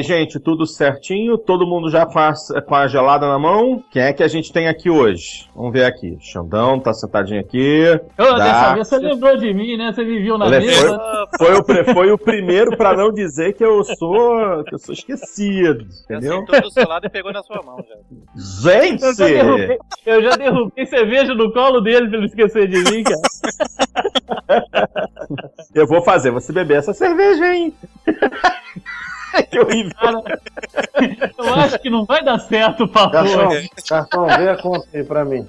[0.00, 1.38] Aí, gente, tudo certinho?
[1.38, 2.32] Todo mundo já com a,
[2.66, 3.82] com a gelada na mão?
[3.90, 5.48] Quem é que a gente tem aqui hoje?
[5.54, 6.16] Vamos ver aqui.
[6.20, 7.84] Xandão tá sentadinho aqui.
[8.18, 9.92] Ô, dessa vez você lembrou de mim, né?
[9.92, 10.98] Você me viu na Ele mesa.
[11.38, 14.94] Foi, foi, o, foi o primeiro pra não dizer que eu sou, que eu sou
[14.94, 16.40] esquecido, entendeu?
[16.40, 17.96] sentou do seu lado e pegou na sua mão já.
[18.62, 19.04] Gente!
[19.04, 23.02] Eu já, derrubei, eu já derrubei cerveja no colo dele pra ele esquecer de mim,
[23.02, 23.20] cara.
[25.74, 27.74] Eu vou fazer você beber essa cerveja, hein?
[29.50, 29.92] Que horrível.
[30.00, 30.22] Cara,
[31.38, 33.62] eu acho que não vai dar certo, por Garçom, favor.
[33.88, 35.46] garçom, vê a conta aí pra mim.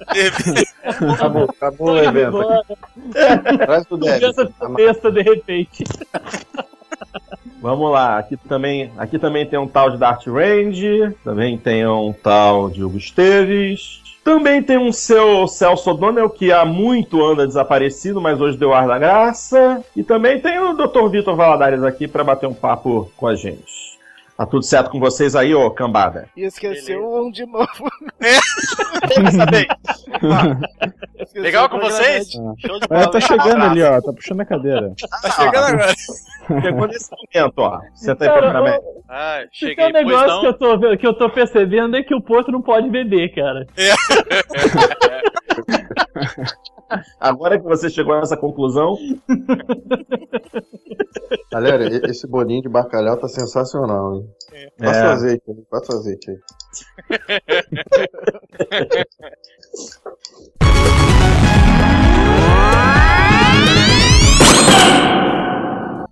[1.12, 3.58] Acabou, acabou o evento aqui.
[3.58, 4.18] Traz o débito.
[4.18, 5.84] Criança besta de repente.
[7.60, 12.12] Vamos lá, aqui também, aqui também tem um tal de Dart Range, também tem um
[12.12, 18.20] tal de Hugo Esteves, também tem um seu Celso O'Donnell que há muito anda desaparecido,
[18.20, 19.84] mas hoje deu ar da graça.
[19.96, 21.08] E também tem o Dr.
[21.08, 23.91] Vitor Valadares aqui para bater um papo com a gente.
[24.36, 26.28] Tá tudo certo com vocês aí, ô cambada?
[26.36, 27.66] E esqueceu um de novo.
[31.18, 32.30] Esqueceu Legal com vocês?
[32.30, 33.10] Show de É, bola.
[33.10, 34.00] tá chegando ali, ó.
[34.00, 34.92] Tá puxando a cadeira.
[35.22, 35.92] Tá chegando agora.
[36.62, 37.80] Chegou nesse momento, ó.
[37.94, 38.78] Senta aí Cara, pra mim.
[39.08, 40.40] Ah, tem cheguei, um negócio não.
[40.40, 43.66] que eu, tô, que eu tô percebendo é que o Porto não pode beber, cara.
[47.20, 48.96] Agora que você chegou nessa conclusão,
[51.50, 54.28] Galera, esse bolinho de bacalhau tá sensacional, hein?
[54.78, 55.06] Passa É.
[55.06, 56.38] o azeite aí, passa o azeite aí.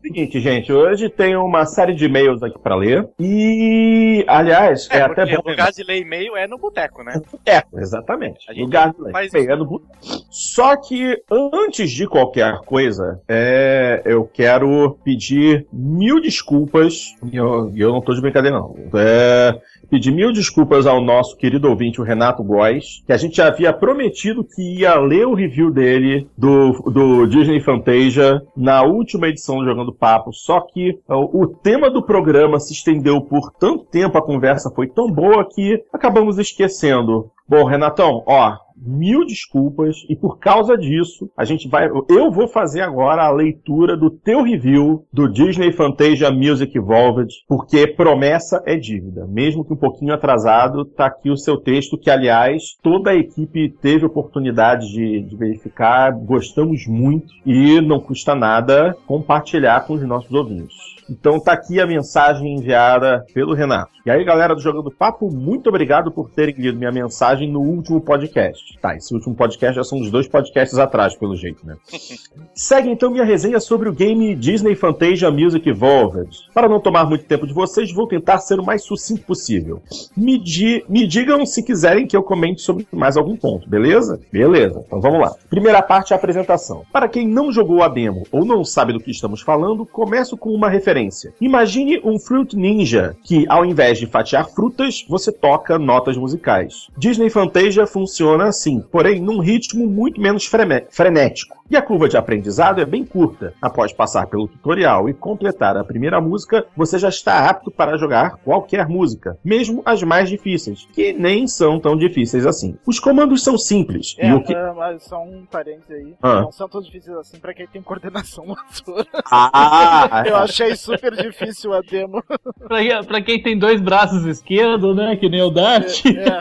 [0.03, 3.07] Seguinte, gente, hoje tem uma série de e-mails aqui pra ler.
[3.19, 5.43] E, aliás, é, É, até bom.
[5.45, 7.21] o lugar de ler e-mail é no boteco, né?
[7.45, 8.47] É, exatamente.
[8.49, 9.25] A gente Lugar de ler.
[9.27, 9.37] isso.
[9.37, 9.91] é no boteco.
[10.31, 17.15] Só que, antes de qualquer coisa, é, eu quero pedir mil desculpas.
[17.31, 18.75] E eu, eu não tô de brincadeira, não.
[18.95, 23.73] É, pedir mil desculpas ao nosso querido ouvinte, o Renato Góes, que a gente havia
[23.73, 29.65] prometido que ia ler o review dele do, do Disney Fantasia na última edição do
[29.65, 34.71] Jogando Papo, só que o tema do programa se estendeu por tanto tempo, a conversa
[34.71, 37.31] foi tão boa que acabamos esquecendo.
[37.49, 42.81] Bom, Renatão, ó, mil desculpas e por causa disso, a gente vai, eu vou fazer
[42.81, 49.27] agora a leitura do teu review do Disney Fantasia Music Evolved, porque promessa é dívida.
[49.27, 53.71] Mesmo que um pouquinho atrasado, tá aqui o seu texto que, aliás, toda a equipe
[53.81, 60.33] teve oportunidade de, de verificar, gostamos muito e não custa nada compartilhar com os nossos
[60.33, 60.77] ouvintes.
[61.11, 63.91] Então tá aqui a mensagem enviada pelo Renato.
[64.07, 68.01] E aí, galera do Jogando Papo, muito obrigado por terem lido minha mensagem no último
[68.01, 68.70] podcast.
[68.81, 71.77] Tá, esse último podcast já são os dois podcasts atrás, pelo jeito, né?
[72.55, 76.31] Segue então minha resenha sobre o game Disney Fantasia Music Evolved.
[76.53, 79.83] Para não tomar muito tempo de vocês, vou tentar ser o mais sucinto possível.
[80.17, 84.21] Me, di- me digam se quiserem que eu comente sobre mais algum ponto, beleza?
[84.33, 85.35] Beleza, então vamos lá.
[85.49, 86.83] Primeira parte a apresentação.
[86.93, 90.51] Para quem não jogou a demo ou não sabe do que estamos falando, começo com
[90.51, 91.33] uma referência.
[91.41, 96.89] Imagine um Fruit Ninja, que ao invés de fatiar frutas, você toca notas musicais.
[96.97, 98.60] Disney Fantasia funciona assim,
[98.91, 100.45] porém num ritmo muito menos
[100.91, 101.59] frenético.
[101.71, 103.55] E a curva de aprendizado é bem curta.
[103.63, 108.39] Após passar pelo tutorial e completar a primeira música, você já está apto para jogar
[108.45, 112.77] qualquer música, mesmo as mais difíceis, que nem são tão difíceis assim.
[112.85, 116.15] Os comandos são simples, É, e o que é, mas só um parênteses aí.
[116.21, 116.41] Ah.
[116.41, 119.07] Não são tão difíceis assim pra quem tem coordenação motora.
[119.31, 122.21] Ah, Eu achei super difícil a demo.
[122.59, 125.15] Pra, pra quem tem dois braços esquerdos, né?
[125.15, 126.03] Que nem o Dart.
[126.07, 126.41] É,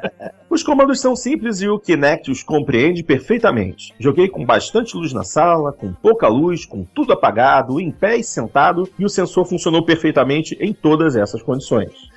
[0.49, 3.93] Os comandos são simples e o Kinect os compreende perfeitamente.
[3.99, 8.23] Joguei com bastante luz na sala, com pouca luz, com tudo apagado, em pé e
[8.23, 12.10] sentado, e o sensor funcionou perfeitamente em todas essas condições.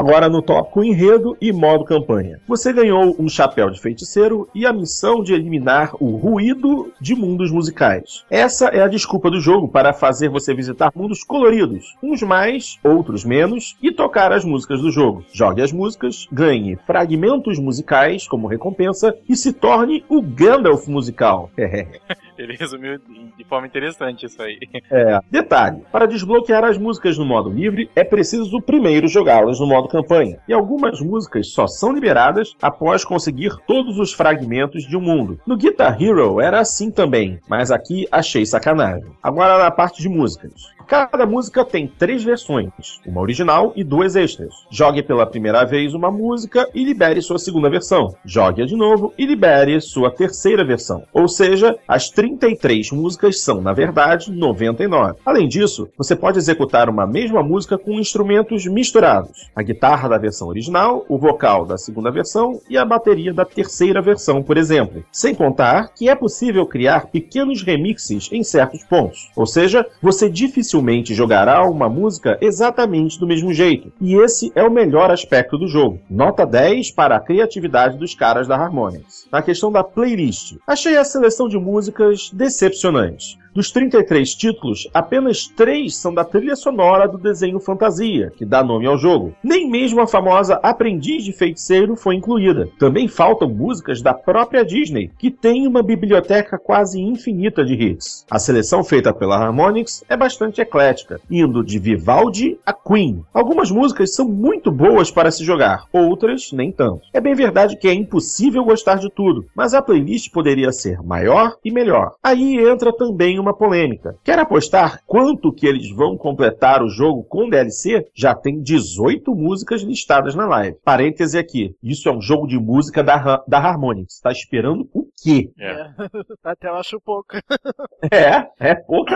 [0.00, 2.40] Agora no tópico enredo e modo campanha.
[2.48, 7.50] Você ganhou um chapéu de feiticeiro e a missão de eliminar o ruído de mundos
[7.50, 8.24] musicais.
[8.30, 13.26] Essa é a desculpa do jogo para fazer você visitar mundos coloridos, uns mais, outros
[13.26, 15.22] menos, e tocar as músicas do jogo.
[15.34, 21.50] Jogue as músicas, ganhe fragmentos musicais como recompensa e se torne o Gandalf musical.
[22.40, 22.98] Ele resumiu
[23.36, 24.58] de forma interessante isso aí.
[24.90, 25.20] É.
[25.30, 30.38] Detalhe: para desbloquear as músicas no modo livre, é preciso primeiro jogá-las no modo campanha.
[30.48, 35.38] E algumas músicas só são liberadas após conseguir todos os fragmentos de um mundo.
[35.46, 39.10] No Guitar Hero era assim também, mas aqui achei sacanagem.
[39.22, 40.70] Agora na parte de músicas.
[40.86, 44.52] Cada música tem três versões, uma original e duas extras.
[44.70, 48.14] Jogue pela primeira vez uma música e libere sua segunda versão.
[48.24, 51.04] Jogue-a de novo e libere sua terceira versão.
[51.12, 55.20] Ou seja, as 33 músicas são, na verdade, 99.
[55.24, 60.48] Além disso, você pode executar uma mesma música com instrumentos misturados: a guitarra da versão
[60.48, 65.04] original, o vocal da segunda versão e a bateria da terceira versão, por exemplo.
[65.12, 69.30] Sem contar que é possível criar pequenos remixes em certos pontos.
[69.36, 70.79] Ou seja, você dificilmente
[71.14, 73.92] jogará uma música exatamente do mesmo jeito.
[74.00, 76.00] E esse é o melhor aspecto do jogo.
[76.08, 79.26] Nota 10 para a criatividade dos caras da Harmonix.
[79.32, 83.39] Na questão da playlist, achei a seleção de músicas decepcionante.
[83.52, 88.86] Dos 33 títulos, apenas 3 são da trilha sonora do desenho Fantasia, que dá nome
[88.86, 89.34] ao jogo.
[89.42, 92.68] Nem mesmo a famosa Aprendiz de Feiticeiro foi incluída.
[92.78, 98.24] Também faltam músicas da própria Disney, que tem uma biblioteca quase infinita de hits.
[98.30, 103.24] A seleção feita pela Harmonix é bastante eclética, indo de Vivaldi a Queen.
[103.34, 107.02] Algumas músicas são muito boas para se jogar, outras nem tanto.
[107.12, 111.56] É bem verdade que é impossível gostar de tudo, mas a playlist poderia ser maior
[111.64, 112.12] e melhor.
[112.22, 114.16] Aí entra também uma polêmica.
[114.24, 118.06] Quer apostar quanto que eles vão completar o jogo com DLC?
[118.14, 120.76] Já tem 18 músicas listadas na live.
[120.84, 121.74] Parêntese aqui.
[121.82, 124.20] Isso é um jogo de música da, da Harmonix.
[124.20, 125.50] Tá esperando o quê?
[125.58, 125.90] É.
[126.44, 127.36] Até eu acho pouco.
[128.10, 129.14] É, é pouca.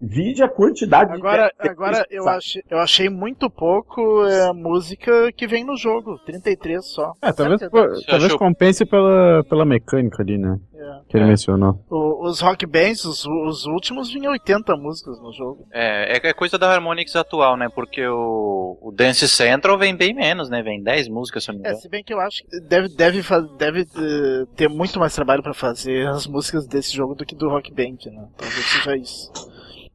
[0.00, 1.68] Vide a quantidade Agora, de.
[1.68, 6.18] agora eu, achei, eu achei muito pouco é, música que vem no jogo.
[6.24, 7.12] 33 só.
[7.20, 10.58] É, talvez, pô, talvez compense pela, pela mecânica ali, né?
[10.80, 11.00] É.
[11.08, 11.28] Que ele É.
[11.28, 11.84] mencionou.
[11.90, 15.66] O- os rock bands, os, os últimos, vinham 80 músicas no jogo.
[15.72, 17.68] É, é é coisa da Harmonix atual, né?
[17.74, 20.62] Porque o, o Dance Central vem bem menos, né?
[20.62, 21.80] Vem 10 músicas, se não me É, engano.
[21.82, 23.22] se bem que eu acho que deve, deve,
[23.58, 27.48] deve eh, ter muito mais trabalho pra fazer as músicas desse jogo do que do
[27.48, 28.26] Rock Band, né?
[28.36, 29.30] Talvez seja isso.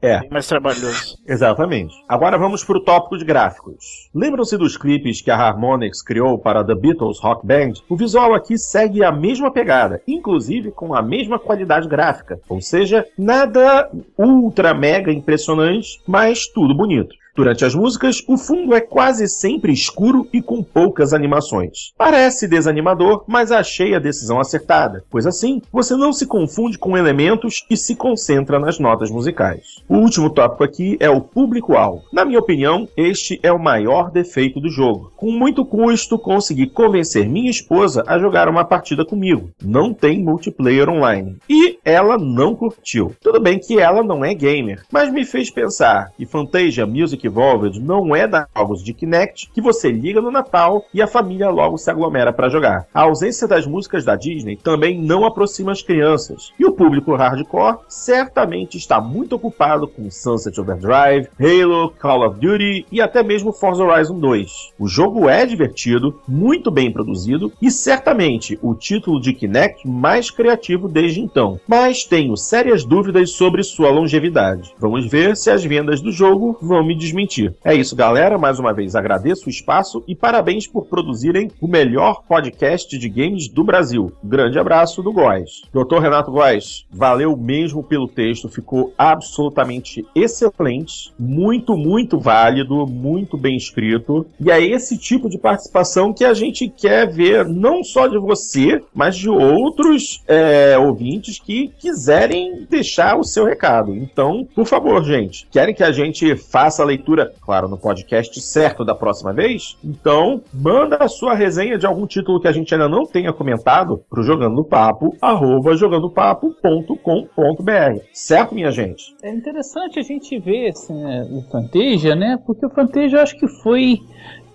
[0.05, 0.19] É.
[0.19, 1.17] Bem mais trabalhoso.
[1.27, 1.95] Exatamente.
[2.07, 4.09] Agora vamos para o tópico de gráficos.
[4.13, 7.73] Lembram-se dos clipes que a Harmonix criou para The Beatles Rock Band?
[7.89, 12.39] O visual aqui segue a mesma pegada, inclusive com a mesma qualidade gráfica.
[12.47, 17.15] Ou seja, nada ultra mega impressionante, mas tudo bonito.
[17.35, 21.91] Durante as músicas, o fundo é quase sempre escuro e com poucas animações.
[21.97, 27.65] Parece desanimador, mas achei a decisão acertada, pois assim você não se confunde com elementos
[27.69, 29.83] e se concentra nas notas musicais.
[29.89, 32.03] O último tópico aqui é o público-alvo.
[32.13, 35.11] Na minha opinião, este é o maior defeito do jogo.
[35.17, 39.49] Com muito custo, consegui convencer minha esposa a jogar uma partida comigo.
[39.61, 41.35] Não tem multiplayer online.
[41.49, 43.13] E ela não curtiu.
[43.19, 47.79] Tudo bem que ela não é gamer, mas me fez pensar que Fantasia Music Evolved
[47.79, 51.77] não é da jogos de Kinect que você liga no Natal e a família logo
[51.77, 52.87] se aglomera para jogar.
[52.93, 56.51] A ausência das músicas da Disney também não aproxima as crianças.
[56.59, 62.85] E o público hardcore certamente está muito ocupado com Sunset Overdrive, Halo, Call of Duty
[62.91, 64.73] e até mesmo Forza Horizon 2.
[64.79, 70.87] O jogo é divertido, muito bem produzido e certamente o título de Kinect mais criativo
[70.87, 71.59] desde então.
[71.67, 74.73] Mas tenho sérias dúvidas sobre sua longevidade.
[74.79, 77.14] Vamos ver se as vendas do jogo vão me desmentir.
[77.63, 78.37] É isso, galera.
[78.37, 83.47] Mais uma vez agradeço o espaço e parabéns por produzirem o melhor podcast de games
[83.47, 84.11] do Brasil.
[84.23, 85.63] Grande abraço do Góis.
[85.73, 93.55] Doutor Renato Góis, valeu mesmo pelo texto, ficou absolutamente excelente, muito, muito válido, muito bem
[93.55, 94.25] escrito.
[94.39, 98.81] E é esse tipo de participação que a gente quer ver, não só de você,
[98.93, 103.95] mas de outros é, ouvintes que quiserem deixar o seu recado.
[103.95, 107.04] Então, por favor, gente, querem que a gente faça a leitura,
[107.41, 109.77] claro, no podcast certo da próxima vez?
[109.83, 114.03] Então, manda a sua resenha de algum título que a gente ainda não tenha comentado
[114.09, 117.99] pro Jogando Papo, arroba jogandopapo.com.br.
[118.13, 119.15] Certo, minha gente?
[119.21, 122.37] É interessante a gente ver assim, né, o Fantasia, né?
[122.45, 123.99] Porque o Fantasia eu acho que foi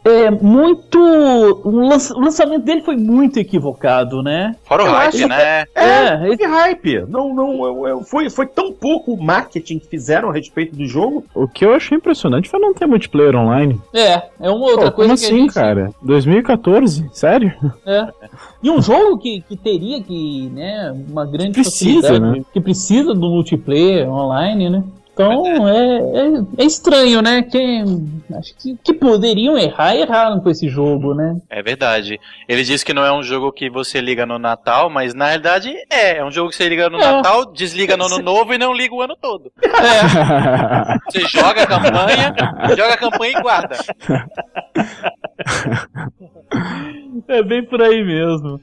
[0.04, 0.98] é, muito.
[0.98, 4.56] O lança- o lançamento dele foi muito equivocado, né?
[4.64, 5.64] Fora o Eu hype, né?
[5.74, 7.04] É, Teve hype.
[7.08, 11.24] Não, não, eu- eu- foi, foi tão pouco marketing que fizeram a respeito do jogo.
[11.34, 13.80] O que eu achei impressionante foi não ter multiplayer online.
[13.94, 15.54] é, é uma outra Pô, coisa como que assim, a gente.
[15.54, 15.90] cara?
[16.02, 17.08] 2014?
[17.12, 17.52] Sério?
[17.86, 18.08] É.
[18.62, 22.44] E um jogo que, que teria que, né, uma grande Precisa, facilidade, né?
[22.52, 24.84] que precisa do multiplayer online, né?
[25.20, 27.42] Então é, é, é estranho, né?
[27.42, 27.84] Que,
[28.38, 31.36] acho que, que poderiam errar, erraram com esse jogo, né?
[31.50, 32.18] É verdade.
[32.48, 35.74] Ele disse que não é um jogo que você liga no Natal, mas na realidade
[35.90, 36.16] é.
[36.16, 37.00] É um jogo que você liga no É.
[37.12, 39.52] Natal, desliga no ano novo e não liga o ano todo.
[39.80, 40.98] É.
[41.10, 42.34] Você joga a campanha,
[42.76, 43.76] joga a campanha e guarda.
[47.28, 48.60] É bem por aí mesmo.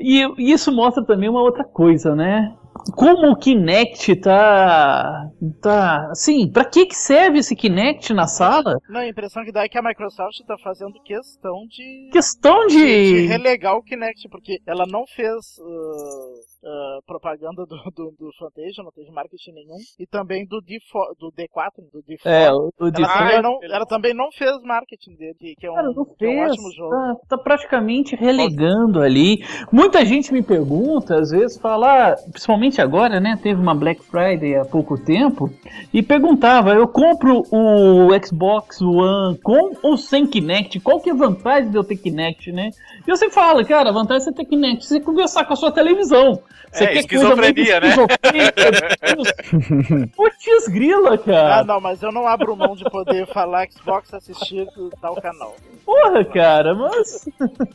[0.00, 2.54] E, isso mostra também uma outra coisa, né?
[2.94, 5.28] Como o Kinect tá.
[5.60, 6.08] tá.
[6.10, 8.76] Assim, pra que, que serve esse Kinect na sala?
[8.88, 12.78] Não, a impressão que dá é que a Microsoft tá fazendo questão de, Questão de,
[12.78, 13.26] de de.
[13.26, 18.92] relegar o Kinect, porque ela não fez uh, uh, propaganda do, do, do Fantasia, não
[18.92, 22.20] teve marketing nenhum, e também do, D4, do D4, do D4.
[22.24, 25.70] É, o, o de ela, também não, ela também não fez marketing dele, que é
[25.70, 26.90] um, Cara, que é um ótimo jogo.
[26.90, 29.44] Tá, tá praticamente relegando ali.
[29.72, 32.16] Muita gente me pergunta, às vezes, fala, ah,
[32.70, 33.38] principalmente agora, né?
[33.42, 35.50] Teve uma Black Friday há pouco tempo,
[35.92, 40.80] e perguntava: eu compro o Xbox One com ou sem Kinect?
[40.80, 42.70] Qual que é a vantagem de eu ter Kinect, né?
[43.06, 45.72] E você fala, cara, a vantagem de você ter Kinect, você conversar com a sua
[45.72, 46.40] televisão.
[46.72, 50.06] Você É, quer esquizofrenia, coisa né?
[50.14, 51.64] Putz, grila, Ah, cara.
[51.64, 54.68] não, mas eu não abro mão de poder falar Xbox assistir
[55.00, 55.56] tal canal.
[55.84, 57.28] Porra, cara, mas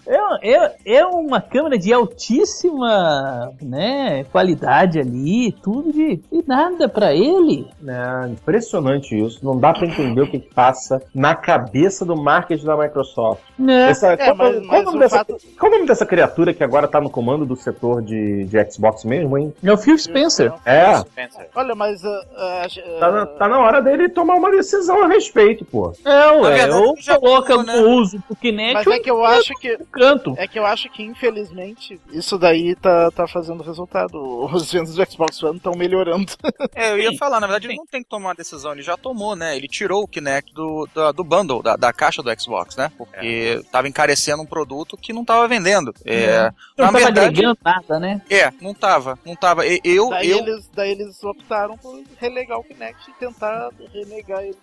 [0.08, 7.14] é, é, é uma câmera de altíssima né, qualidade ali, tudo de e nada pra
[7.14, 7.68] ele.
[7.88, 9.40] É impressionante isso.
[9.44, 13.44] Não dá pra entender o que, que passa na cabeça do marketing da Microsoft.
[13.58, 13.90] Né?
[13.90, 15.38] Essa, É, qual, mas, qual mas o dessa, fato.
[15.60, 19.04] qual o nome dessa criatura que agora tá no comando do setor de, de Xbox
[19.04, 19.54] mesmo, hein?
[19.64, 20.54] É o Phil Spencer.
[20.66, 21.48] É, Spencer.
[21.56, 22.04] Olha, mas.
[22.04, 25.94] uh, uh, tá na, tá na hora dele tomar uma decisão a respeito, pô.
[26.04, 27.76] É, ué, verdade, ou já coloca né?
[27.78, 29.78] o uso pro Kinect Mas é que eu acho que.
[29.78, 30.34] no canto.
[30.38, 34.16] É que eu acho que, infelizmente, isso daí tá, tá fazendo resultado.
[34.46, 36.32] Os vendas do Xbox One estão melhorando.
[36.74, 37.18] É, eu ia Sim.
[37.18, 39.56] falar, na verdade, ele não tem que tomar uma decisão, ele já tomou, né?
[39.56, 42.92] Ele tirou o Kinect do, da- do bundle, da, da caixa do Xbox, né?
[42.98, 45.94] Porque tava encarecendo um produto que não tava vendendo.
[46.06, 48.22] É, Não na tava verdade, agregando nada, né?
[48.30, 49.66] é, não tava, não tava.
[49.66, 54.56] Eu, daí, eu, eles, daí eles optaram por relegar o Kinect e tentar renegar ele.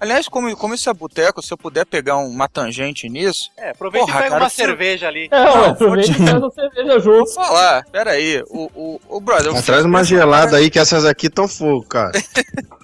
[0.00, 4.06] aliás, como, como isso é boteco, se eu puder pegar uma tangente nisso, É, aproveita
[4.06, 5.28] Porra, e pega cara, uma se- cerveja ali.
[5.30, 7.18] É, Não, aproveita e faz a cerveja junto.
[7.18, 9.47] vou falar, pera aí, o, o, o brother...
[9.54, 12.12] traz uma gelada aí que essas aqui estão fogo, cara.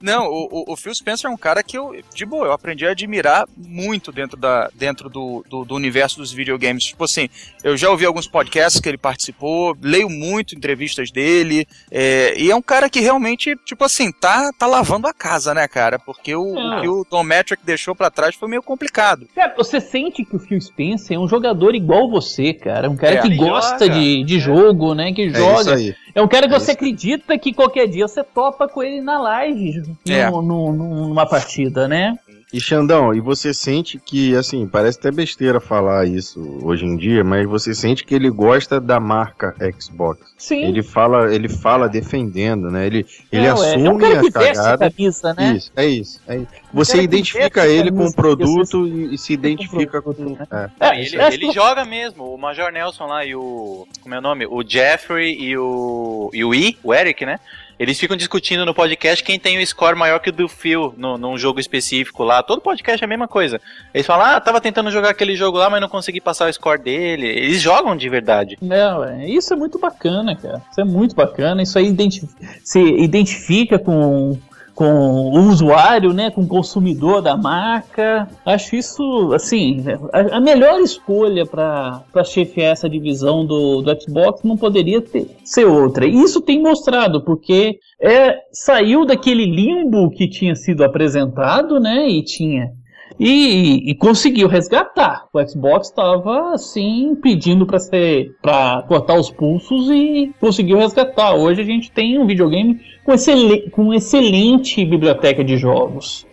[0.00, 2.86] Não, o, o- o Phil Spencer é um cara que eu, de boa, eu aprendi
[2.86, 6.84] a admirar muito dentro, da, dentro do, do, do universo dos videogames.
[6.84, 7.28] Tipo assim,
[7.62, 12.54] eu já ouvi alguns podcasts que ele participou, leio muito entrevistas dele, é, e é
[12.56, 15.98] um cara que realmente, tipo assim, tá, tá lavando a casa, né, cara?
[15.98, 16.78] Porque o, É.
[16.78, 19.26] o que o Tom Metric deixou pra trás foi meio complicado.
[19.34, 22.86] Cara, você sente que o Phil Spencer é um jogador igual você, cara.
[22.86, 23.98] É um cara É, que gosta joga.
[23.98, 25.12] de, de jogo, né?
[25.12, 25.76] Que É isso joga.
[26.14, 26.78] É um cara que É você isso.
[26.78, 30.28] acredita que qualquer dia você topa com ele na live, É.
[30.30, 32.18] no, no- numa partida, né?
[32.52, 37.24] E Xandão, e você sente que, assim, parece até besteira falar isso hoje em dia,
[37.24, 40.34] mas você sente que ele gosta da marca Xbox.
[40.36, 40.62] Sim.
[40.64, 42.86] Ele fala, ele fala defendendo, né?
[42.86, 44.90] Ele, ele é, ué, assume é um cara a que a cagada.
[44.90, 45.52] camisa, né?
[45.56, 46.20] Isso, é isso.
[46.28, 46.48] É isso.
[46.74, 50.12] Você identifica ele com o produto e, e se com o identifica com.
[50.12, 50.70] produto, é.
[50.80, 52.34] É, Não, ele acho ele joga mesmo.
[52.34, 53.86] O Major Nelson lá e o.
[54.02, 54.46] Como é o nome?
[54.46, 56.30] O Jeffrey e o.
[56.34, 57.40] E o I, o Eric, né?
[57.82, 61.18] Eles ficam discutindo no podcast quem tem o score maior que o do Phil no,
[61.18, 62.40] num jogo específico lá.
[62.40, 63.60] Todo podcast é a mesma coisa.
[63.92, 66.80] Eles falam, ah, tava tentando jogar aquele jogo lá, mas não consegui passar o score
[66.80, 67.26] dele.
[67.26, 68.56] Eles jogam de verdade.
[68.62, 70.62] Não, é, isso é muito bacana, cara.
[70.70, 71.60] Isso é muito bacana.
[71.60, 72.28] Isso aí identif
[72.62, 74.38] se identifica com,
[74.74, 76.30] com o usuário, né?
[76.30, 78.28] Com o consumidor da marca.
[78.44, 85.00] Acho isso, assim, a, melhor escolha para chefiar essa divisão do, do Xbox não poderia
[85.00, 86.06] ter, ser outra.
[86.06, 92.08] E isso tem mostrado, porque é, saiu daquele limbo que tinha sido apresentado, né?
[92.08, 92.70] E tinha
[93.24, 95.28] e, e conseguiu resgatar.
[95.32, 101.34] O Xbox estava assim pedindo para ser para cortar os pulsos e conseguiu resgatar.
[101.34, 106.26] Hoje a gente tem um videogame com, excele, com excelente biblioteca de jogos.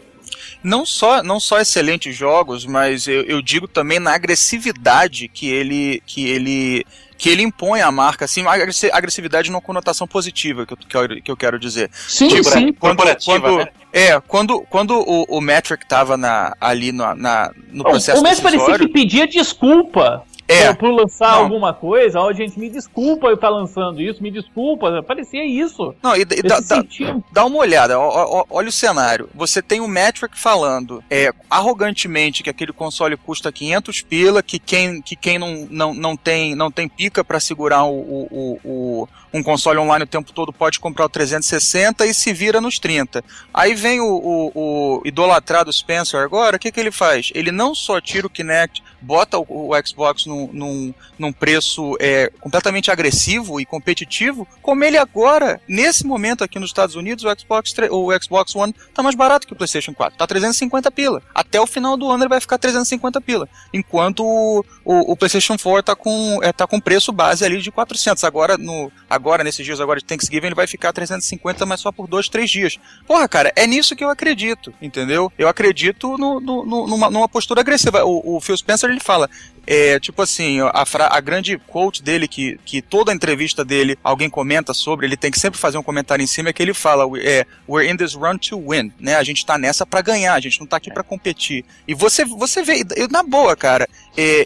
[0.64, 6.04] Não só, não só excelentes jogos, mas eu, eu digo também na agressividade que ele,
[6.06, 6.86] que ele,
[7.18, 8.44] que ele impõe à marca, assim,
[8.92, 11.90] agressividade numa conotação positiva que eu, que eu, que eu quero dizer.
[11.94, 12.74] Sim, Tipo, sim.
[12.74, 13.68] Quando, Corporativa, quando, né?
[13.92, 18.42] É, quando, quando o, o Metric tava na, ali no, na, no processo o Messi
[18.42, 20.24] parecia que pedia desculpa.
[20.50, 20.68] É.
[20.74, 21.44] por, por lançar Não.
[21.44, 25.94] alguma coisa, ó, gente, me desculpa eu estar lançando isso, me desculpa, parecia isso.
[26.02, 26.84] Não, e, e dá, dá-
[27.32, 29.30] dá uma olhada, ó- ó- olha o cenário.
[29.36, 35.02] Você tem o Metric falando é, arrogantemente que aquele console custa 500 pila, que quem,
[35.02, 39.44] que quem não, não, não, tem, não tem pica pra segurar o, o- o- um
[39.44, 43.24] console online o tempo todo pode comprar o 360 e se vira nos 30.
[43.54, 47.32] Aí vem o, o- o idolatrado Spencer agora, o que, que ele faz?
[47.36, 52.92] Ele não só tira o Kinect, bota o, o Xbox num, num, preço é, completamente
[52.92, 58.10] agressivo e competitivo, como ele agora, nesse momento aqui nos Estados Unidos, o Xbox, o
[58.22, 60.18] Xbox One tá mais barato que o PlayStation 4.
[60.18, 61.22] Tá 350 pila.
[61.34, 63.50] Até o final do ano ele vai ficar 350 pila.
[63.74, 67.72] Enquanto o, o, o PlayStation 4 tá com, é, tá com preço base ali de
[67.72, 68.24] 400.
[68.24, 72.08] Agora, no, agora, nesses dias agora de Thanksgiving, ele vai ficar 350, mas só por
[72.08, 72.78] dois, três dias.
[73.08, 75.32] Porra, cara, é nisso que eu acredito, entendeu?
[75.38, 78.04] Eu acredito no, no- no- numa, numa postura agressiva.
[78.04, 79.30] O, o Phil Spencer, ele fala,
[79.72, 84.74] é, tipo assim, a, a grande quote dele, que, que toda entrevista dele alguém comenta
[84.74, 87.46] sobre, ele tem que sempre fazer um comentário em cima, é que ele fala, é,
[87.68, 89.16] we're in this run to win, né?
[89.16, 91.64] A gente tá nessa pra ganhar, a gente não tá aqui pra competir.
[91.88, 93.88] E você, você vê, eu, na boa, cara,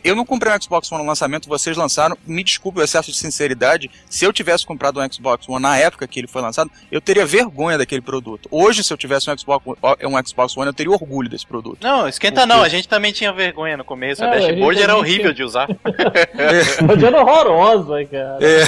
[0.04, 3.18] eu não comprei um Xbox One no lançamento, vocês lançaram, me desculpe o excesso de
[3.18, 7.02] sinceridade, se eu tivesse comprado um Xbox One na época que ele foi lançado, eu
[7.02, 8.48] teria vergonha daquele produto.
[8.52, 9.66] Hoje, se eu tivesse um Xbox,
[10.04, 11.80] um Xbox One, eu teria orgulho desse produto.
[11.82, 14.24] Não, esquenta não, a gente também tinha vergonha no começo.
[14.24, 15.34] É, a a dashboard gente era horrível tinha.
[15.34, 15.68] de usar.
[16.88, 18.40] Mas era horrorosa, cara.
[18.42, 18.64] É.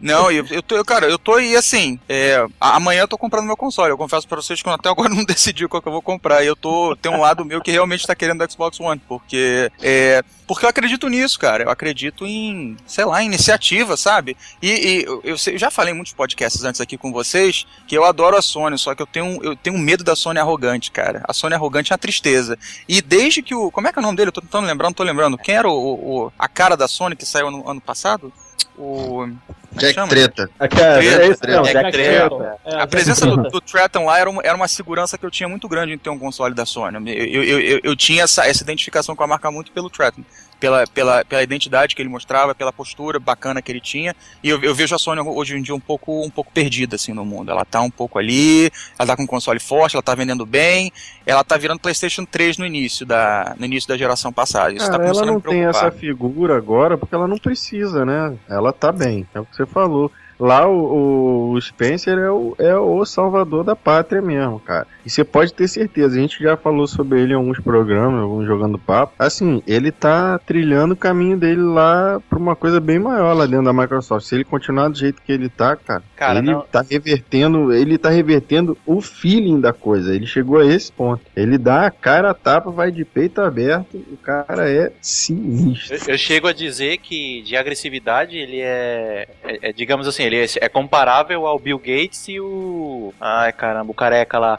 [0.00, 1.98] Não, eu, eu tô, cara, eu tô aí assim.
[2.08, 3.90] é, amanhã eu tô comprando meu console.
[3.90, 6.42] Eu confesso pra vocês que eu até agora não decidi qual que eu vou comprar.
[6.42, 6.94] E eu tô.
[6.96, 9.00] Tem um lado meu que realmente tá querendo o Xbox One.
[9.08, 9.70] Porque.
[9.80, 11.64] É, porque eu acredito nisso, cara.
[11.64, 14.36] Eu acredito em, sei lá, iniciativa, sabe?
[14.62, 18.04] E, e eu, eu já falei em muitos podcasts antes aqui com vocês que eu
[18.04, 21.22] adoro a Sony, só que eu tenho, eu tenho medo da Sony arrogante, cara.
[21.28, 22.58] A Sony arrogante é uma tristeza.
[22.88, 23.70] E desde que o.
[23.70, 24.28] Como é que é o nome dele?
[24.28, 25.36] Eu tô tentando lembrar, não tô lembrando.
[25.38, 28.32] Quem era o- o- a cara da Sony que saiu no ano passado?
[28.78, 29.26] O.
[29.26, 30.08] é Jack chama?
[30.08, 30.50] Treta.
[30.60, 31.56] É, cara, Treta, é isso, treta.
[31.56, 32.28] não, Jack Jack Treta.
[32.36, 32.56] Treta.
[32.64, 35.48] É, A presença do, do Tretton lá era uma, era uma segurança que eu tinha
[35.48, 36.96] muito grande em ter um console da Sony.
[37.12, 40.22] Eu, eu, eu, eu- tinha essa, essa identificação com a marca muito pelo Tretton.
[40.60, 44.14] Pela, pela, pela identidade que ele mostrava, pela postura bacana que ele tinha.
[44.42, 47.12] E eu, eu vejo a Sony hoje em dia um pouco, um pouco perdida assim
[47.12, 47.50] no mundo.
[47.50, 50.92] Ela tá um pouco ali, ela tá com um console forte, ela tá vendendo bem,
[51.24, 54.72] ela tá virando PlayStation 3 no início da, no início da geração passada.
[54.72, 58.04] Isso tá Cara, ela começando a não tem essa figura agora porque ela não precisa,
[58.04, 58.36] né?
[58.48, 60.10] Ela tá bem, é o que você falou.
[60.38, 64.86] Lá o, o Spencer é o, é o salvador da pátria mesmo, cara.
[65.04, 68.46] E você pode ter certeza, a gente já falou sobre ele em alguns programas, alguns
[68.46, 69.14] jogando papo.
[69.18, 73.64] Assim, ele tá trilhando o caminho dele lá pra uma coisa bem maior lá dentro
[73.64, 74.26] da Microsoft.
[74.26, 77.96] Se ele continuar do jeito que ele tá, cara, Cara, ele não- tá revertendo, ele
[77.98, 80.14] tá revertendo o feeling da coisa.
[80.14, 81.22] Ele chegou a esse ponto.
[81.34, 85.96] Ele dá a cara a tapa, vai de peito aberto, o cara é sinistro.
[85.96, 90.44] Eu, eu chego a dizer que de agressividade ele é, é- é, digamos assim, ele
[90.44, 93.12] é, é comparável ao Bill Gates e o.
[93.20, 94.58] Ai caramba, o careca lá.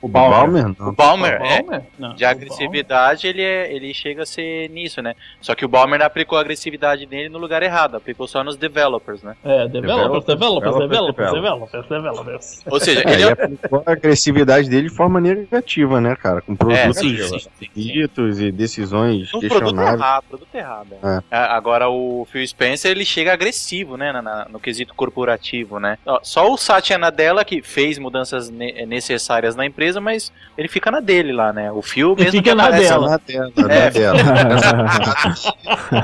[0.00, 0.64] O O Balmer.
[0.64, 0.92] Balmer, O.
[0.92, 1.62] Balmer, O é.
[1.62, 1.82] Balmer?
[1.98, 5.14] Não, De agressividade ele, é, ele chega a ser nisso, né?
[5.40, 9.22] Só que o Balmer aplicou a agressividade dele no lugar errado, aplicou só nos developers,
[9.22, 9.36] né?
[9.42, 9.60] Balmer.
[9.62, 12.62] É, developers, developers, Developers, developers, developers, developers.
[12.66, 13.32] Ou seja, É, ele é.
[13.32, 16.40] aplicou a agressividade dele de forma negativa, né, cara?
[16.42, 17.48] Com É, produtos sim.
[17.60, 20.88] esquisitos e decisões Um produto errado, produto errado.
[21.02, 21.22] É.
[21.30, 25.98] A- Agora o Phil Spencer ele chega agressivo, né, na- na- no quesito corporativo, né?
[26.22, 31.00] Só o Satya Nadella que fez mudanças ne- necessárias na empresa, mas ele fica na
[31.00, 31.72] dele lá, né?
[31.72, 33.10] O Phil mesmo fica que na dela.
[33.10, 33.62] Na dela, É.
[33.62, 34.18] na dela.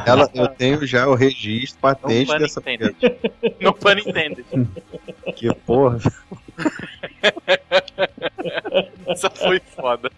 [0.04, 2.96] Ela, eu tenho já o registro patente pun dessa intended.
[3.60, 4.44] Não pun intended.
[5.36, 5.98] que porra.
[9.06, 10.10] Essa foi foda.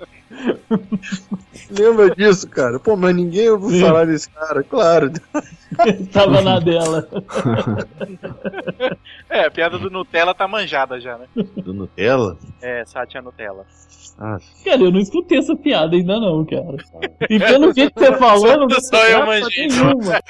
[1.71, 2.79] Lembra disso, cara?
[2.79, 3.81] Pô, mas ninguém ouviu Sim.
[3.81, 5.11] falar desse cara, claro.
[6.13, 7.09] Tava na dela.
[9.29, 11.27] É, a piada do Nutella tá manjada já, né?
[11.57, 12.37] Do Nutella?
[12.61, 13.65] É, Satya Nutella.
[14.23, 16.77] Ah, Cara, eu não escutei essa piada ainda não, cara.
[17.31, 19.67] E pelo jeito que você falou, não Só eu manjei.
[19.69, 20.21] nenhuma.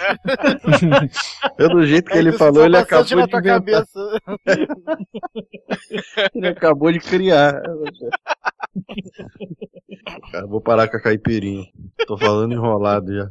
[1.57, 3.43] pelo jeito que ele Isso falou, ele acabou de inventar.
[3.43, 4.21] cabeça.
[6.35, 7.61] Ele acabou de criar.
[10.33, 11.65] Cara, vou parar com a caipirinha.
[12.07, 13.29] Tô falando enrolado já.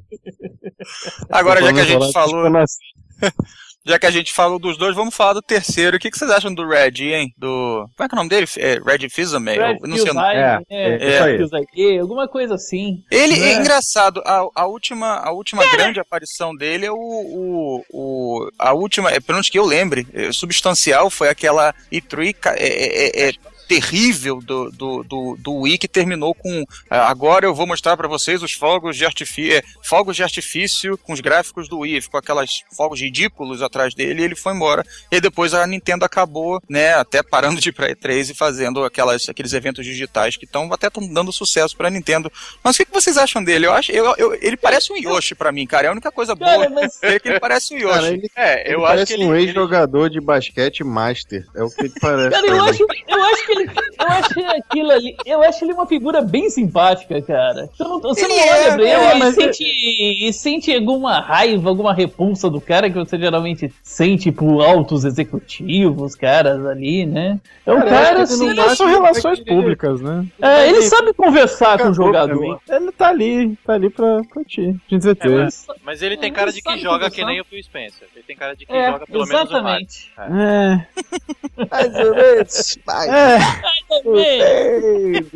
[1.29, 2.49] Agora, já que a gente falou.
[2.49, 2.77] nasci.
[3.85, 5.95] Já que a gente falou dos dois, vamos falar do terceiro.
[5.95, 7.33] O que, que vocês acham do Red, hein?
[7.37, 7.87] Do.
[7.95, 8.45] Como é que é o nome dele?
[8.57, 9.55] É Red Fizame?
[9.81, 10.27] Não sei o nome.
[10.35, 11.39] É, é, é.
[11.39, 13.01] Fuse ID, alguma coisa assim.
[13.09, 13.53] Ele é Né?
[13.53, 14.21] engraçado.
[14.25, 19.21] A, a última, a última grande aparição dele é o, o, o- a última, é,
[19.21, 23.31] pelo menos que eu lembre, é, substancial foi aquela E3 ca- é, é, é,
[23.69, 28.07] terrível do, do, do, do Wii que terminou com ah, agora eu vou mostrar pra
[28.07, 32.63] vocês os fogos de artifício, fogos de artifício com os gráficos do Wii, ficou aquelas
[32.75, 34.83] fogos ridículos atrás dele e ele foi embora.
[35.11, 39.29] E depois a Nintendo acabou, né, até parando de ir pra E3 e fazendo aquelas,
[39.29, 42.31] aqueles eventos digitais que estão até tão dando sucesso pra Nintendo.
[42.63, 43.67] Mas o que, que vocês acham dele?
[43.67, 45.85] Eu acho, eu, eu- ele parece um Yoshi pra mim, cara.
[45.85, 47.93] É a única coisa boa Cara, mas é que ele parece um Yoshi.
[47.99, 49.25] Cara, ele, É, ele eu acho parece que ele.
[49.29, 51.45] um ele- ex-jogador de basquete master.
[51.55, 52.29] É o que ele parece.
[52.31, 53.58] Cara, eu acho, eu acho que ele.
[53.99, 55.15] Eu acho aquilo ali.
[55.25, 57.69] Eu acho ele uma figura bem simpática, cara.
[57.75, 60.73] Você não, você não Ele olha é, pra ele é, e, mas sente, e sente
[60.75, 67.05] alguma raiva, alguma repulsa do cara que você geralmente sente por altos executivos, caras ali,
[67.05, 67.39] né?
[67.65, 68.49] É um Cara, cara assim.
[68.49, 70.25] ele- relações ele- públicas, né?
[70.41, 72.59] É, ele sabe conversar com o jogador.
[72.69, 75.43] Ele tá ali, tá ali pra curtir, te É, entreter.
[75.43, 78.07] mas, mas ele tem cara de que joga que nem o Phil Spencer.
[78.15, 79.85] Ele tem cara de que É, joga pelo menos o Mario.
[79.87, 80.11] exatamente.
[80.17, 80.85] É,
[81.71, 83.39] Mais ou menos, é, é.
[83.61, 85.31] Mais ou menos,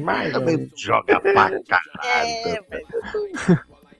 [0.00, 0.68] mais ou.
[0.76, 2.64] Joga pra caralho.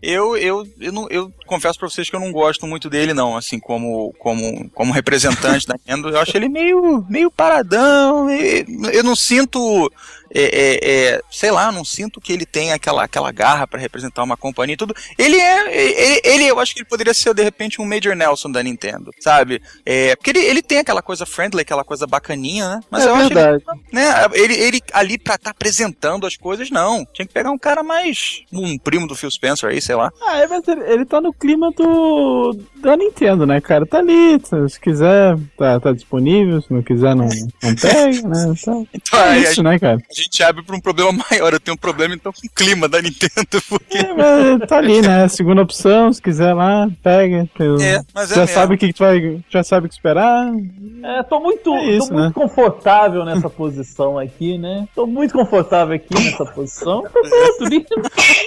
[0.02, 3.36] Eu, eu, eu, não, eu confesso pra vocês que eu não gosto muito dele, não.
[3.36, 8.24] Assim, como, como, como representante da Nintendo, eu acho ele meio, meio paradão.
[8.24, 9.92] meio- eu não sinto.
[10.34, 14.22] É, é, é, sei lá, não sinto que ele tem aquela, aquela garra pra representar
[14.22, 14.94] uma companhia e tudo.
[15.18, 15.76] Ele é.
[15.76, 19.10] Ele, ele- eu acho que ele poderia ser, de repente, um Major Nelson da Nintendo,
[19.20, 19.60] sabe?
[19.84, 22.80] É, porque ele, ele tem aquela coisa friendly, aquela coisa bacaninha, né?
[22.90, 23.64] Mas é eu acho ele verdade.
[23.92, 24.26] né?
[24.34, 27.04] Ele, ele ali pra estar apresentando as coisas, não.
[27.12, 28.42] Tinha que pegar um cara mais.
[28.52, 30.10] Um primo do Phil Spencer aí, sei lá.
[30.22, 33.84] Ah, é, mas ele, ele tá no clima do da Nintendo, né, cara?
[33.86, 37.26] Tá ali, tá- se quiser, tá, tá disponível, se não quiser, não,
[37.62, 38.54] não pega, né?
[38.60, 39.98] Então, Então é isso, né, cara?
[40.20, 41.52] A gente abre pra um problema maior.
[41.52, 43.98] Eu tenho um problema então com o clima da Nintendo, porque.
[43.98, 45.28] É, mas tá ali, né?
[45.28, 47.48] Segunda opção, se quiser lá, pega.
[47.58, 48.54] Eu- É, mas é já mesmo.
[48.54, 49.40] sabe o que, tu vai.
[49.48, 50.50] Já sabe o que esperar.
[51.02, 52.32] É, tô muito, É isso, tô muito né?
[52.34, 54.86] confortável nessa posição aqui, né?
[54.94, 57.02] Tô muito confortável aqui nessa posição.
[57.02, 57.86] Tô pronto, ninguém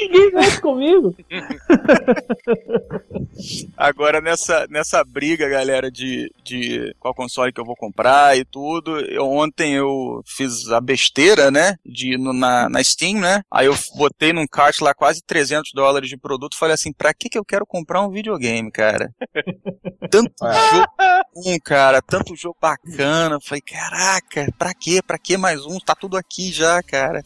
[0.02, 1.16] ninguém mexe comigo.
[3.78, 9.00] Agora nessa, nessa briga, galera, de, de qual console que eu vou comprar e tudo.
[9.00, 11.63] Eu, ontem eu fiz a besteira, né?
[11.86, 13.42] De ir no- na, na Steam, né?
[13.52, 16.58] Aí eu botei num cart lá quase 300 dólares de produto.
[16.58, 19.14] Falei assim, pra que que eu quero comprar um videogame, cara?
[20.10, 20.32] Tanto
[20.72, 20.88] jogo
[21.36, 22.02] bom, cara.
[22.02, 23.40] Tanto jogo bacana.
[23.42, 25.02] Falei, caraca, pra quê?
[25.06, 25.78] Pra que mais um?
[25.80, 27.24] Tá tudo aqui já, cara.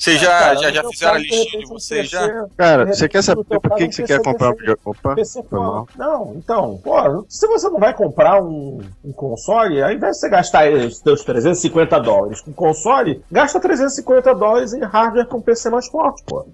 [0.00, 2.46] Vocês já, Cara, já, já fizeram a listinha de vocês já?
[2.56, 4.80] Cara, você quer saber por que, que você quer comprar um videogame?
[4.82, 5.86] Opa, PC foi mal.
[5.94, 10.30] Não, então, pô, se você não vai comprar um, um console, ao invés de você
[10.30, 15.86] gastar os seus 350 dólares com console, gasta 350 dólares em hardware com PC mais
[15.86, 16.46] forte, pô.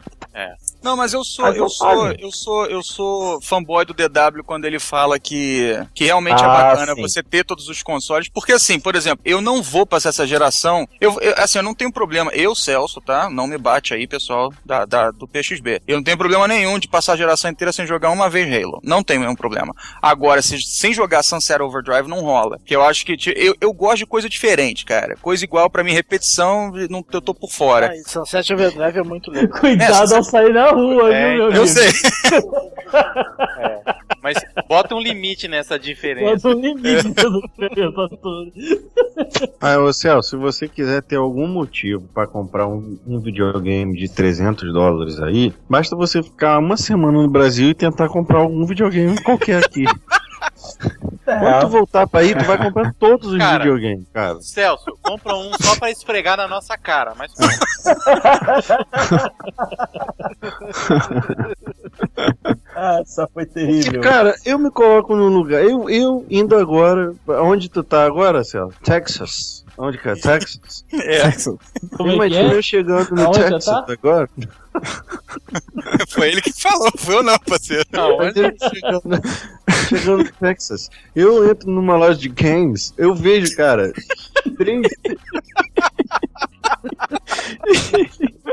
[0.87, 4.44] Não, mas eu sou, Mas eu não sou, eu sou, eu sou fanboy do DW
[4.44, 7.01] quando ele fala que, que realmente é Ah, bacana sim.
[7.03, 10.87] você ter todos os consoles, porque assim, por exemplo, eu não vou passar essa geração,
[11.01, 13.29] eu, eu- assim, eu não tenho problema, eu, Celso, tá?
[13.29, 15.81] Não me bate aí, pessoal da, da- do PXB.
[15.88, 18.81] Eu não tenho problema nenhum de passar a geração inteira sem jogar uma vez Halo.
[18.85, 19.75] Não tenho nenhum problema.
[20.01, 22.59] Agora, se, sem jogar Sunset Overdrive, não rola.
[22.64, 25.16] Que eu acho que, eu, eu gosto de coisa diferente, cara.
[25.16, 27.90] Coisa igual pra mim, repetição, não, eu tô por fora.
[27.92, 29.49] Ah, Sunset Overdrive é muito legal.
[29.59, 31.66] Cuidado É, ao sair na rua, É, viu, meu Eu amigo?
[31.66, 31.88] sei.
[34.22, 34.36] Mas
[34.68, 36.48] bota um limite nessa diferença.
[36.48, 38.50] Bota um limite no essa toda.
[39.60, 44.08] Ah, ô Celso, se você quiser ter algum motivo pra comprar um, um videogame de
[44.08, 49.22] 300 dólares aí, basta você ficar uma semana no Brasil e tentar comprar algum videogame
[49.22, 49.84] qualquer aqui.
[51.25, 53.59] Quando tu voltar pra aí, tu vai comprar todos os Cara.
[53.64, 54.40] videogames, cara.
[54.40, 57.14] Celso, compra um só pra esfregar na nossa cara.
[57.16, 57.33] Mas
[62.75, 64.01] Ah, isso foi terrível.
[64.03, 65.62] cara, eu me coloco no lugar.
[65.64, 67.14] Eu, eu indo agora.
[67.27, 68.77] Onde tu tá agora, Celso?
[68.83, 69.64] Texas.
[69.79, 70.14] Onde que é?
[70.14, 70.85] Texas?
[70.92, 71.31] É,
[71.96, 72.57] Como é que Imagina é?
[72.57, 73.85] eu chegando no Aonde Texas tá?
[73.88, 74.29] agora.
[76.09, 77.85] foi ele que falou, foi eu não, parceiro.
[77.92, 79.22] Eu chegando,
[79.88, 80.90] chegando no Texas.
[81.14, 83.92] Eu entro numa loja de games, eu vejo, cara,
[84.56, 84.86] três.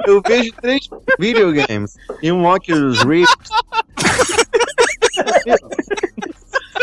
[0.05, 3.49] Eu vejo três videogames e um Oculus Rift.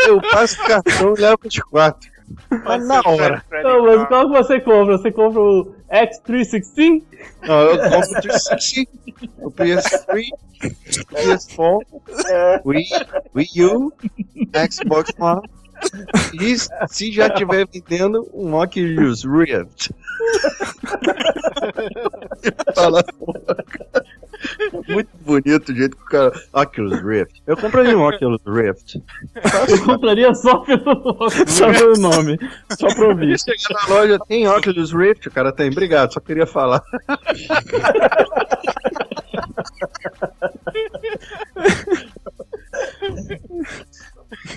[0.07, 2.09] Eu passo o cartão e levo os quatro.
[2.63, 3.43] Mas na hora.
[3.63, 4.97] Não, mas qual que você compra?
[4.97, 7.03] Você compra o X360?
[7.43, 8.91] Não, eu compro o 360,
[9.39, 10.23] o PS3,
[11.11, 11.85] PS4,
[12.65, 12.87] Wii,
[13.35, 13.93] Wii U,
[14.71, 15.41] Xbox One.
[16.39, 16.55] E
[16.87, 19.91] se já tiver vendendo um Oculus Rift.
[22.75, 23.03] Fala,
[24.87, 26.31] Muito bonito o jeito que o cara.
[26.53, 27.41] Oculus Rift.
[27.45, 29.01] Eu compraria um Oculus Rift.
[29.69, 31.29] Eu compraria só pelo.
[31.47, 32.39] Só pelo nome.
[32.77, 33.37] Só pra ouvir.
[33.39, 35.27] Chegar na loja, tem Oculus Rift?
[35.27, 35.69] O cara tem.
[35.69, 36.83] Obrigado, só queria falar.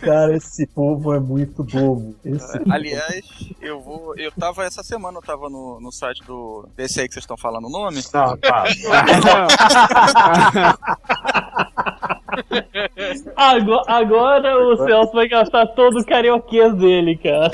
[0.00, 2.14] Cara, esse povo é muito bobo.
[2.24, 3.24] Esse Aliás,
[3.60, 4.16] eu vou.
[4.16, 6.68] Eu tava essa semana, eu tava no, no site do.
[6.76, 8.02] Desse aí que vocês estão falando o nome.
[8.12, 8.64] Não, pá.
[13.36, 17.50] Agora, agora o Celso vai gastar todo o carioquês dele, cara.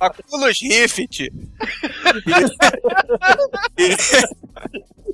[0.00, 1.20] Oculus Rift.
[1.20, 1.32] E-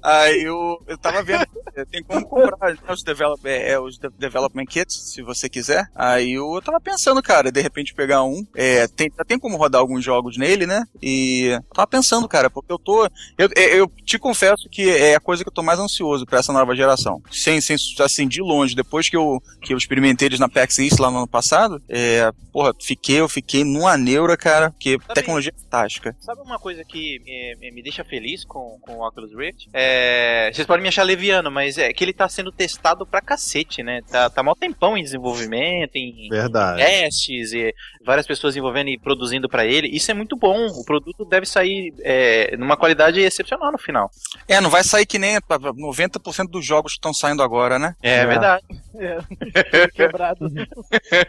[0.00, 1.44] Aí eu, eu tava vendo,
[1.74, 5.88] eh, tem como comprar né, os, develop, é, os de- development kits, se você quiser.
[5.92, 8.46] Aí eu tava pensando, cara, de repente pegar um.
[8.54, 10.84] É, tem, tem como rodar alguns jogos nele, né?
[11.02, 13.06] E tava pensando, cara, porque eu tô.
[13.36, 16.38] Eu, eu, eu te confesso que é a coisa que eu tô mais ansioso pra
[16.38, 17.20] essa nova geração.
[17.48, 20.98] Sem, sem assim, de longe, depois que eu, que eu experimentei eles na PAX East
[20.98, 25.60] lá no ano passado, é, porra, fiquei, eu fiquei numa neura, cara, porque tecnologia é
[25.60, 26.14] fantástica.
[26.20, 27.20] Sabe uma coisa que
[27.58, 29.68] me, me deixa feliz com, com o Oculus Rift?
[29.72, 33.82] É, vocês podem me achar leviano, mas é que ele tá sendo testado pra cacete,
[33.82, 34.02] né?
[34.10, 36.82] Tá, tá mó tempão em desenvolvimento, em Verdade.
[36.82, 37.74] testes, e
[38.08, 39.86] várias pessoas envolvendo e produzindo pra ele.
[39.86, 40.66] Isso é muito bom.
[40.68, 44.10] O produto deve sair é, numa qualidade excepcional no final.
[44.48, 47.94] É, não vai sair que nem 90% dos jogos que estão saindo agora, né?
[48.02, 48.64] É, verdade.
[48.96, 49.18] É,
[49.92, 50.48] quebrado.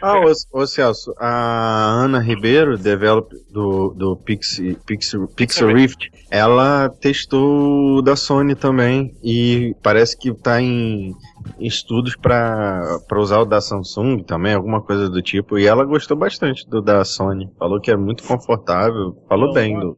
[0.00, 5.26] Ah, ô, ô Celso, a Ana Ribeiro, develop do, do Pixel,
[5.74, 11.14] Rift, ela testou da Sony também e parece que tá em
[11.58, 16.16] estudos pra pra usar o da Samsung também, alguma coisa do tipo, e ela gostou
[16.16, 17.48] bastante do da Sony.
[17.58, 19.96] Falou que é muito confortável, falou bem do.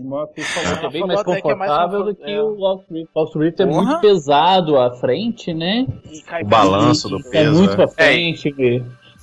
[0.00, 2.42] O Morpheus falou que é bem Falou mais que é mais confortável do que é.
[2.42, 3.08] o Oculus Rift.
[3.14, 3.82] O Oculus Rift é Porra.
[3.82, 5.86] muito pesado à frente, né?
[6.10, 7.58] E O balanço do É peso.
[7.58, 7.76] muito é.
[7.76, 8.54] pra frente.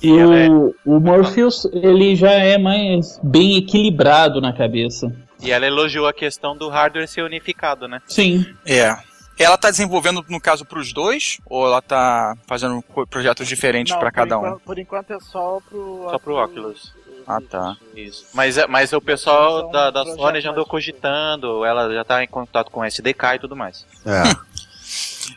[0.02, 5.12] E Ela é- o, o Morpheus, ele já é mais bem equilibrado na cabeça.
[5.42, 8.00] E ela elogiou a questão do hardware ser unificado, né?
[8.06, 8.44] Sim.
[8.66, 8.94] É.
[9.42, 11.38] Ela tá desenvolvendo, no caso, pros dois?
[11.46, 14.58] Ou ela tá fazendo projetos diferentes por cada um?
[14.58, 16.92] Por enquanto é só pro Só pro Oculus.
[17.26, 17.76] Ah, tá.
[17.94, 18.26] Isso.
[18.34, 22.24] Mas, é- mas o pessoal São da, da Sony já andou cogitando, ela já tá
[22.24, 23.86] em contato com o SDK e tudo mais.
[24.04, 24.22] É.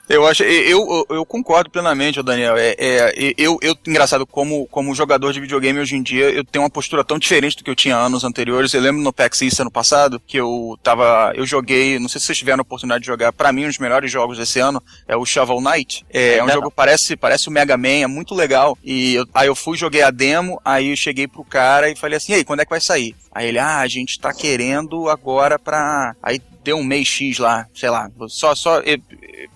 [0.07, 2.55] Eu acho, eu, eu, eu concordo plenamente, Daniel.
[2.57, 6.63] É, é, eu, eu, engraçado, como, como jogador de videogame hoje em dia, eu tenho
[6.63, 8.73] uma postura tão diferente do que eu tinha anos anteriores.
[8.73, 12.27] Eu lembro no PAX East ano passado, que eu tava, eu joguei, não sei se
[12.27, 15.15] vocês tiveram a oportunidade de jogar, pra mim um dos melhores jogos desse ano é
[15.15, 16.05] o Shovel Knight.
[16.11, 18.77] É, é um Ainda jogo que parece, parece o Mega Man, é muito legal.
[18.83, 22.17] E eu- aí eu fui, joguei a demo, aí eu cheguei pro cara e falei
[22.17, 23.15] assim, e aí, quando é que vai sair?
[23.31, 26.15] Aí ele, ah, a gente tá querendo agora pra...
[26.21, 28.81] Aí deu um mês X lá, sei lá, só, só,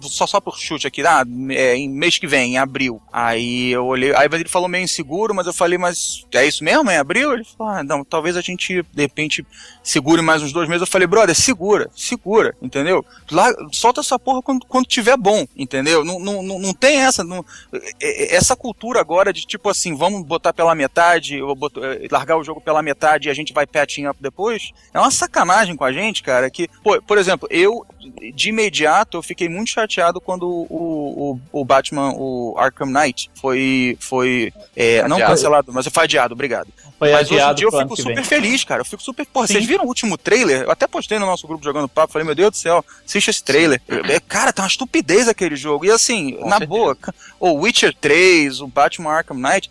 [0.02, 3.02] só, só por chute aqui, ah, é, em mês que vem, em abril.
[3.12, 6.90] Aí eu olhei, aí ele falou meio inseguro, mas eu falei, mas é isso mesmo,
[6.90, 7.34] é abril?
[7.34, 9.46] Ele falou, ah, não, talvez a gente, de repente,
[9.84, 10.82] segure mais uns dois meses.
[10.82, 13.06] Eu falei, brother, segura, segura, entendeu?
[13.32, 16.04] Lá, solta essa porra quando, quando tiver bom, entendeu?
[16.04, 20.24] Não, não, não, tem essa, não, é- é- essa cultura agora de tipo assim, vamos
[20.26, 24.18] botar pela metade, eh, largar o jogo pela metade e a gente vai patching up
[24.22, 27.86] depois, é uma sacanagem com a gente, cara, que, pô, por exemplo, eu,
[28.34, 33.98] de imediato, eu fiquei muito chateado quando o, o, o Batman, o Arkham Knight, foi,
[34.00, 36.70] foi é, não cancelado, mas foi adiado, obrigado.
[36.98, 38.82] Foi Mas hoje em dia eu fico super feliz, cara.
[38.82, 39.26] Eu fico super.
[39.28, 39.54] Porra, Sim.
[39.54, 40.64] vocês viram o último trailer?
[40.64, 42.12] Eu até postei no nosso grupo jogando papo.
[42.12, 43.80] Falei, meu Deus do céu, assiste esse trailer.
[43.88, 45.86] É, Cara, tá uma estupidez aquele jogo.
[45.86, 46.68] E assim, Com na certeza.
[46.68, 46.98] boa,
[47.40, 49.70] o Witcher 3, o Batman Arkham Knight,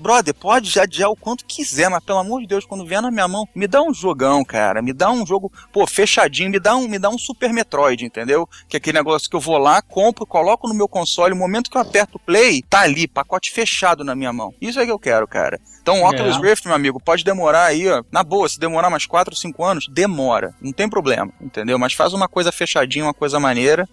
[0.00, 3.26] brother, pode adiar o quanto quiser, mas pelo amor de Deus, quando vier na minha
[3.26, 4.80] mão, me dá um jogão, cara.
[4.80, 8.48] Me dá um jogo, pô, fechadinho, me dá um, me dá um Super Metroid, entendeu?
[8.68, 11.70] Que é aquele negócio que eu vou lá, compro, coloco no meu console, o momento
[11.70, 14.52] que eu aperto o play, tá ali, pacote fechado na minha mão.
[14.60, 15.60] Isso é que eu quero, cara.
[15.80, 16.40] Então, o Oculus É.
[16.40, 18.02] Rift, meu amigo, pode demorar aí, ó.
[18.12, 20.54] Na boa, se demorar mais 4 ou 5 anos, demora.
[20.60, 21.78] Não tem problema, entendeu?
[21.78, 23.88] Mas faz uma coisa fechadinha, uma coisa maneira.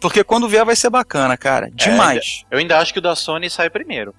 [0.00, 1.70] Porque quando vier vai ser bacana, cara.
[1.72, 2.44] Demais.
[2.50, 4.14] Eu ainda acho que o da Sony sai primeiro.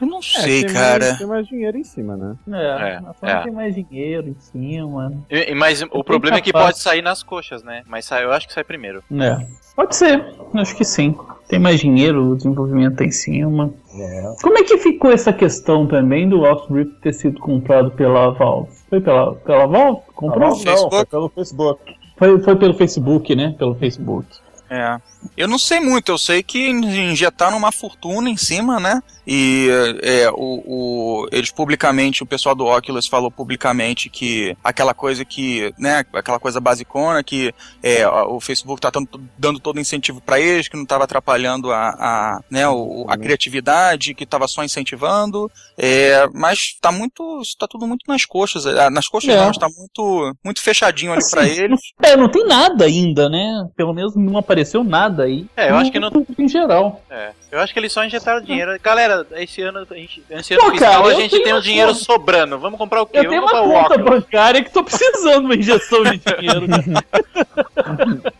[0.00, 1.04] Eu não É, sei, tem cara.
[1.04, 2.34] Mais, tem mais dinheiro em cima, né?
[2.52, 3.40] É, É, é.
[3.42, 5.12] tem mais dinheiro em cima.
[5.30, 6.66] E- e- Mas o problema é que capaz.
[6.72, 7.82] pode sair nas coxas, né?
[7.86, 9.02] Mas sai, eu acho que sai primeiro.
[9.12, 9.46] É.
[9.74, 11.14] Pode ser, acho que sim.
[11.48, 13.72] Tem mais dinheiro, o desenvolvimento tá em cima.
[13.98, 14.34] É.
[14.42, 18.70] Como é que ficou essa questão também do Rift ter sido comprado pela Valve?
[18.88, 20.00] Foi pela, pela Valve?
[20.14, 20.50] Comprou?
[20.56, 21.96] Não, não, foi pelo Facebook.
[22.16, 23.54] Foi, foi pelo Facebook, né?
[23.58, 24.26] Pelo Facebook.
[24.68, 24.98] É.
[25.36, 29.02] Eu não sei muito, eu sei que injetaram uma fortuna em cima, né?
[29.26, 29.68] E
[30.02, 35.74] é, o, o, eles publicamente, o pessoal do Oculus falou publicamente que aquela coisa que,
[35.76, 37.52] né, aquela coisa basicona, que
[37.82, 41.88] é, o Facebook tá dando, dando todo incentivo para eles, que não estava atrapalhando a,
[41.88, 47.84] a, né, o, a criatividade, que estava só incentivando, é, mas tá muito, está tudo
[47.86, 49.36] muito nas coxas, é, nas coxas É.
[49.36, 51.80] não, está muito, muito fechadinho ali para Assim, eles.
[52.00, 53.68] não- É, não tem nada ainda, né?
[53.76, 55.46] Pelo menos não apareceu nada aí.
[55.56, 57.02] É, eu acho que não- Em geral.
[57.10, 58.78] É, eu acho que eles só injetaram dinheiro.
[58.82, 61.62] Galera, esse ano, a gente, esse ano Pô, fiscal cara, a gente tem um uma
[61.62, 62.04] dinheiro conta.
[62.04, 62.58] sobrando.
[62.58, 63.18] Vamos comprar o quê?
[63.18, 64.10] Eu Vamos tenho uma o conta óculos.
[64.22, 66.66] bancária que tô precisando de uma injeção de dinheiro.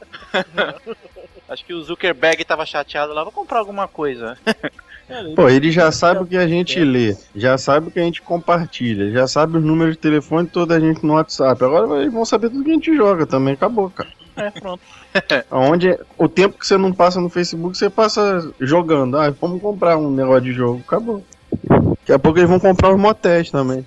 [1.49, 3.23] Acho que o Zuckerberg tava chateado lá.
[3.23, 4.37] Vou comprar alguma coisa.
[5.37, 8.21] Pô, ele já sabe o que a gente lê, já sabe o que a gente
[8.21, 11.63] compartilha, já sabe os números de telefone de toda a gente no WhatsApp.
[11.65, 14.09] Agora eles vão saber tudo que a gente joga também, acabou, cara.
[14.37, 14.81] É, pronto.
[15.51, 19.17] Onde o tempo que você não passa no Facebook, você passa jogando.
[19.17, 21.25] Ah, vamos comprar um negócio de jogo, acabou.
[21.69, 23.87] Daqui a pouco eles vão comprar os motéis também.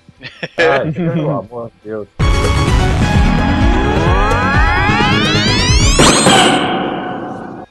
[0.57, 2.07] Ai, pelo amor de Deus.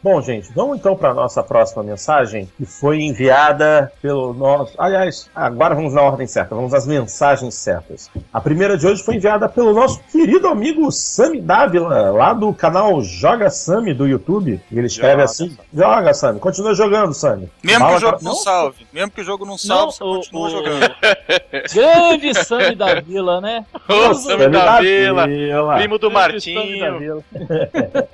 [0.01, 4.73] Bom, gente, vamos então para a nossa próxima mensagem, que foi enviada pelo nosso.
[4.79, 8.09] Aliás, agora vamos na ordem certa, vamos às mensagens certas.
[8.33, 13.03] A primeira de hoje foi enviada pelo nosso querido amigo Sami Dávila, lá do canal
[13.03, 14.61] Joga Sami do YouTube.
[14.71, 17.51] E ele escreve Joga, assim: Joga, Sami, continua jogando, Sami.
[17.65, 20.05] Mesmo Fala que o jogo pra- não salve, mesmo que o jogo não salve, você
[20.05, 20.95] o- continua o- jogando.
[21.75, 23.67] Grande Sammy da Vila, né?
[23.89, 25.77] Ô, Sami Sammy da Vila, Vila.
[25.77, 26.99] primo do Grande Martinho.
[27.01, 27.25] Vila.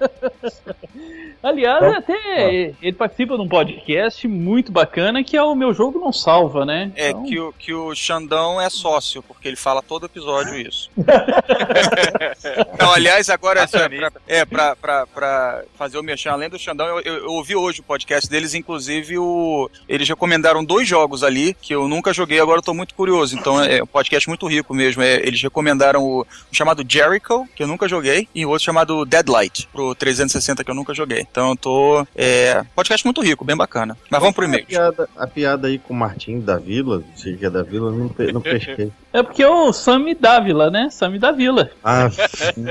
[1.77, 5.99] Aliás, Então, até ele participa de um podcast muito bacana que é o Meu Jogo
[5.99, 6.91] Não Salva, né?
[6.97, 10.91] É Então, que o, que o Xandão é sócio, porque ele fala todo episódio isso.
[12.79, 16.87] Não, aliás, agora pra, pra- é, pra, pra, pra fazer o mexer além do Xandão,
[16.87, 21.55] eu, eu- eu ouvi hoje o podcast deles, inclusive o, eles recomendaram dois jogos ali
[21.61, 23.37] que eu nunca joguei, agora eu tô muito curioso.
[23.37, 25.03] Então é um podcast muito rico mesmo.
[25.03, 29.05] É, eles recomendaram o, o chamado Jericho, que eu nunca joguei, e o outro chamado
[29.05, 31.21] Deadlight, pro 360, que eu nunca joguei.
[31.31, 32.07] Então tô.
[32.15, 33.97] É, podcast muito rico, bem bacana.
[34.11, 34.67] Mas vamos pro A e-mail.
[34.67, 38.31] piada, a piada aí com o Martim da Vila, que é da Vila, não, pe-
[38.33, 38.93] não pesquei.
[39.15, 40.89] É porque é o Sammy Dávila, né?
[40.91, 41.71] Sammy da Vila.
[41.85, 42.09] Ah,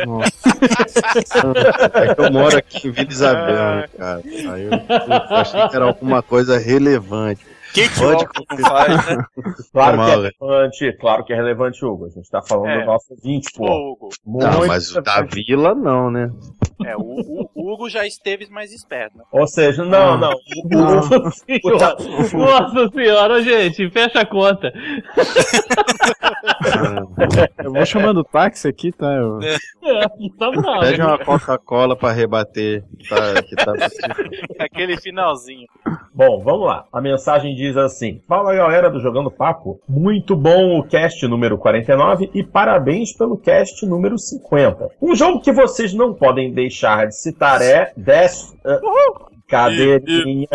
[0.06, 0.34] nossa.
[1.94, 4.22] É que eu moro aqui em Vila Isabel, né, cara.
[4.26, 7.42] Aí eu, eu achei que era alguma coisa relevante.
[7.46, 9.26] O que, que o Pode Alckmin faz, né?
[9.72, 12.06] Claro que é relevante, claro que é relevante, Hugo.
[12.06, 12.82] A gente tá falando É.
[12.82, 13.66] do nosso ouvinte, pô.
[13.66, 14.10] Ô, Hugo.
[14.24, 16.30] Muito Não, mas o da Vila não, né?
[16.86, 19.24] É, o, o- Hugo já esteve mais esperto, né?
[19.32, 20.32] Ou seja, não, não.
[20.32, 21.98] O, Nossa senhora,
[22.34, 24.72] Nossa senhora, gente, fecha a conta.
[27.64, 29.14] Eu vou chamando o táxi aqui, tá?
[29.14, 29.40] Eu...
[29.42, 30.08] É,
[30.38, 30.80] tá bravo.
[30.82, 32.84] Pede uma Coca-Cola pra rebater.
[33.10, 33.74] Tá, que tá
[34.60, 35.68] Aquele finalzinho.
[36.14, 36.86] Bom, vamos lá.
[36.94, 39.80] A mensagem diz assim: Fala galera do Jogando Papo.
[39.90, 44.92] Muito bom o cast número 49 e parabéns pelo cast número 50.
[45.02, 48.54] Um jogo que vocês não podem deixar de citar é Death.
[48.64, 50.48] uh, Cadeirinha.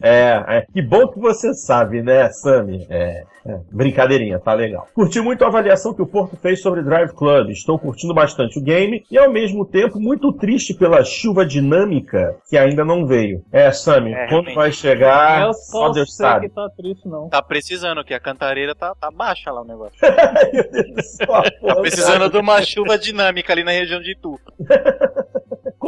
[0.00, 2.86] É, é, que bom que você sabe, né, Sammy?
[2.88, 4.86] É, é, brincadeirinha, tá legal.
[4.94, 7.50] Curti muito a avaliação que o Porto fez sobre Drive Club.
[7.50, 12.58] Estou curtindo bastante o game e, ao mesmo tempo, muito triste pela chuva dinâmica que
[12.58, 13.42] ainda não veio.
[13.52, 16.48] É, Sammy, É, quando vai chegar, Eu só Deus sei sabe.
[16.48, 17.28] que tá triste, não.
[17.28, 19.96] Tá precisando, que a cantareira tá, tá baixa lá o negócio.
[20.52, 24.38] Meu Deus do céu, Tá precisando de uma chuva dinâmica ali na região de Itu.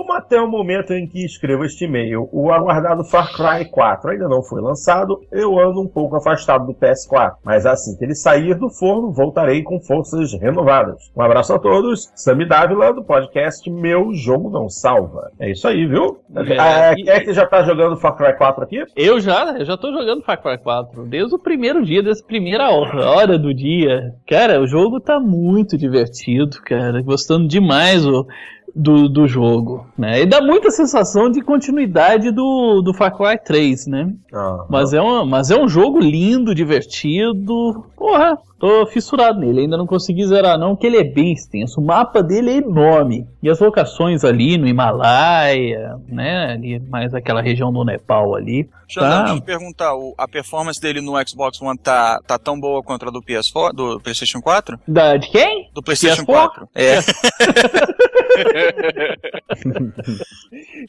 [0.09, 4.27] Como até o momento em que escrevo este e-mail, o aguardado Far Cry 4 ainda
[4.27, 7.35] não foi lançado, eu ando um pouco afastado do PS4.
[7.45, 11.13] Mas assim que ele sair do forno, voltarei com forças renovadas.
[11.15, 15.31] Um abraço a todos, Sami Dávila, do podcast Meu Jogo Não Salva.
[15.39, 16.19] É isso aí, viu?
[16.35, 18.85] É, Ah, quem é que já tá jogando Far Cry 4 aqui?
[18.97, 22.27] Eu já, eu já tô jogando Far Cry 4 desde o primeiro dia, desde a
[22.27, 24.15] primeira hora do dia.
[24.27, 27.03] Cara, o jogo tá muito divertido, cara.
[27.03, 28.27] Gostando demais o,
[28.75, 30.23] do, do jogo, né?
[30.23, 34.13] E dá muita sensação de continuidade do, do Far Cry 3, né?
[34.69, 37.85] Mas é, um, mas é um jogo lindo, divertido.
[37.97, 39.63] Porra, tô fissurado nele.
[39.63, 41.81] Ainda não consegui zerar, não, que ele é bem extenso.
[41.81, 43.27] O mapa dele é enorme.
[43.43, 46.53] E as locações ali no Himalaia, né?
[46.53, 48.69] Ali, mais aquela região do Nepal ali.
[48.89, 49.19] Xandão, Tá.
[49.23, 53.07] deixa eu te perguntar, a performance dele no Xbox One tá, tá tão boa quanto
[53.07, 54.79] a do PS4, do PlayStation 4?
[54.89, 55.71] Da, de quem?
[55.75, 56.27] Do PlayStation PS4?
[56.27, 56.69] 4.
[56.75, 56.99] É.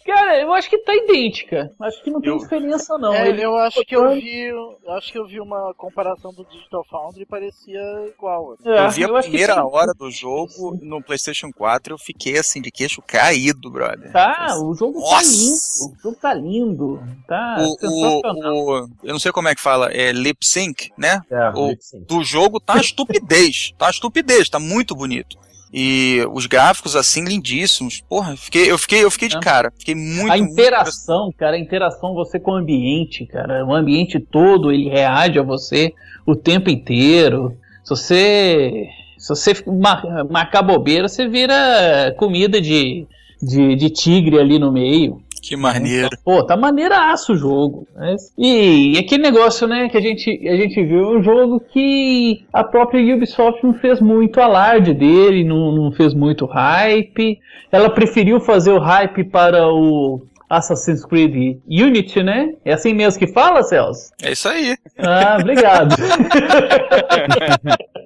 [0.05, 1.71] Cara, eu acho que tá idêntica.
[1.81, 3.13] Acho que não tem Eu- diferença, não.
[3.13, 4.43] É, Ele- eu acho que eu vi.
[4.45, 7.79] eu acho que eu vi uma comparação do Digital Foundry Foundry parecia
[8.15, 8.53] igual.
[8.53, 8.69] assim.
[8.69, 11.97] É, eu vi a eu acho que primeira hora do jogo no PlayStation 4 eu
[11.97, 14.11] fiquei assim de queixo caído, brother.
[14.11, 15.31] Tá, o jogo tá Nossa!
[15.31, 15.97] lindo.
[15.97, 17.03] O jogo tá lindo.
[17.27, 17.75] Tá O.
[17.89, 21.21] o, o- eu não sei como é que fala, é lip sync, né?
[21.29, 22.03] É, O- sim.
[22.07, 25.37] Do jogo tá estupidez, tá estupidez, tá muito bonito.
[25.71, 28.01] E os gráficos assim lindíssimos.
[28.09, 29.39] Porra, eu fiquei, eu fiquei, eu fiquei de É.
[29.39, 29.71] cara.
[29.77, 34.19] Fiquei muito a muito interação, cara, a interação você com o ambiente, cara, o ambiente
[34.19, 35.93] todo ele reage a você
[36.25, 37.55] o tempo inteiro.
[37.83, 38.87] Se você
[39.17, 43.05] se você mar- marcar bobeira, você vira comida de,
[43.41, 45.21] de, de tigre ali no meio.
[45.41, 46.09] Que maneiro.
[46.23, 47.87] Pô, tá maneiraço o jogo.
[47.95, 51.59] Mas- E, e aquele negócio, né, que a gente, a gente viu, é um jogo
[51.71, 57.39] que a própria Ubisoft não fez muito alarde dele, não, não fez muito hype.
[57.71, 62.53] Ela preferiu fazer o hype para o Assassin's Creed Unity, né?
[62.65, 64.11] É assim mesmo que fala, Celso?
[64.23, 64.75] É isso aí.
[64.97, 65.95] Ah, obrigado.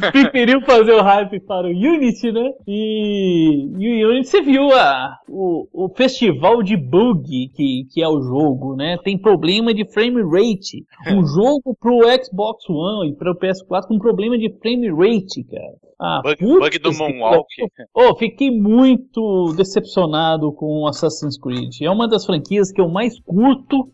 [0.12, 2.52] Preferiu fazer o hype para o Unity, né?
[2.66, 8.08] E, e o Unity, você viu a, o, o festival de bug que, que é
[8.08, 8.96] o jogo, né?
[9.02, 10.84] Tem problema de frame rate.
[11.08, 15.86] Um jogo pro Xbox One e para o PS4 com problema de frame rate, cara.
[15.98, 17.46] Ah, Bug, putz, bug do Moonwalk.
[17.94, 21.80] Oh, fiquei muito decepcionado com Assassin's Creed.
[21.80, 23.88] É uma das franquias que eu mais curto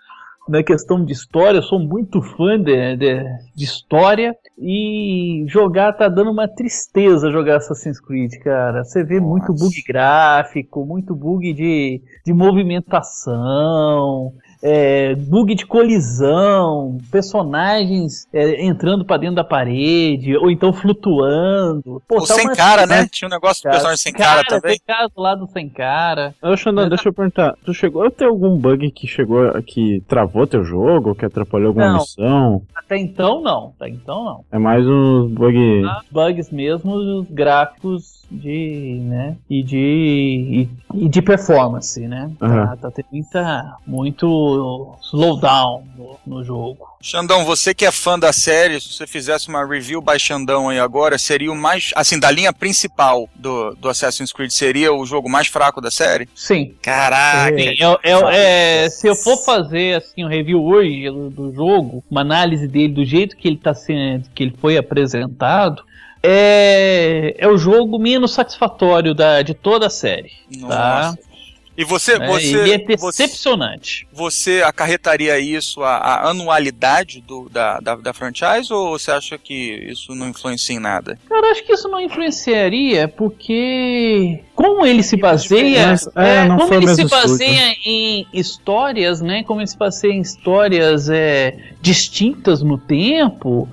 [0.49, 1.59] na questão de história.
[1.59, 3.25] Eu sou muito fã de, de,
[3.55, 4.37] de história.
[4.59, 8.85] E jogar tá dando uma tristeza jogar Assassin's Creed, cara.
[8.85, 14.33] Você vê muito bug gráfico, muito bug de, de movimentação.
[14.63, 22.01] É, bug de colisão, personagens é, entrando pra dentro da parede, ou então flutuando.
[22.07, 23.09] Pô, Ou tá sem cara, né?
[23.11, 24.79] Tinha um negócio do personagem sem cara, também.
[24.79, 26.35] Tem cara do lado sem cara.
[26.41, 27.57] Ô, Xandão, deixa eu perguntar.
[27.65, 31.93] Tu chegou a ter algum bug que chegou, que travou teu jogo, que atrapalhou alguma
[31.93, 31.99] Não.
[31.99, 32.63] missão?
[32.75, 34.45] Até então não, até então não.
[34.53, 35.83] É mais uns bug...
[35.83, 42.31] Os bugs mesmo, os gráficos de, né, e de, e, e de performance, né?
[42.39, 42.77] Tá, Aham.
[42.77, 46.87] tá tendo muita, muito slowdown no, no jogo.
[47.01, 50.79] Xandão, você que é fã da série, se você fizesse uma review by Xandão aí
[50.79, 51.91] agora, seria o mais.
[51.97, 56.29] Assim, da linha principal do, do Assassin's Creed, seria o jogo mais fraco da série?
[56.35, 56.75] Sim.
[56.81, 57.57] Caraca!
[57.57, 62.05] Sim, eu- eu- é, se eu for fazer assim um review hoje do, do jogo,
[62.11, 65.83] uma análise dele do jeito que ele tá sendo, que ele foi apresentado,
[66.23, 70.31] é, é o jogo menos satisfatório da, de toda a série.
[70.69, 71.03] Tá?
[71.17, 71.33] Nossa.
[71.75, 74.07] E você, É, você, ele é você, decepcionante.
[74.13, 79.89] você acarretaria isso a, a anualidade do, da, da, da franchise ou você acha que
[79.91, 81.19] isso não influencia em nada?
[81.27, 86.59] Cara, acho que isso não influenciaria, porque como ele se baseia, Mas, é, é, não
[86.59, 87.29] como ele se mesmo estúdio.
[87.29, 89.43] baseia em histórias, né?
[89.43, 93.67] Como ele se baseia em histórias é, distintas no tempo,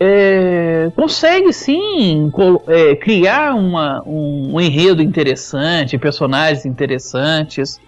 [0.00, 2.30] é, consegue sim
[2.66, 7.80] é, criar uma, um, um enredo interessante, personagens interessantes.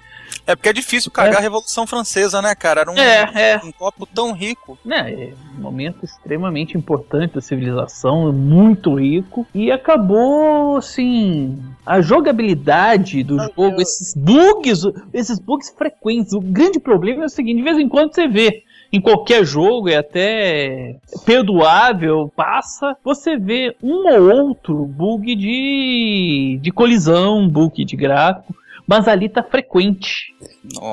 [0.47, 2.81] É porque é difícil cagar a Revolução Francesa, né, cara?
[2.81, 3.61] Era um, É, é.
[3.63, 4.79] um copo tão rico.
[4.85, 13.23] né, é um momento extremamente importante da civilização, muito rico, e acabou, assim, a jogabilidade
[13.23, 14.83] do jogo, esses bugs,
[15.13, 18.65] esses bugs frequentes, o grande problema é o seguinte, de vez em quando você vê,
[18.93, 26.71] em qualquer jogo, é até perdoável, passa, você vê um ou outro bug de, de
[26.71, 28.55] colisão, bug de gráfico,
[28.87, 30.35] mas ali tá frequente.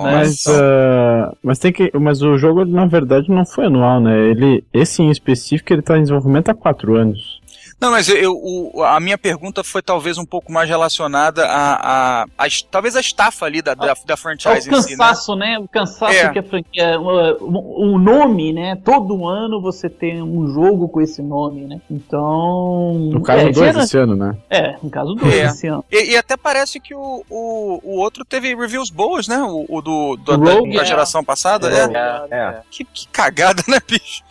[0.04, 0.62] Mas, Nossa.
[0.64, 1.92] ah, mas tem que.
[2.00, 4.30] Mas o jogo, na verdade, não foi anual, né?
[4.30, 7.42] Ele, esse em específico, ele tá em desenvolvimento há quatro anos.
[7.80, 12.26] Não, mas eu, o- a minha pergunta foi talvez um pouco mais relacionada a, a,
[12.38, 14.98] a talvez a estafa ali da, da, da É o franchise em si, né?
[14.98, 15.60] cansaço, né?
[15.60, 16.30] O cansaço É.
[16.30, 17.00] que a franquia.
[17.00, 18.76] O, o nome, né?
[18.84, 21.80] Todo ano você tem um jogo com esse nome, né?
[21.90, 22.94] Então.
[23.12, 24.36] No caso, é, dois esse ano, né?
[24.50, 25.46] É, no caso dois É.
[25.46, 25.86] esse ano.
[25.92, 29.38] E, e até parece que o, o, o outro teve reviews boas, né?
[29.44, 30.86] O, o do, do- O da, Rogue, da é.
[30.86, 31.70] geração passada.
[31.72, 31.84] É.
[31.94, 32.36] É.
[32.40, 32.62] É.
[32.72, 34.24] Que, que cagada, né, bicho?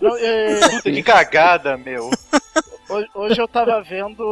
[0.00, 2.08] Não, é, Puta, que cagada, meu.
[2.92, 4.22] hoje, hoje eu tava vendo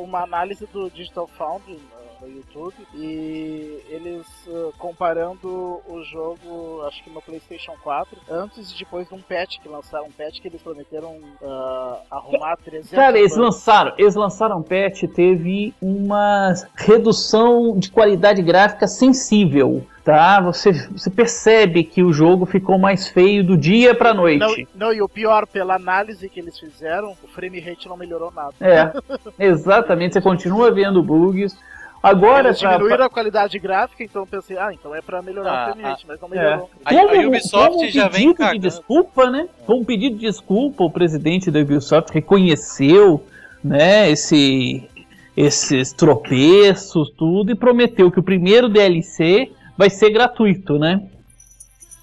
[0.00, 1.78] uma análise do Digital Foundry
[2.20, 8.72] no, no YouTube e eles uh, comparando o jogo, acho que no PlayStation 4, antes
[8.72, 12.90] e depois de um patch que lançaram, um patch que eles prometeram uh, arrumar 300
[12.90, 19.84] Cara, eles lançaram, eles lançaram um patch, teve uma redução de qualidade gráfica sensível.
[20.08, 20.40] Tá?
[20.40, 24.38] Você, você percebe que o jogo ficou mais feio do dia pra noite.
[24.74, 28.32] Não, não, e o pior, pela análise que eles fizeram, o frame rate não melhorou
[28.34, 28.54] nada.
[28.58, 28.90] É,
[29.38, 30.14] exatamente.
[30.14, 31.54] Você continua vendo bugs.
[32.02, 35.50] Agora, Eles pra- diminuíram a qualidade gráfica, então eu pensei, ah, então é pra melhorar
[35.52, 36.30] Ah, o frame rate, mas não É.
[36.30, 36.70] melhorou.
[36.86, 38.58] A, a Ubisoft como um já vem pedido de cagando.
[38.60, 39.46] desculpa, né?
[39.66, 43.22] Com um pedido de desculpa, o presidente da Ubisoft reconheceu,
[43.62, 44.88] né, esse,
[45.36, 51.08] esses tropeços, tudo, e prometeu que o primeiro DLC vai ser gratuito, né?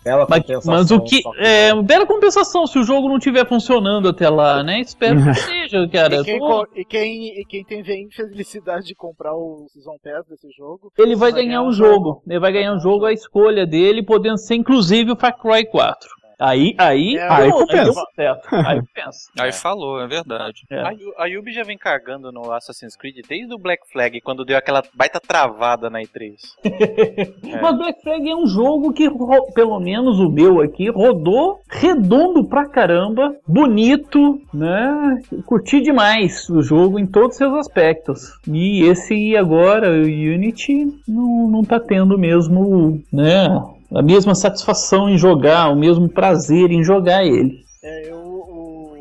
[0.02, 1.22] Bela Mas, compensação, mas o que.
[1.40, 4.80] É, bela compensação se o jogo não estiver funcionando até lá, né?
[4.80, 6.18] Espero que seja, cara.
[6.18, 6.38] E quem,
[6.76, 11.16] e, quem, e quem teve a infelicidade de comprar o Season Pass desse jogo, Ele
[11.16, 12.22] vai ganhar um jogo.
[12.28, 16.08] Ele vai ganhar um jogo à escolha dele, podendo ser inclusive o Far Cry 4.
[16.40, 18.48] Aí, aí, É, aí deu certo.
[18.56, 19.30] Aí compensa.
[19.40, 20.64] Aí falou, é verdade.
[20.70, 20.82] É.
[20.82, 24.44] A, Yu- a Ubi já vem cagando no Assassin's Creed desde o Black Flag, quando
[24.46, 26.36] deu aquela baita travada na E3.
[27.62, 29.10] Mas Black Flag é um jogo que,
[29.54, 35.22] pelo menos o meu aqui, rodou redondo pra caramba, bonito, né?
[35.46, 38.32] Curti demais o jogo em todos os seus aspectos.
[38.48, 43.48] E esse agora, o Unity, não, não tá tendo mesmo, né?
[43.94, 47.64] A mesma satisfação em jogar, o mesmo prazer em jogar ele.
[47.84, 48.26] é, eu,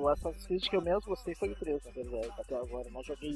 [0.04, 2.84] o Assassin's Creed que eu menos gostei foi o 3, na verdade, até agora.
[2.92, 3.30] Não joguei.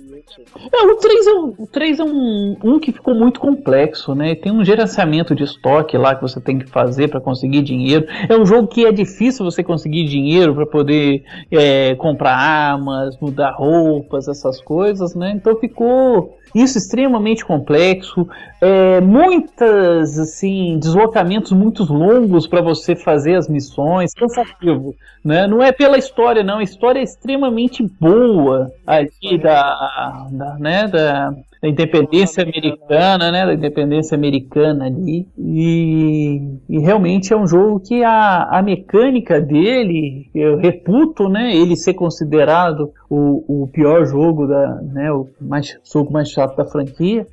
[0.70, 4.34] É, o 3 é, um, o 3 é um, um que ficou muito complexo, né?
[4.34, 8.06] Tem um gerenciamento de estoque lá que você tem que fazer para conseguir dinheiro.
[8.28, 13.52] É um jogo que é difícil você conseguir dinheiro para poder é, comprar armas, mudar
[13.52, 15.32] roupas, essas coisas, né?
[15.34, 18.28] Então ficou isso extremamente complexo,
[18.60, 24.94] é, muitas assim deslocamentos muito longos para você fazer as missões, cansativo,
[25.24, 25.46] né?
[25.46, 31.34] Não é pela história não, a história é extremamente boa aqui da, da, né, da,
[31.62, 35.26] da independência americana, né, da independência americana ali.
[35.36, 41.76] E, e realmente é um jogo que a, a mecânica dele eu reputo, né, ele
[41.76, 47.26] ser considerado o, o pior jogo da, né, o mais jogo mais chato da franquia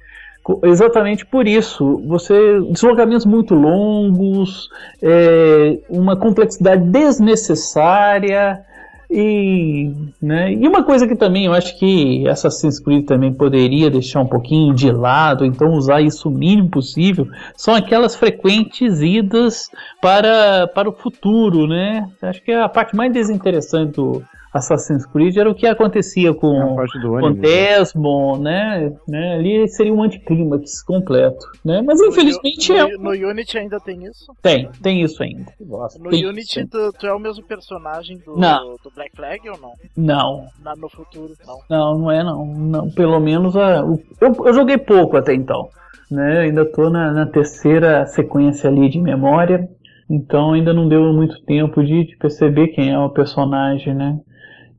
[0.63, 4.69] Exatamente por isso, você deslocamentos muito longos,
[5.01, 8.63] é, uma complexidade desnecessária
[9.10, 9.91] e,
[10.22, 14.28] né, e uma coisa que também eu acho que Assassin's Creed também poderia deixar um
[14.28, 19.70] pouquinho de lado, então usar isso o mínimo possível, são aquelas frequentes idas
[20.01, 22.10] para, para o futuro, né?
[22.22, 24.24] Acho que a parte mais desinteressante do
[24.58, 27.41] Assassin's Creed era o que acontecia com É com ônibus.
[27.41, 29.36] Desmond, né, né?
[29.36, 31.82] Ali seria um anticlímax completo, né?
[31.82, 34.32] Mas No infelizmente é no, no Unity ainda tem isso.
[34.41, 35.45] tem, tem isso ainda.
[35.60, 36.70] No Tem Unity isso.
[36.70, 38.76] tu, tu é o mesmo personagem do, Não.
[38.84, 39.74] do Black Flag ou não?
[39.97, 41.58] Não, Na- no futuro, não.
[41.70, 42.45] não, não é não.
[42.45, 45.68] não pelo menos a, o- eu, eu joguei pouco até então,
[46.10, 46.39] né?
[46.41, 49.68] Ainda tô na, na terceira sequência ali de memória,
[50.10, 54.18] então ainda não deu muito tempo de, de perceber quem é o personagem, né?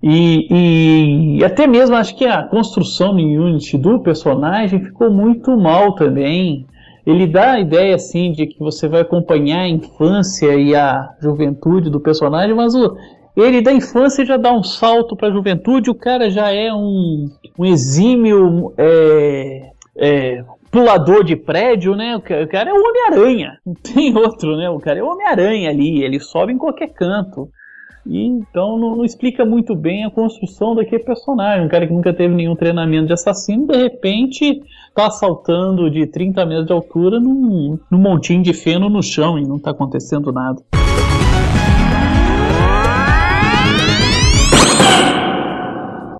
[0.02, 5.56] E, e- e até mesmo acho que a construção no Unity do personagem ficou muito
[5.56, 6.66] mal também.
[7.06, 11.88] Ele dá a ideia assim de que você vai acompanhar a infância e a juventude
[11.88, 12.96] do personagem, mas o,
[13.36, 17.26] ele da infância já dá um salto para a juventude, o cara já é um,
[17.58, 22.16] um exímio é, é, pulador de prédio, né?
[22.16, 24.68] O ca- o cara é o Homem-Aranha, não tem outro, né?
[24.68, 27.48] O cara é o Homem-Aranha ali, ele sobe em qualquer canto.
[28.08, 31.66] E então não, não explica muito bem a construção daquele personagem.
[31.66, 34.62] Um cara que nunca teve nenhum treinamento de assassino, de repente
[34.94, 39.46] tá saltando de 30 metros de altura num, num montinho de feno no chão e
[39.46, 40.62] não tá acontecendo nada.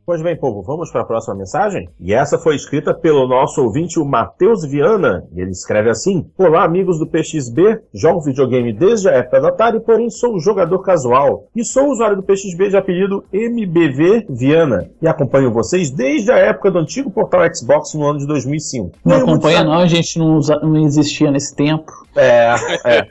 [0.06, 1.88] Pois bem, povo, vamos para a próxima mensagem?
[1.98, 5.26] E essa foi escrita pelo nosso ouvinte, o Matheus Viana.
[5.34, 7.80] E ele escreve assim: Olá, amigos do PXB.
[7.92, 11.48] Jogo videogame desde a época da Atari, porém sou um jogador casual.
[11.56, 14.88] E sou usuário do PXB de apelido MBV Viana.
[15.02, 18.92] E acompanho vocês desde a época do antigo portal Xbox no ano de 2005.
[19.04, 21.90] Não Tenho acompanha não, a gente não, usa- não existia nesse tempo.
[22.14, 22.54] É,
[22.84, 23.08] é.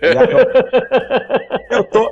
[1.71, 2.09] Eu tô.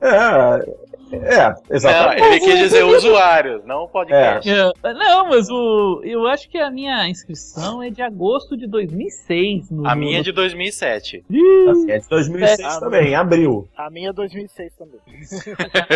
[0.00, 0.85] É.
[1.24, 2.22] É, Não, exatamente.
[2.22, 4.48] ele quis dizer usuários, não o podcast.
[4.50, 9.70] É, não, mas o, eu acho que a minha inscrição é de agosto de 2006.
[9.70, 11.24] no- A minha é de 2007.
[11.88, 12.80] É de 2006 É.
[12.80, 13.68] também, em abril.
[13.76, 15.00] A minha é 2006 também.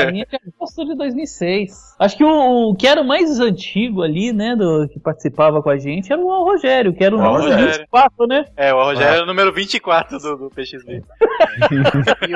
[0.06, 1.94] A minha é de agosto de 2006.
[1.98, 5.70] Acho que o, o que era o mais antigo ali, né, do, que participava com
[5.70, 7.72] a gente, era o Rogério, que era o O número Rogério.
[7.78, 8.44] 24, né?
[8.56, 11.02] É, o Rogério é o número 24 do, do PXB.
[12.28, 12.34] E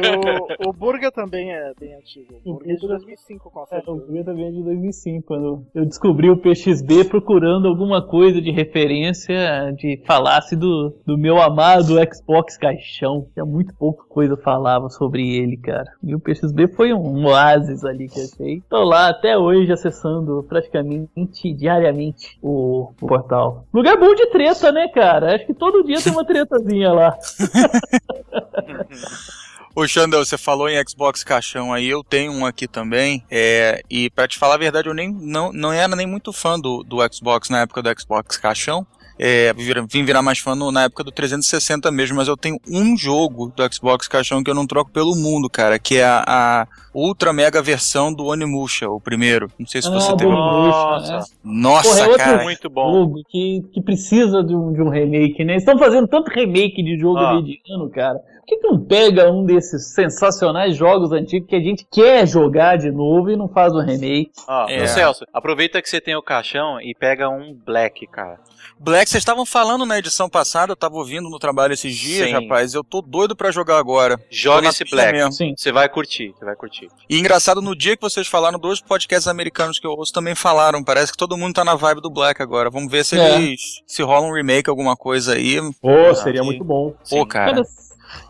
[0.66, 2.40] o, o Burger também é bem antigo.
[2.44, 6.30] O Burger de 2005, com É, o meu também é de 2005, quando eu descobri
[6.30, 13.26] o PXB procurando alguma coisa de referência de falasse do, do meu amado Xbox Caixão.
[13.32, 15.92] Tinha muito pouca coisa falava sobre ele, cara.
[16.02, 18.62] E o PXB foi um oásis ali que eu achei.
[18.68, 23.66] Tô lá até hoje acessando praticamente diariamente o, o portal.
[23.72, 25.34] Lugar bom de treta, né, cara?
[25.34, 27.16] Acho que todo dia tem uma tretazinha lá.
[29.74, 33.24] Ô, Xandão, você falou em Xbox caixão aí, eu tenho um aqui também.
[33.28, 36.58] É, e pra te falar a verdade, eu nem não, não era nem muito fã
[36.58, 38.86] do, do Xbox na época do Xbox caixão.
[39.16, 39.52] É,
[39.88, 43.52] vim virar mais fã no- na época do 360 mesmo, mas eu tenho um jogo
[43.54, 47.32] do Xbox caixão que eu não troco pelo mundo, cara, que é a, a ultra
[47.32, 49.48] mega versão do Onimusha, o primeiro.
[49.58, 50.30] Não sei se você Ah, teve.
[50.32, 51.12] Nossa.
[51.18, 51.24] Né?
[51.44, 52.42] Nossa, Porra, é outro cara.
[52.42, 52.92] Muito bom.
[52.92, 55.52] jogo que, que precisa de um, de um remake, né?
[55.54, 57.34] Eles estão fazendo tanto remake de jogo Ah.
[57.34, 58.18] mediano, cara.
[58.44, 62.76] Por que, que não pega um desses sensacionais jogos antigos que a gente quer jogar
[62.76, 64.30] de novo e não faz um remake?
[64.46, 64.82] Ó, É.
[64.82, 68.38] ô Celso, aproveita que você tem o caixão e pega um Black, cara.
[68.78, 72.32] Black, vocês estavam falando na edição passada, eu tava ouvindo no trabalho esses dias, Sim.
[72.34, 72.74] rapaz.
[72.74, 74.20] Eu tô doido pra jogar agora.
[74.30, 75.16] Joga esse Black.
[75.56, 76.88] Você vai curtir, você vai curtir.
[77.08, 80.82] E engraçado, no dia que vocês falaram, dois podcasts americanos que eu ouço também falaram.
[80.84, 82.68] Parece que todo mundo tá na vibe do Black agora.
[82.68, 83.36] Vamos ver se É.
[83.36, 83.60] eles.
[83.86, 85.58] se rola um remake, alguma coisa aí.
[85.80, 86.46] Pô, seria sim.
[86.46, 86.90] muito bom.
[86.90, 87.26] Pô, Sim.
[87.26, 87.52] cara.
[87.54, 87.64] Cara,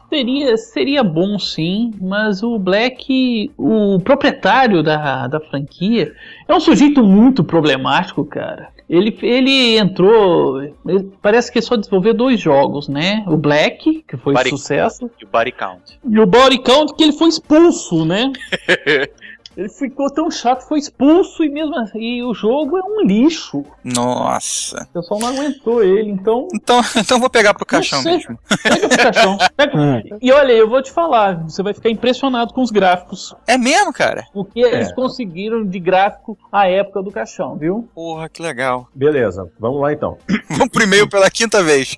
[0.08, 6.12] seria, seria bom sim, mas o Black, o proprietário da, da franquia,
[6.48, 8.68] é um sujeito muito problemático, cara.
[8.88, 10.62] Ele, ele entrou.
[10.62, 13.24] ele- parece que só desenvolveu dois jogos, né?
[13.26, 15.98] O Black, que foi Body- sucesso, E o Body Count.
[16.06, 18.30] e o Body Count, que ele foi expulso, né?
[19.56, 23.64] ele ficou tão chato, foi expulso e mesmo assim, e o jogo é um lixo.
[23.82, 24.86] Nossa.
[24.90, 28.38] O pessoal não aguentou ele, então Então, então vou pegar pro caixão mesmo.
[28.62, 29.38] pega pro caixão.
[29.56, 30.02] Pega.
[30.20, 33.34] E olha, eu vou te falar, você vai ficar impressionado com os gráficos.
[33.46, 34.24] É mesmo, cara?
[34.34, 37.88] O que eles conseguiram de gráfico à época do caixão, viu?
[37.94, 38.88] Porra, que legal.
[38.94, 40.18] Beleza, vamos lá então.
[40.50, 41.96] Vamos e-mail pela quinta vez.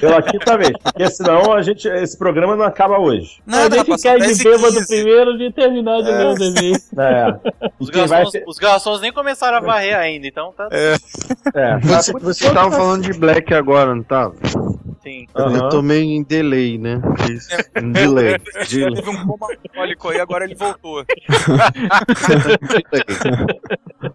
[0.00, 3.40] Pela quinta vez, porque senão a gente, esse programa não acaba hoje.
[3.46, 4.86] Nada, a gente quer 10 de bêbado 15.
[4.86, 6.90] primeiro de terminar de ler os e-mails.
[6.98, 7.70] É.
[7.78, 10.96] Os garçons, ser- os garçons nem começaram a varrer ainda, então tá é.
[11.78, 14.34] Você, você tava falando de Black agora, não tava?
[15.02, 15.26] sim.
[15.36, 15.56] Aham.
[15.56, 17.00] Eu tô meio em delay, né?
[17.30, 17.48] Isso.
[17.82, 18.38] Um delay.
[18.70, 18.94] delay.
[18.94, 21.04] Teve um coma alcoólico aí, agora ele voltou.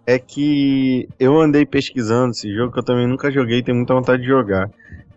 [0.06, 4.22] É que eu andei pesquisando esse jogo que eu também nunca joguei, tenho muita vontade
[4.22, 4.70] de jogar.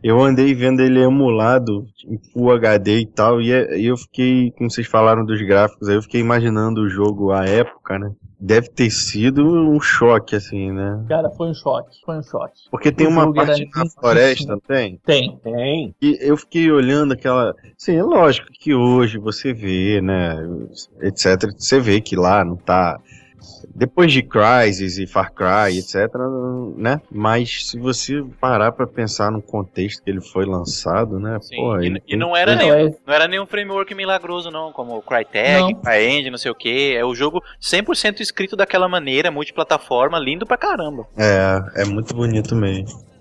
[0.03, 4.51] Eu andei vendo ele emulado em Full HD e tal, e é- e eu fiquei,
[4.59, 8.11] como vocês falaram dos gráficos, aí eu fiquei imaginando o jogo à época, né?
[8.41, 11.05] Deve ter sido um choque, assim, né?
[11.09, 12.63] Cara, foi um choque, foi um choque.
[12.73, 14.99] Porque tem O uma parte na floresta, não tem?
[15.07, 15.39] Tem.
[15.45, 15.95] Tem.
[16.03, 17.55] E eu fiquei olhando aquela.
[17.79, 20.37] Sim, é lógico que hoje você vê, né?
[21.03, 21.53] Etc.
[21.57, 22.99] Você vê que lá não tá.
[23.75, 26.09] Depois de Crysis e Far Cry, etc.,
[26.77, 27.01] né?
[27.11, 31.39] Mas se você parar pra pensar no contexto que ele foi lançado, né?
[31.41, 31.57] Sim.
[31.57, 34.97] Pô, e, ele e não era Não, nenhum, não era nenhum framework milagroso, não, como
[34.97, 35.75] o Crytek.
[35.83, 36.95] CryEngine, não sei o que.
[36.95, 41.07] É o jogo 100% escrito daquela maneira, multiplataforma, lindo pra caramba.
[41.17, 43.12] É, é muito bonito mesmo.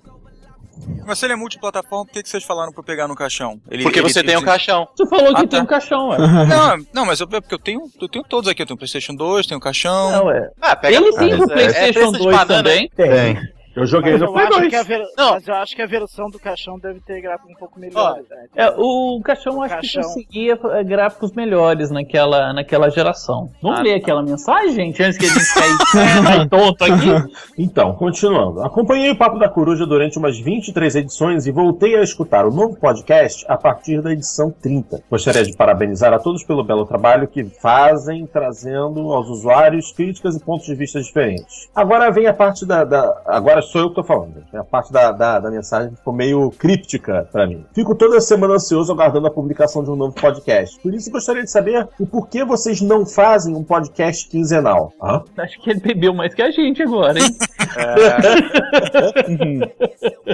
[1.05, 3.59] Mas se ele é multiplataforma, por que, que vocês falaram pra eu pegar no caixão?
[3.69, 4.87] Ele- Porque ele- você tem um caixão.
[4.95, 5.61] Você falou que Ah, tem tá.
[5.61, 6.17] um caixão, ué.
[6.47, 8.61] Não, não, mas eu, é porque eu tenho, eu tenho todos aqui.
[8.61, 10.11] Eu tenho PlayStation 2, tenho caixão.
[10.11, 10.49] Não, ué.
[10.61, 12.89] Ah, pega Ele tem pro é- é PlayStation preço de 2 banana, também.
[12.95, 13.37] Tem.
[13.75, 14.69] Eu joguei Mas no eu, Play acho 2.
[14.69, 15.31] que a ver- Não.
[15.31, 18.17] mas eu acho que a versão do caixão deve ter gráfico um pouco melhor.
[18.29, 18.45] né?
[18.55, 20.01] É, o caixão acho Caixão.
[20.01, 23.49] que conseguia eh, gráficos melhores naquela, naquela geração.
[23.61, 27.31] Vamos Ah, ler aquela mensagem, gente, antes que a gente caia caia tonto aqui?
[27.57, 28.61] Então, continuando.
[28.63, 32.75] Acompanhei o Papo da Coruja durante umas 23 edições e voltei a escutar o novo
[32.77, 35.01] podcast a partir da edição 30.
[35.09, 40.39] Gostaria de parabenizar a todos pelo belo trabalho que fazem, trazendo aos usuários críticas e
[40.43, 41.69] pontos de vista diferentes.
[41.75, 42.83] Agora vem a parte da.
[42.83, 44.33] da- agora sou eu que tô falando.
[44.35, 44.55] gente.
[44.57, 47.65] A parte da, da, da mensagem que ficou meio críptica pra mim.
[47.73, 50.79] Fico toda semana ansioso aguardando a publicação de um novo podcast.
[50.81, 54.91] Por isso gostaria de saber o porquê vocês não fazem um podcast quinzenal.
[55.01, 55.23] Hã?
[55.37, 57.25] Acho que ele bebeu mais que a gente agora, hein?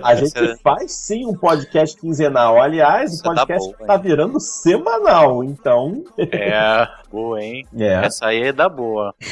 [0.04, 2.62] A gente Essa- faz sim um podcast quinzenal.
[2.62, 5.44] Aliás, o tá podcast boa, tá, virando semanal.
[5.44, 7.66] Então, É, boa, hein?
[7.78, 8.06] é.
[8.06, 9.14] Essa aí é da boa.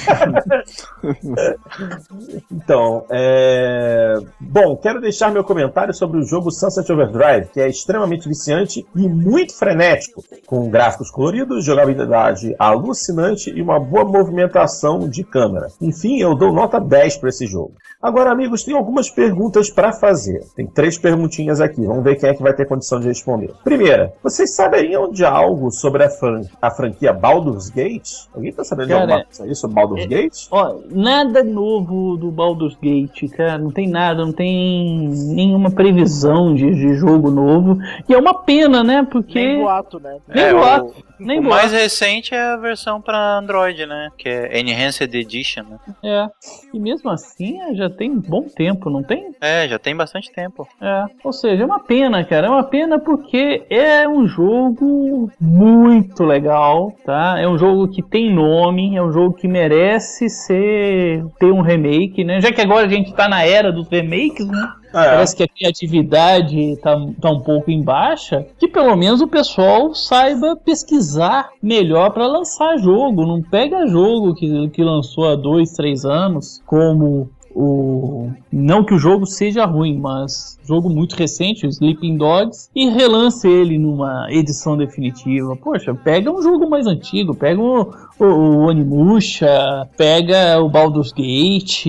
[2.51, 4.15] Então, é...
[4.39, 9.07] Bom, quero deixar meu comentário sobre o jogo Sunset Overdrive, que é extremamente viciante e
[9.07, 15.67] muito frenético, com gráficos coloridos, jogabilidade alucinante e uma boa movimentação de câmera.
[15.81, 17.73] Enfim, eu dou nota 10 para esse jogo.
[18.01, 20.43] Agora, amigos, tem algumas perguntas para fazer.
[20.55, 21.85] Tem três perguntinhas aqui.
[21.85, 23.51] Vamos ver quem é que vai ter condição de responder.
[23.63, 28.11] Primeira, vocês saberiam de algo sobre a, fran- a franquia Baldur's Baldur's Gate?
[28.33, 30.47] Alguém tá sabendo Cara, de alguma coisa aí sobre Baldur's é- Gate?
[30.51, 33.57] Ó, nada novo do Baldur's Gate, cara.
[33.57, 37.77] Não tem nada, não tem nenhuma previsão de, de jogo novo.
[38.07, 39.07] E é uma pena, né?
[39.09, 39.39] Porque.
[39.39, 40.17] Nem boato, né?
[40.27, 40.93] Nem É, boato, o-
[41.23, 41.55] nem o boato.
[41.57, 44.09] mais recente é a versão pra Android, né?
[44.17, 45.77] Que é Enhanced Edition, né?
[46.03, 46.27] É.
[46.73, 49.33] E mesmo assim, é, já tem um bom tempo, não tem?
[49.41, 50.67] É, já tem bastante tempo.
[50.81, 51.05] É.
[51.23, 52.47] Ou seja, é uma pena, cara.
[52.47, 57.35] É uma pena porque é um jogo muito legal, tá?
[57.39, 62.23] É um jogo que tem nome, é um jogo que merece ser ter um remake,
[62.23, 62.41] né?
[62.41, 64.73] Já que agora a gente tá na era dos remakes, né?
[64.89, 65.09] É.
[65.09, 68.45] Parece que a criatividade tá, tá um pouco em baixa.
[68.57, 73.25] Que pelo menos o pessoal saiba pesquisar melhor para lançar jogo.
[73.25, 78.29] Não pega jogo que, que lançou há dois, três anos, como o.
[78.51, 83.47] Não que o jogo seja ruim, mas jogo muito recente, o Sleeping Dogs, e relance
[83.47, 85.55] ele numa edição definitiva.
[85.55, 91.85] Poxa, pega um jogo mais antigo, pega o, o, o Onimusha, pega o Baldur's Gate.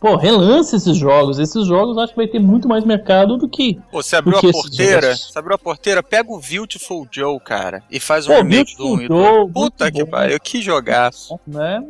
[0.00, 1.38] Pô, relance esses jogos.
[1.38, 3.78] Esses jogos acho que vai ter muito mais mercado do que.
[3.90, 8.00] Pô, você abriu a porteira, você abriu a porteira, pega o Beautiful Joe, cara, e
[8.00, 9.20] faz um Pô, remake do Beautiful 1 e 2.
[9.36, 11.38] Joe, Puta que pariu, que jogaço.
[11.46, 11.82] né?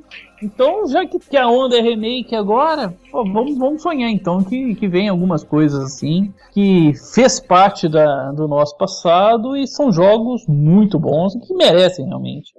[0.43, 4.75] Então, já que, que a onda é remake agora, pô, vamos, vamos sonhar então que,
[4.75, 10.47] que vem algumas coisas assim que fez parte da, do nosso passado e são jogos
[10.47, 12.53] muito bons que merecem realmente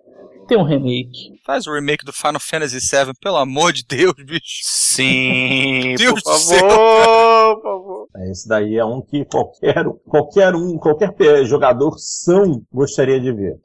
[0.47, 1.36] ter um remake.
[1.47, 4.63] Faz o remake do Final Fantasy VII, pelo amor de Deus, bicho.
[4.63, 6.69] Sim, Deus por do céu.
[6.69, 8.07] favor, por favor.
[8.29, 13.55] Esse daí é um que qualquer, qualquer um, qualquer jogador são gostaria de ver.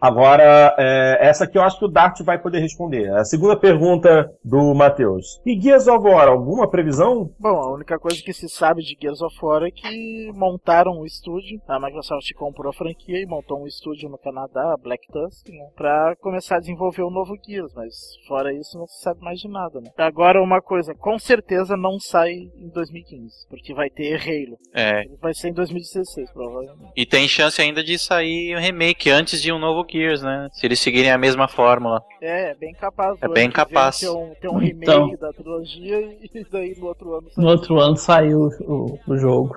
[0.00, 3.12] Agora, é, essa aqui eu acho que o Dart vai poder responder.
[3.12, 5.38] A segunda pergunta do Matheus.
[5.44, 7.30] E Gears of War, alguma previsão?
[7.38, 11.04] Bom, a única coisa que se sabe de Gears of War é que montaram um
[11.04, 15.68] estúdio, a Microsoft comprou a franquia e montou um estúdio no Canadá, Black Tusk, né,
[15.76, 17.94] pra começar a desenvolver o novo Gears, mas
[18.26, 19.90] fora isso não se sabe mais de nada, né.
[19.96, 24.58] Agora uma coisa, com certeza não sai em 2015, porque vai ter Halo.
[24.74, 26.92] É, Vai ser em 2016, provavelmente.
[26.96, 30.48] e tem chance ainda de sair um remake antes de um novo Gears, né?
[30.52, 32.02] Se eles seguirem a mesma fórmula.
[32.20, 33.18] É, é bem capaz.
[33.22, 34.00] É bem capaz.
[34.00, 35.16] Ter um, ter um remake Então.
[35.16, 39.56] da trilogia e daí no outro ano sai No outro ano saiu o, o jogo.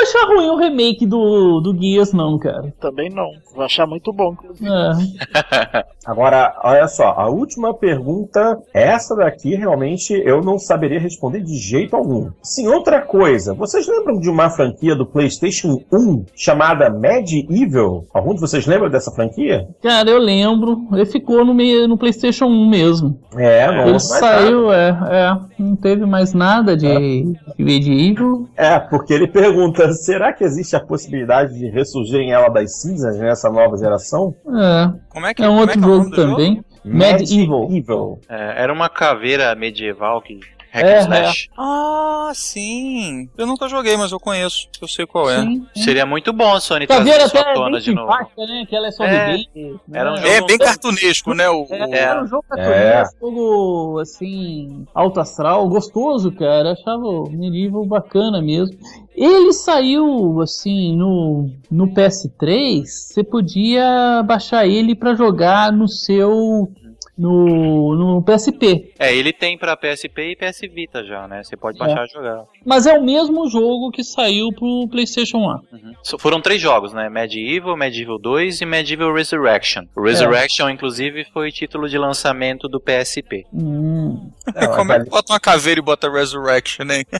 [0.00, 2.72] Vou achar ruim o remake do, do Gears, não, cara.
[2.80, 3.32] Também não.
[3.54, 4.66] Vou achar muito bom, inclusive.
[4.66, 5.84] É.
[6.06, 11.94] Agora, olha só, a última pergunta, essa daqui realmente eu não saberia responder de jeito
[11.94, 12.30] algum.
[12.42, 18.04] Sim, outra coisa, vocês lembram de uma franquia do PlayStation 1 chamada Medieval?
[18.14, 19.68] Algum de vocês lembra dessa franquia?
[19.82, 20.88] Cara, eu lembro.
[20.92, 23.18] Ele ficou no, meio, no PlayStation 1 mesmo.
[23.36, 23.82] É, não.
[23.82, 25.38] Ele mais saiu, é, é.
[25.60, 28.48] Não teve mais nada de, de medieval.
[28.56, 33.50] É, porque ele pergunta: será que existe a possibilidade de ressurgirem ela das cinzas nessa
[33.50, 34.34] nova geração?
[34.48, 34.92] É.
[35.10, 36.64] Como é que É um como outro é é jogo também.
[36.82, 37.68] Medieval.
[37.68, 38.18] Medieval.
[38.28, 40.40] É, era uma caveira medieval que.
[40.72, 41.50] Hack É, and slash.
[41.58, 43.28] Ah, sim.
[43.36, 44.68] Eu nunca joguei, mas eu conheço.
[44.80, 45.40] Eu sei qual é.
[45.42, 45.66] Sim.
[45.74, 48.12] Seria muito bom a Sony trazer Caveira isso à até é tona bem de novo.
[48.38, 48.66] né?
[48.68, 49.34] Que ela é só É.
[49.36, 49.80] de game.
[49.92, 50.20] Era um né?
[50.22, 51.48] jogo- É bem cartunesco, né?
[51.50, 52.56] O, É, o- era um jogo É.
[52.56, 56.68] cartunesco, jogo assim, alto astral, gostoso, cara.
[56.68, 58.76] Eu achava o Medieval bacana mesmo.
[59.14, 66.70] Ele saiu assim no, no PS3, você podia baixar ele pra jogar no seu
[67.18, 68.92] no, no PSP.
[68.98, 71.42] É, ele tem pra PSP e PS Vita já, né?
[71.42, 72.44] Você pode baixar e jogar.
[72.64, 75.40] Mas é o mesmo jogo que saiu pro PlayStation 1.
[75.42, 75.60] Uhum.
[76.02, 77.08] So- Foram três jogos, né?
[77.10, 79.84] Medieval, Medieval 2 e Medieval Resurrection.
[79.94, 83.44] O Resurrection, inclusive, foi título de lançamento do PSP.
[83.52, 84.30] Hum.
[84.54, 87.04] É, Como é que bota uma caveira e bota Resurrection, hein?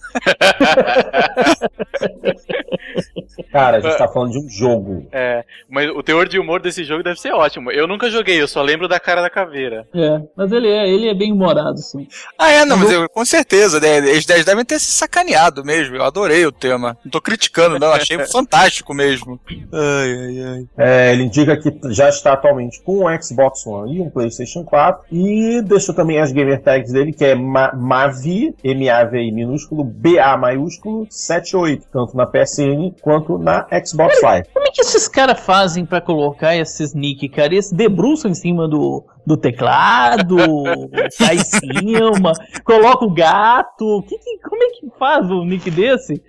[3.53, 5.07] Cara, a gente tá falando de um jogo.
[5.13, 7.71] É, mas o teor de humor desse jogo deve ser ótimo.
[7.71, 9.70] Eu nunca joguei, eu só lembro da cara da caveira.
[9.95, 12.07] É, mas ele é, ele é bem humorado, sim.
[12.39, 15.97] Ah, é, não, mas eu, com certeza, né, eles devem ter se sacaneado mesmo.
[15.97, 16.97] Eu adorei o tema.
[17.05, 19.39] Não tô criticando, não, achei fantástico mesmo.
[19.73, 20.65] Ai, ai, ai.
[20.79, 25.05] É, ele indica que já está atualmente com um Xbox One e um PlayStation 4.
[25.13, 31.07] E deixou também as gamer tags dele, que é Ma- Mavi, M-A-V-I minúsculo, B-A maiúsculo,
[31.11, 34.49] 78, tanto na PSN quanto na Xbox Live.
[34.53, 37.53] Como é que esses caras fazem pra colocar esses nick, cara?
[37.55, 40.37] Eles debruçam em cima do, do teclado,
[41.11, 42.33] sai em cima,
[42.65, 44.03] coloca o gato.
[44.09, 46.23] Que, que- como é que faz um nick desse?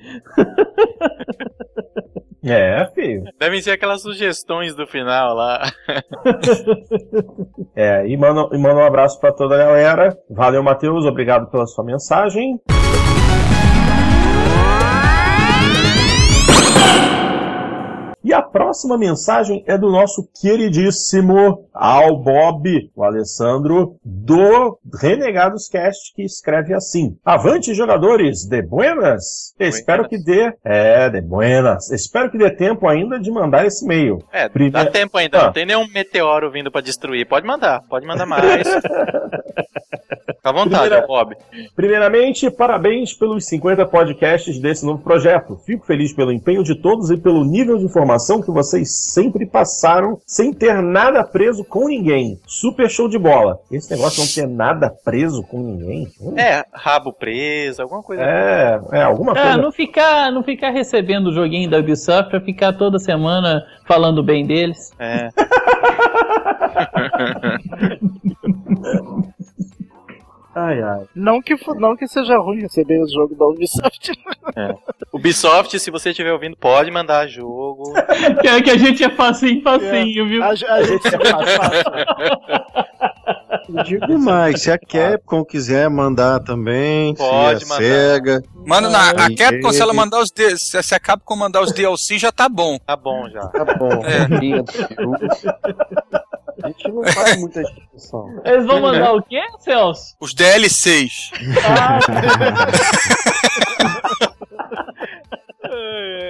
[2.44, 3.24] É, filho.
[3.40, 5.62] Devem ser aquelas sugestões do final lá.
[7.76, 10.18] É, e manda, e manda um abraço pra toda a galera.
[10.30, 12.60] Valeu, Matheus, obrigado pela sua mensagem.
[18.24, 26.14] E a próxima mensagem é do nosso queridíssimo Al Bob, o Alessandro, do Renegados Cast,
[26.14, 29.56] que escreve assim: Avante, jogadores, de buenas!
[29.60, 30.54] Espero que dê.
[30.64, 31.90] É, de buenas.
[31.92, 34.20] Espero que dê tempo ainda de mandar esse e-mail.
[34.32, 35.46] É, Prime- dá tempo ainda, Ah.
[35.46, 37.28] não tem nenhum meteoro vindo pra destruir.
[37.28, 38.68] Pode mandar, pode mandar mais.
[40.42, 41.36] Fica à vontade, Primeira- Bob.
[41.76, 45.56] Primeiramente, parabéns pelos 50 podcasts desse novo projeto.
[45.66, 48.11] Fico feliz pelo empenho de todos e pelo nível de informação
[48.42, 52.40] que vocês sempre passaram sem ter nada preso com ninguém.
[52.46, 53.60] Super show de bola.
[53.72, 56.08] Esse negócio de não ter nada preso com ninguém.
[56.22, 58.22] hum, É, rabo preso, alguma coisa.
[58.24, 59.58] É, é alguma Ah, coisa.
[59.58, 64.46] não ficar, não ficar recebendo o joguinho da Ubisoft pra ficar toda semana falando bem
[64.46, 64.92] deles.
[65.00, 65.30] É.
[70.54, 71.06] Ai, ai.
[71.16, 74.12] Não que, não que seja ruim receber o jogo da Ubisoft.
[75.14, 77.94] Ubisoft, se você estiver ouvindo, pode mandar jogo.
[78.42, 80.44] que, é que a gente é facinho, facinho, viu?
[80.44, 81.92] A, a gente faz fácil.
[83.70, 87.84] Eu digo mais, se a Capcom quiser mandar também, Pode se a mandar.
[87.86, 88.44] SEGA.
[88.68, 91.72] Manda na, a Capcom, se ela mandar os D- se se a Capcom mandar os
[91.72, 92.78] DLC, já tá bom.
[92.86, 93.48] Tá bom já.
[93.48, 94.02] Tá bom.
[94.06, 94.28] É.
[96.64, 98.42] A gente não faz muita discussão.
[98.46, 100.16] Eles vão mandar o quê, Celso?
[100.20, 101.32] Os DLCs.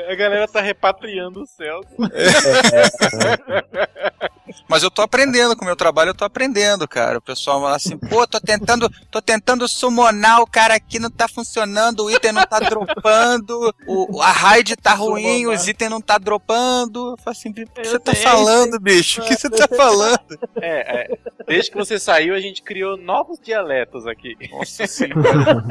[0.09, 1.81] A galera tá repatriando o céu.
[4.67, 7.17] Mas eu tô aprendendo com o meu trabalho, eu tô aprendendo, cara.
[7.17, 11.27] O pessoal fala assim, pô, tô tentando, tô tentando summonar o cara aqui, não tá
[11.27, 16.17] funcionando, o item não tá dropando, o, a raid tá ruim, os itens não tá
[16.17, 17.11] dropando.
[17.11, 19.21] Eu falo assim, o que você tá falando, bicho?
[19.21, 20.39] O que você tá falando?
[20.61, 21.19] É, é.
[21.47, 24.35] Desde que você saiu, a gente criou novos dialetos aqui.
[24.51, 25.65] Nossa senhora.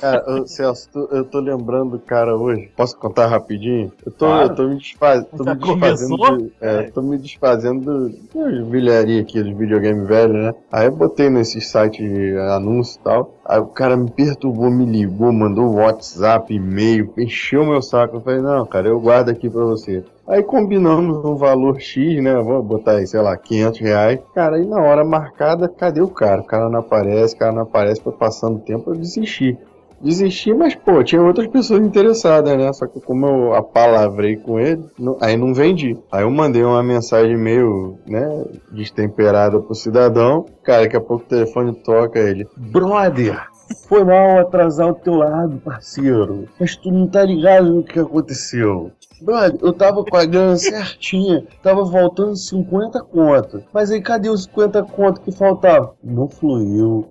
[0.00, 2.70] Cara, ô, Celso, tô- eu tô lembrando, cara, hoje.
[2.76, 3.92] Posso contar rapidinho?
[4.04, 4.50] Eu tô, Claro.
[4.50, 6.16] eu tô me, desfaz, tô me desfazendo.
[6.18, 6.36] começou?
[6.38, 10.54] De, é, tô me desfazendo de vilharia aqui, dos videogame velho, né?
[10.72, 13.34] Aí eu botei nesses sites de anúncio e tal.
[13.44, 18.16] Aí o cara me perturbou, me ligou, mandou WhatsApp, e-mail, encheu meu saco.
[18.16, 20.04] Eu falei, não, cara, eu guardo aqui pra você.
[20.28, 22.34] Aí combinamos um valor X, né?
[22.34, 24.20] Vamos botar aí, sei lá, 500 reais.
[24.34, 26.40] Cara, aí na hora marcada, cadê o cara?
[26.40, 29.56] O cara não aparece, o cara não aparece, foi passando tempo, eu desisti.
[29.98, 32.70] Desisti, mas pô, tinha outras pessoas interessadas, né?
[32.72, 35.96] Só que como eu apalavrei com ele, não- aí não vendi.
[36.12, 40.44] Aí eu mandei uma mensagem meio, né, destemperada pro cidadão.
[40.62, 42.46] Cara, daqui a pouco o telefone toca ele.
[42.56, 43.46] Brother,
[43.88, 46.48] foi mal atrasar o teu lado, parceiro.
[46.58, 48.92] Mas tu não tá ligado no que aconteceu.
[49.20, 53.62] Brother, eu tava com a grana certinha, tava faltando 50 contas.
[53.72, 55.94] Mas aí cadê os 50 contas que faltavam?
[56.02, 57.08] Não fluiu.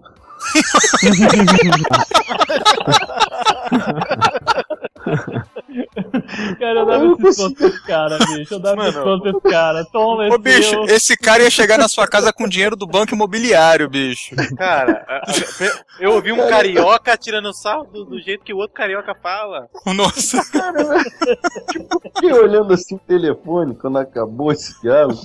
[6.59, 8.53] Cara, eu dava Eu não esse pra esse cara, bicho.
[8.53, 9.85] Eu dava desconto pra esse cara.
[9.91, 10.85] Toma, Ô, esse bicho, seu.
[10.85, 14.35] esse cara ia chegar na sua casa com dinheiro do banco imobiliário, bicho.
[14.57, 15.05] Cara,
[15.99, 19.67] eu ouvi um carioca tirando sarro do, do jeito que o outro carioca fala.
[19.85, 20.41] Nossa.
[22.15, 25.19] Fiquei olhando assim o telefone quando acabou esse diálogo.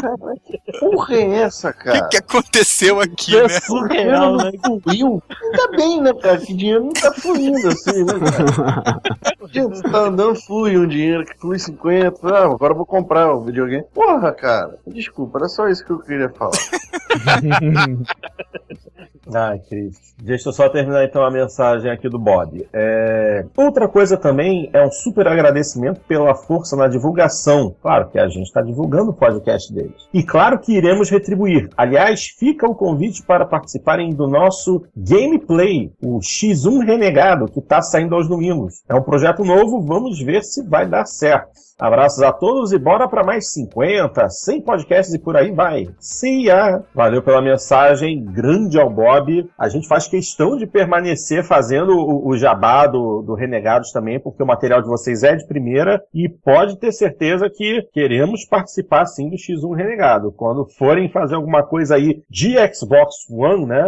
[0.00, 2.08] Cara, que porra é essa, O que, cara?
[2.08, 3.60] que aconteceu aqui, É né?
[3.60, 4.50] surreal, né?
[4.86, 6.38] Ainda bem, né, cara?
[6.38, 9.00] Que dinheiro não tá fluindo assim, né, cara?
[9.68, 12.28] Você tá andando, flui um dinheiro que flui 50.
[12.28, 13.84] Ah, agora eu vou comprar o videogame.
[13.94, 14.78] Porra, cara.
[14.86, 16.52] Desculpa, era só isso que eu queria falar.
[19.34, 20.14] Ai, Cris.
[20.22, 22.66] Deixa eu só terminar então a mensagem aqui do Bob.
[22.72, 27.74] É, Outra coisa também é um super agradecimento pela força na divulgação.
[27.82, 30.08] Claro que a gente está divulgando o podcast deles.
[30.12, 31.68] E claro que iremos retribuir.
[31.76, 38.14] Aliás, fica o convite para participarem do nosso gameplay, o X1 Renegado, que está saindo
[38.14, 38.82] aos domingos.
[38.88, 41.50] É um projeto novo, vamos ver se vai dar certo.
[41.78, 45.88] Abraços a todos e bora para mais 50, 100 podcasts e por aí vai.
[45.98, 46.82] See ya!
[46.94, 49.09] Valeu pela mensagem, grande ao Bob.
[49.58, 54.42] A gente faz questão de permanecer fazendo o, o jabá do, do Renegados também, porque
[54.42, 59.28] o material de vocês é de primeira e pode ter certeza que queremos participar sim
[59.28, 60.32] do X1 Renegado.
[60.32, 63.84] Quando forem fazer alguma coisa aí de Xbox One, né?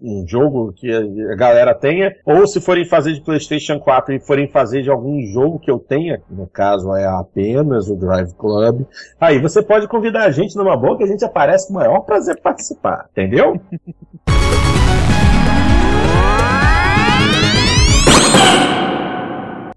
[0.00, 4.48] Um jogo que a galera tenha, ou se forem fazer de PlayStation 4 e forem
[4.48, 8.86] fazer de algum jogo que eu tenha, no caso é apenas o Drive Club,
[9.20, 12.00] aí você pode convidar a gente numa boa que a gente aparece com o maior
[12.00, 13.60] prazer participar, entendeu?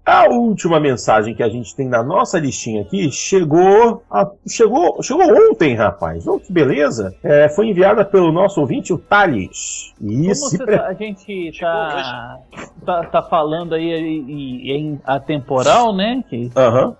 [0.08, 5.24] A última mensagem que a gente tem na nossa listinha aqui chegou a- chegou, chegou
[5.50, 6.24] ontem, rapaz.
[6.28, 7.12] Oh, que beleza.
[7.24, 9.92] É, foi enviada pelo nosso ouvinte, o Thales.
[10.00, 12.38] E Como você pre- tá- a gente tá,
[12.84, 16.22] tá, tá falando aí em, em atemporal, né?
[16.30, 16.52] Que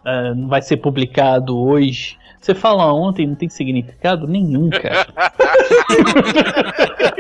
[0.04, 2.18] eh, não vai ser publicado hoje.
[2.40, 5.06] Você fala ontem, não tem significado nenhum, cara.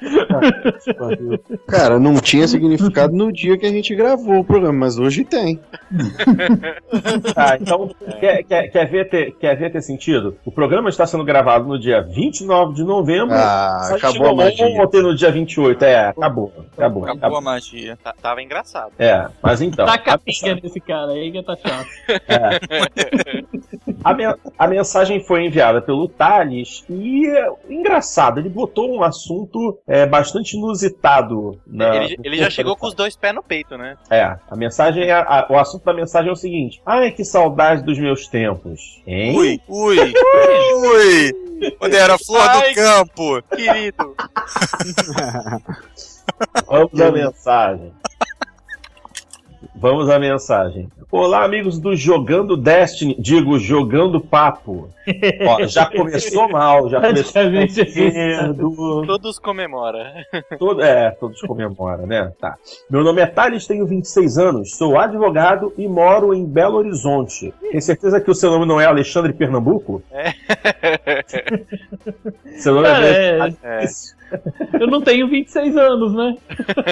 [1.66, 5.60] Cara, não tinha significado no dia que a gente gravou o programa, mas hoje tem.
[7.34, 7.90] Tá, então,
[8.20, 10.36] quer, quer, quer, ver ter, quer ver ter sentido?
[10.44, 13.34] O programa está sendo gravado no dia 29 de novembro.
[13.34, 14.66] Ah, acabou a magia.
[14.82, 15.84] Ontem no dia 28.
[15.84, 16.52] É, acabou.
[16.76, 17.02] Acabou.
[17.04, 17.38] Acabou acabou.
[17.38, 17.98] a magia.
[18.02, 18.92] Tá- tava engraçado.
[18.98, 19.86] É, mas então.
[19.86, 21.88] Tá capinha nesse cara aí que tá chato.
[24.02, 29.78] A, men- a mensagem foi enviada pelo Thales e, é, engraçado, ele botou um assunto
[29.86, 31.60] é, bastante inusitado.
[31.66, 33.96] Na, ele ele já chegou com os dois pés no peito, né?
[34.10, 37.82] É, a mensagem, é- a- o assunto da mensagem é o seguinte: Ai, que saudade
[37.82, 39.02] dos meus tempos.
[39.06, 39.36] Hein?
[39.36, 41.70] Ui, ui, ui.
[41.78, 42.70] Quando era flor Ai.
[42.70, 43.42] do campo.
[43.54, 44.16] Querido.
[46.66, 47.92] Vamos à mensagem.
[49.76, 50.88] Vamos à mensagem.
[51.10, 54.88] Olá, amigos do Jogando Destiny, digo, Jogando Papo.
[55.46, 59.04] Ó, já começou mal, já começou cedo.
[59.06, 60.00] Todos comemoram.
[60.58, 62.32] Todo, é, todos comemoram, né?
[62.40, 62.56] Tá.
[62.88, 67.52] Meu nome é Thales, tenho 26 anos, sou advogado e moro em Belo Horizonte.
[67.60, 70.02] Tem certeza que o seu nome não é Alexandre Pernambuco?
[72.58, 73.38] Seu nome é...
[73.62, 73.84] é, É.
[74.80, 76.36] eu não tenho 26 anos, né?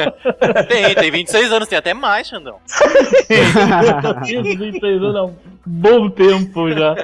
[0.68, 2.59] Tem, tem 26 anos, tem até mais, Xandão.
[3.28, 5.34] Eu tenho 26 anos há um
[5.66, 6.94] bom tempo já.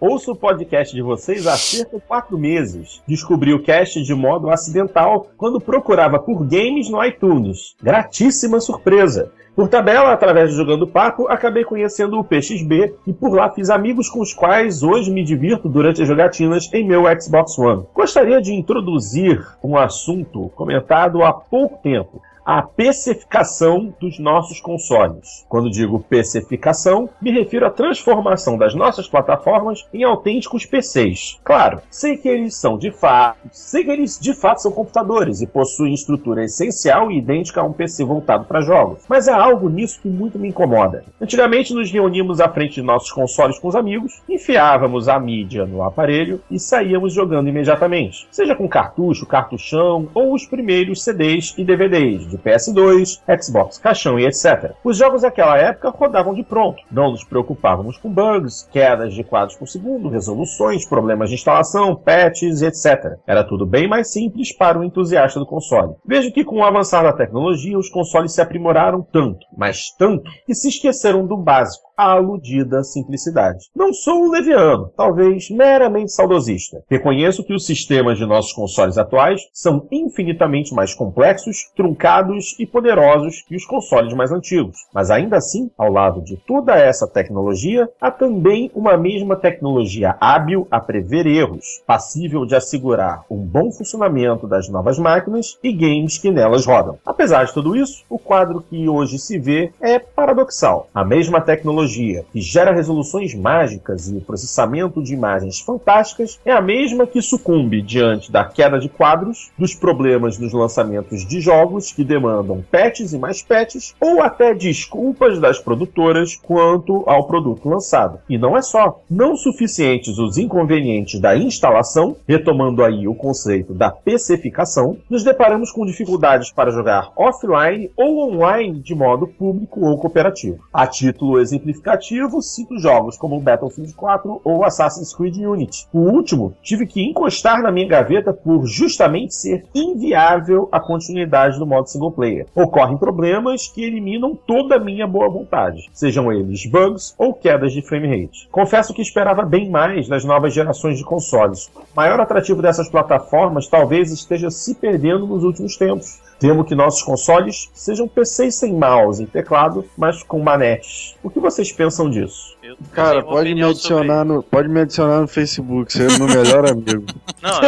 [0.00, 3.00] Ouço o podcast de vocês há cerca de quatro meses.
[3.06, 7.76] Descobri o cast de modo acidental quando procurava por games no iTunes.
[7.80, 9.30] Gratíssima surpresa.
[9.54, 14.08] Por tabela, através do Jogando Papo, acabei conhecendo o PXB e por lá fiz amigos
[14.08, 17.84] com os quais hoje me divirto durante as jogatinas em meu Xbox One.
[17.94, 22.22] Gostaria de introduzir um assunto comentado há pouco tempo.
[22.44, 25.46] A PCificação dos nossos consoles.
[25.48, 31.38] Quando digo PCificação, me refiro à transformação das nossas plataformas em autênticos PCs.
[31.44, 35.46] Claro, sei que eles são de fato, sei que eles de fato são computadores e
[35.46, 40.00] possuem estrutura essencial e idêntica a um PC voltado para jogos, mas há algo nisso
[40.02, 41.04] que muito me incomoda.
[41.20, 45.84] Antigamente nos reuníamos à frente de nossos consoles com os amigos, enfiávamos a mídia no
[45.84, 52.31] aparelho e saíamos jogando imediatamente, seja com cartucho, cartuchão ou os primeiros CDs e DVDs
[52.32, 54.72] de PS2, Xbox caixão e etc.
[54.82, 56.82] Os jogos daquela época rodavam de pronto.
[56.90, 62.62] Não nos preocupávamos com bugs, quedas de quadros por segundo, resoluções, problemas de instalação, patches,
[62.62, 63.18] etc.
[63.26, 65.94] Era tudo bem mais simples para o entusiasta do console.
[66.04, 70.54] Vejo que com o avançar da tecnologia, os consoles se aprimoraram tanto, mas tanto, que
[70.54, 73.66] se esqueceram do básico, a aludida simplicidade.
[73.74, 76.82] Não sou um leviano, talvez meramente saudosista.
[76.88, 83.42] Reconheço que os sistemas de nossos consoles atuais são infinitamente mais complexos, truncados e poderosos
[83.42, 84.78] que os consoles mais antigos.
[84.92, 90.66] Mas ainda assim, ao lado de toda essa tecnologia, há também uma mesma tecnologia hábil
[90.70, 96.30] a prever erros, passível de assegurar um bom funcionamento das novas máquinas e games que
[96.30, 96.98] nelas rodam.
[97.04, 100.88] Apesar de tudo isso, o quadro que hoje se vê é paradoxal.
[100.94, 107.06] A mesma tecnologia que gera resoluções mágicas e processamento de imagens fantásticas é a mesma
[107.06, 112.64] que sucumbe diante da queda de quadros, dos problemas nos lançamentos de jogos que demandam
[112.70, 118.18] patches e mais patches, ou até desculpas das produtoras quanto ao produto lançado.
[118.28, 119.00] E não é só.
[119.10, 125.84] Não suficientes os inconvenientes da instalação, retomando aí o conceito da PCificação, nos deparamos com
[125.84, 130.64] dificuldades para jogar offline ou online de modo público ou cooperativo.
[130.72, 131.40] A título
[131.72, 135.86] exemplificativo, cito jogos como Battlefield 4 ou Assassin's Creed Unity.
[135.92, 141.66] O último, tive que encostar na minha gaveta por justamente ser inviável a continuidade do
[141.66, 142.46] modo single player.
[142.54, 147.82] Ocorrem problemas que eliminam toda a minha boa vontade, sejam eles bugs ou quedas de
[147.82, 148.48] frame rate.
[148.50, 151.70] Confesso que esperava bem mais nas novas gerações de consoles.
[151.76, 156.20] O maior atrativo dessas plataformas talvez esteja se perdendo nos últimos tempos.
[156.42, 161.14] Temo que nossos consoles sejam PCs sem mouse e teclado, mas com manetes.
[161.22, 162.56] O que vocês pensam disso?
[162.60, 166.68] Eu Cara, pode me, adicionar no, pode me adicionar no Facebook, você é meu melhor
[166.68, 167.04] amigo.
[167.40, 167.60] Não,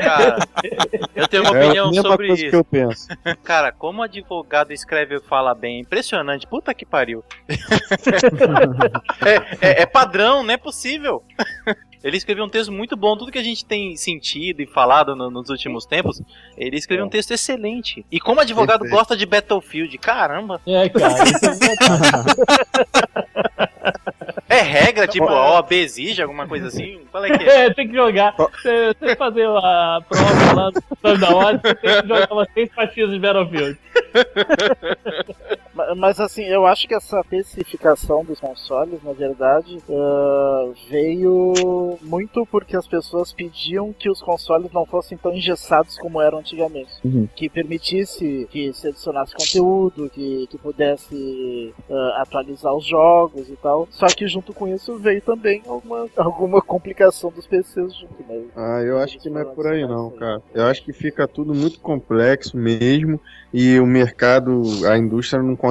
[0.00, 0.38] cara,
[1.14, 2.50] eu tenho uma é a opinião mesma sobre coisa isso.
[2.50, 3.08] que eu penso.
[3.44, 6.46] Cara, como advogado escreve e fala bem, impressionante.
[6.46, 7.22] Puta que pariu.
[9.22, 11.22] é, é- é padrão, não é possível.
[12.02, 15.30] Ele escreveu um texto muito bom, tudo que a gente tem sentido e falado no-
[15.30, 16.22] nos últimos tempos,
[16.56, 18.04] ele escreveu um texto excelente.
[18.10, 18.98] E como advogado Perfeito.
[18.98, 21.14] gosta de Battlefield, caramba, É, cara.
[24.48, 27.00] é é regra, tipo, a OAB exige alguma coisa assim?
[27.10, 27.66] Qual é que é?
[27.66, 28.34] É, tem que jogar.
[28.36, 30.80] Você você fazer a prova lá da
[31.60, 33.78] você tem que jogar umas seis partidas de Battlefield.
[35.78, 42.44] Ma- Mas assim, eu acho que essa especificação dos consoles, na verdade, ah, veio muito
[42.46, 46.90] porque as pessoas pediam que os consoles não fossem tão engessados como eram antigamente.
[47.04, 47.28] Uhum.
[47.34, 53.86] Que permitisse que se adicionasse conteúdo, que, que pudesse ah, atualizar os jogos e tal.
[53.90, 58.42] Só que junto com isso veio também alguma, alguma complicação dos PCs junto, né?
[58.56, 60.42] Ah, eu acho que não é por aí não, cara.
[60.52, 63.20] Eu acho que fica tudo muito complexo mesmo
[63.52, 65.67] e o mercado, a indústria não consegue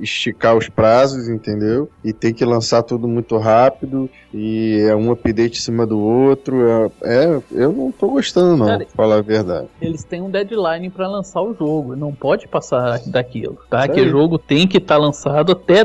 [0.00, 1.90] esticar os prazos, entendeu?
[2.04, 6.66] E tem que lançar tudo muito rápido e é um update em cima do outro.
[6.66, 9.68] É, é- eu não tô gostando não, Cara, pra falar a verdade.
[9.80, 11.96] Eles têm um deadline pra lançar o jogo.
[11.96, 13.84] Não pode passar daquilo, tá?
[13.84, 15.84] Isso Que o jogo tem que estar lançado até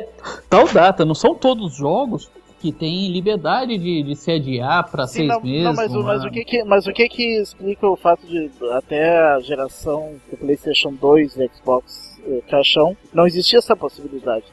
[0.49, 1.05] tal data.
[1.05, 5.28] Não são todos os jogos que têm liberdade de, de se adiar pra Sim, seis
[5.30, 5.63] não, meses.
[5.63, 8.51] não, mas, o, mas, o que que, mas o que que explica o fato de
[8.74, 12.11] até a geração do PlayStation 2 e Xbox
[12.49, 14.45] caixão não existia essa possibilidade?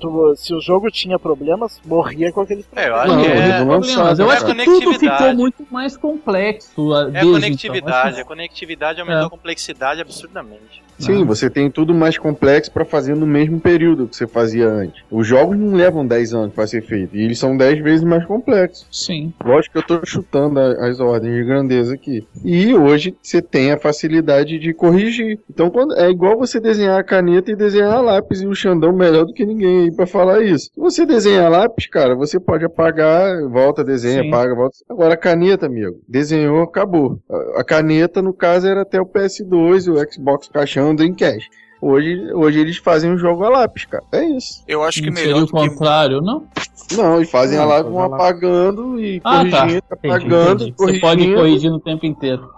[0.00, 3.00] Tu- se o jogo tinha problemas, morria com aqueles É, eu problemas.
[3.04, 3.88] acho Não, que eles é, não Problemas.
[3.96, 4.54] lançaram, Eu é acho cara.
[4.58, 5.22] que tudo conectividade.
[5.22, 6.92] ficou muito mais complexo.
[6.92, 8.08] é a desde conectividade.
[8.10, 8.20] Então.
[8.22, 9.26] A conectividade aumentou É.
[9.26, 10.82] a complexidade absurdamente.
[11.04, 15.02] Sim, você tem tudo mais complexo pra fazer no mesmo período que você fazia antes.
[15.10, 18.24] Os jogos não levam 10 anos pra ser feito, e eles são 10 vezes mais
[18.24, 18.86] complexos.
[18.90, 19.32] Sim.
[19.44, 22.26] Lógico que eu tô chutando as ordens de grandeza aqui.
[22.44, 25.38] E hoje você tem a facilidade de corrigir.
[25.50, 28.92] Então quando, é igual você desenhar a caneta e desenhar a lápis, e o Xandão
[28.92, 30.70] melhor do que ninguém aí pra falar isso.
[30.72, 34.28] Se você desenhar lápis, cara, você pode apagar, volta, desenha, Sim.
[34.28, 34.76] apaga, volta.
[34.88, 37.18] Agora a caneta, amigo, desenhou, acabou.
[37.30, 41.48] A, a caneta, no caso, era até o PS2, o Xbox caixão, o Dreamcast.
[41.80, 44.04] Hoje, hoje eles fazem um jogo a lápis, cara.
[44.12, 44.62] É isso.
[44.68, 46.46] Eu acho que Não seria melhor o do que contrário, não?
[46.92, 49.60] Não, e fazem Não, a lápis, vão apagando e Ah, tá.
[49.62, 50.74] corrigindo, Entendi, apagando, entendi.
[50.78, 51.36] Você pode corrigindo.
[51.36, 52.48] corrigir no tempo inteiro.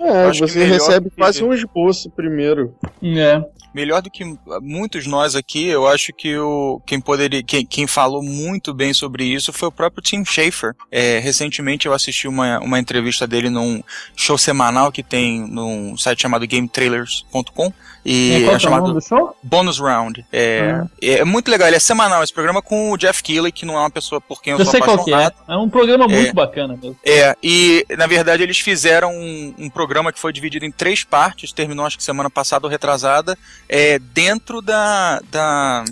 [0.00, 2.74] É, você melhor recebe quase um esboço primeiro.
[3.02, 3.44] É.
[3.74, 4.24] melhor do que
[4.62, 9.24] muitos nós aqui, eu acho que o, quem poderia, quem, quem falou muito bem sobre
[9.24, 10.74] isso foi o próprio Tim Schafer.
[10.90, 13.82] É, recentemente eu assisti uma, uma entrevista dele num
[14.14, 17.72] show semanal que tem num site chamado GameTrailers.com
[18.04, 19.34] e é é o nome chamado?
[19.42, 20.26] Bonus Round.
[20.32, 20.86] É, Ah.
[21.00, 23.80] é muito legal, ele é semanal esse programa com o Jeff Keighley, que não é
[23.80, 25.14] uma pessoa por quem eu, Eu sou sei qual que é.
[25.14, 25.44] apaixonado.
[25.48, 26.32] É um programa muito É.
[26.32, 26.96] bacana mesmo.
[27.04, 31.52] É, e na verdade eles fizeram um, um programa que foi dividido em três partes,
[31.52, 33.38] terminou acho que semana passada ou retrasada,
[33.68, 35.84] é, dentro da, da,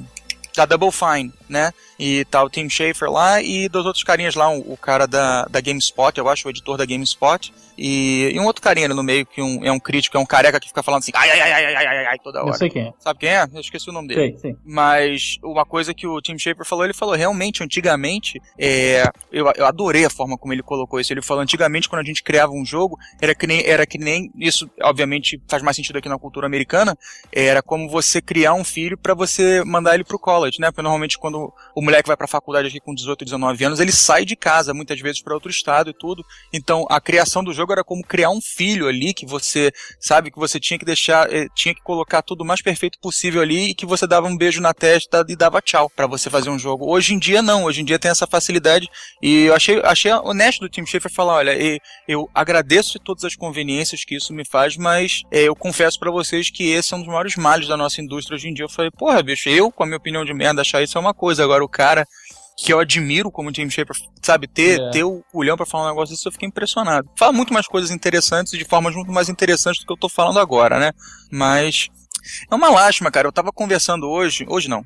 [0.56, 1.72] da Double Fine, né?
[1.98, 5.44] E tá o Tim Schafer lá e dos outros carinhas lá, o, o cara da,
[5.44, 9.02] da GameSpot, eu acho, o editor da GameSpot, e, e um outro carinha ali no
[9.02, 11.40] meio, que um, é um crítico, é um careca que fica falando assim, ai, ai,
[11.40, 12.54] ai, ai, ai, ai, ai, toda Eu hora.
[12.54, 12.92] sei quem é.
[12.98, 13.46] Sabe quem é?
[13.52, 14.32] Eu esqueci o nome dele.
[14.32, 14.56] Sei, sei.
[14.64, 19.66] Mas uma coisa que o Tim Schafer falou, ele falou realmente, antigamente, é, eu, eu
[19.66, 21.12] adorei a forma como ele colocou isso.
[21.12, 24.30] Ele falou, antigamente, quando a gente criava um jogo, era que nem, era que nem
[24.38, 26.96] isso, obviamente, faz mais sentido aqui na cultura americana,
[27.32, 30.70] era como você criar um filho pra você mandar ele pro college, né?
[30.70, 31.41] Porque normalmente quando
[31.74, 35.00] o moleque vai pra faculdade aqui com 18, 19 anos, ele sai de casa, muitas
[35.00, 36.24] vezes pra outro estado e tudo.
[36.52, 40.38] Então, a criação do jogo era como criar um filho ali, que você, sabe, que
[40.38, 43.74] você tinha que deixar, eh, tinha que colocar tudo o mais perfeito possível ali e
[43.74, 46.90] que você dava um beijo na testa e dava tchau pra você fazer um jogo.
[46.90, 48.88] Hoje em dia não, hoje em dia tem essa facilidade
[49.22, 51.52] e eu achei, achei honesto do Tim Schafer falar, olha,
[52.06, 56.10] eu agradeço de todas as conveniências que isso me faz, mas eh, eu confesso pra
[56.10, 58.64] vocês que esse é um dos maiores males da nossa indústria hoje em dia.
[58.64, 61.14] Eu falei, porra, bicho, eu, com a minha opinião de merda, achar isso é uma
[61.22, 62.04] coisa, agora o cara
[62.58, 64.90] que eu admiro como o Tim Schafer, sabe, ter, É.
[64.90, 67.08] ter o culhão pra falar um negócio desse, eu fiquei impressionado.
[67.16, 70.38] Fala muito mais coisas interessantes, de formas muito mais interessantes do que eu tô falando
[70.38, 70.92] agora, né?
[71.30, 71.88] Mas
[72.50, 73.26] é uma lástima, cara.
[73.26, 74.84] Eu tava conversando hoje, hoje não,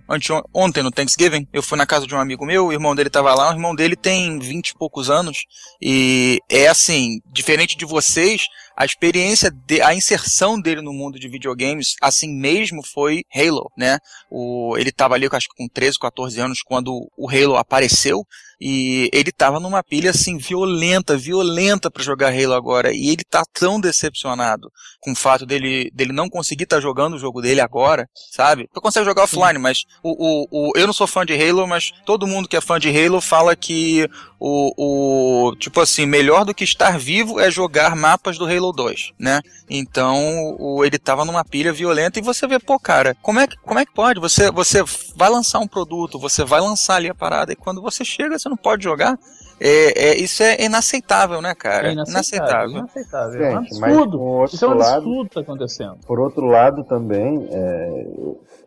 [0.54, 3.34] ontem no Thanksgiving, eu fui na casa de um amigo meu, o irmão dele tava
[3.34, 5.38] lá, o irmão dele tem vinte e poucos anos,
[5.82, 8.44] e é assim, diferente de vocês,
[8.76, 13.98] a experiência, de, a inserção dele no mundo de videogames, assim mesmo, foi Halo, né?
[14.30, 18.22] O, ele tava ali, eu acho que com 13, 14 anos, quando o Halo apareceu,
[18.60, 23.44] e ele tava numa pilha assim violenta, violenta pra jogar Halo agora, e ele tá
[23.52, 24.70] tão decepcionado
[25.00, 28.68] com o fato dele, dele não conseguir estar jogando o jogo dele agora, sabe?
[28.72, 31.92] Tu consegue jogar offline, mas o, o, o, eu não sou fã de Halo, mas
[32.04, 34.08] todo mundo que é fã de Halo fala que
[34.38, 38.72] o, o tipo assim, melhor do que estar vivo é jogar mapas do Halo Halo
[38.72, 39.40] 2, né?
[39.68, 43.56] Então, o, ele tava numa pilha violenta e você vê, pô, cara, como é que,
[43.58, 44.20] como é que pode?
[44.20, 44.82] Você, você
[45.14, 48.48] vai lançar um produto, você vai lançar ali a parada e quando você chega, você
[48.48, 49.18] não pode jogar?
[49.58, 51.88] É, é, isso é inaceitável, né, cara?
[51.88, 52.78] É inaceitável.
[52.78, 53.38] inaceitável.
[53.40, 53.40] inaceitável.
[53.40, 54.18] Gente, é um absurdo.
[54.18, 55.96] por outro Isso é um lado- absurdo que tá acontecendo.
[56.06, 58.06] Por outro lado, também, é,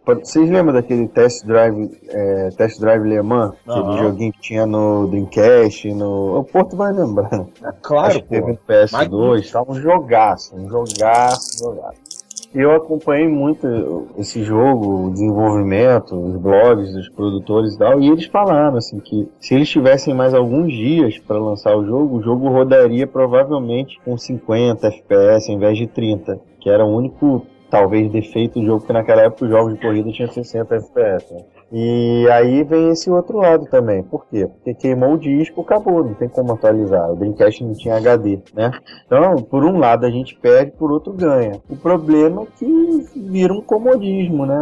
[0.06, 3.54] vocês lembram daquele test drive, é, test drive Le Mans?
[3.68, 3.98] Aquele Aham.
[3.98, 6.40] joguinho que tinha no Dreamcast, no.
[6.40, 7.30] O Porto vai lembrar.
[7.62, 12.10] Acho Claro, que teve no PS2, tá um jogaço, um jogaço, jogaço.
[12.52, 18.26] Eu acompanhei muito esse jogo, o desenvolvimento, os blogs dos produtores e tal, e eles
[18.26, 22.50] falaram assim que se eles tivessem mais alguns dias para lançar o jogo, o jogo
[22.50, 28.60] rodaria provavelmente com 50 FPS ao invés de 30, que era o único talvez defeito
[28.60, 31.34] do jogo, porque naquela época os jogos de corrida tinham 60 FPS.
[31.34, 31.40] né?
[31.72, 34.02] E aí vem esse outro lado também.
[34.02, 34.48] Por quê?
[34.48, 37.12] Porque queimou o disco, acabou, não tem como atualizar.
[37.12, 38.72] O Dreamcast não tinha HD, né?
[39.06, 41.60] Então, por um lado a gente perde, por outro ganha.
[41.70, 44.56] O problema é que vira um comodismo, né?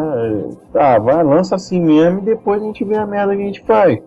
[0.74, 3.62] Tá, vai, lança assim mesmo e depois a gente vê a merda que a gente
[3.64, 4.00] faz.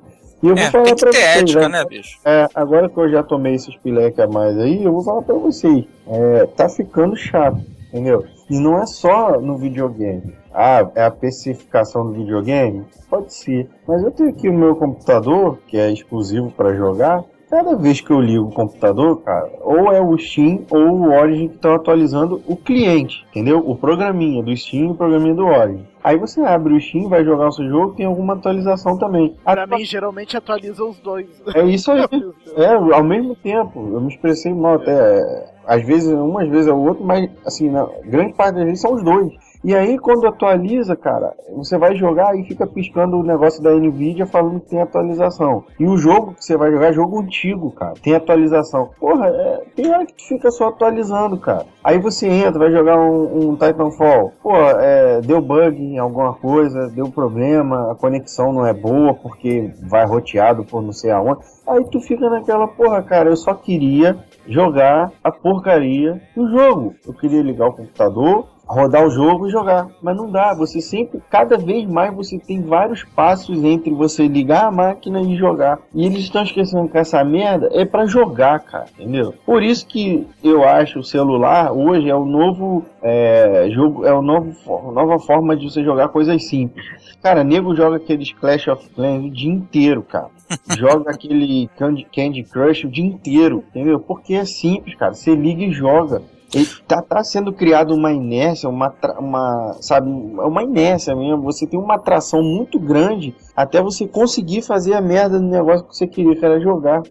[0.43, 1.78] E eu vou É, falar tem que pra ter vocês, ética, né?
[1.78, 2.18] né, bicho?
[2.24, 5.35] É, agora que eu já tomei esses pileques a mais aí, eu vou falar pra
[5.36, 5.85] vocês.
[6.06, 8.24] É, tá ficando chato, entendeu?
[8.51, 10.35] E não é só no videogame.
[10.52, 12.85] Ah, é a especificação do videogame?
[13.09, 13.70] Pode ser.
[13.86, 17.24] Mas eu tenho aqui o meu computador, que é exclusivo para jogar.
[17.51, 21.48] Cada vez que eu ligo o computador, cara, ou é o Steam ou o Origin
[21.48, 23.59] que estão atualizando o cliente, entendeu?
[23.59, 25.85] O programinha do Steam e o programinha do Origin.
[26.02, 29.35] Aí você abre o Steam, vai jogar o seu jogo, tem alguma atualização também.
[29.44, 31.27] Pra mim, geralmente atualiza os dois.
[31.55, 32.05] É isso aí.
[32.56, 34.93] É, ao mesmo tempo, eu me expressei mal até.
[34.93, 38.81] é, Às vezes, umas vezes é o outro, mas assim, na grande parte das vezes
[38.81, 39.32] são os dois.
[39.62, 44.27] E aí, quando atualiza, cara, você vai jogar e fica piscando o negócio da Nvidia
[44.27, 45.65] falando que tem atualização.
[45.78, 47.93] E o jogo que você vai jogar é jogo antigo, cara.
[48.03, 48.91] Tem atualização.
[48.99, 51.66] Porra, é, tem hora que tu fica só atualizando, cara.
[51.85, 54.32] Aí você entra, vai jogar um, um Titanfall.
[54.43, 59.70] Pô, é, deu bug em alguma coisa, deu problema, a conexão não é boa porque
[59.82, 61.41] vai roteado por não sei aonde.
[61.66, 66.95] Aí tu fica naquela, porra, cara, eu só queria jogar a porcaria do jogo.
[67.07, 69.89] Eu queria ligar o computador, rodar o jogo e jogar.
[70.01, 74.67] Mas não dá, você sempre, cada vez mais você tem vários passos entre você ligar
[74.67, 75.79] a máquina e jogar.
[75.95, 79.35] E eles estão esquecendo que essa merda é pra jogar, cara, entendeu?
[79.45, 84.23] Por isso que eu acho o celular hoje é o novo é, jogo, é o
[84.23, 84.53] novo,
[84.93, 86.85] nova forma de você jogar coisas simples.
[87.23, 90.29] Cara, nego joga aqueles Clash of Clans o dia inteiro, cara.
[90.77, 94.01] Joga aquele Candy, Candy Crush o dia inteiro, entendeu?
[94.01, 95.15] Porque é simples, cara.
[95.15, 96.23] Você liga e joga.
[96.55, 101.43] E tá, tá sendo criada uma inércia, uma, uma, sabe, é uma inércia mesmo.
[101.43, 105.97] Você tem uma atração muito grande até você conseguir fazer a merda do negócio que
[105.97, 107.02] você queria, que era jogar.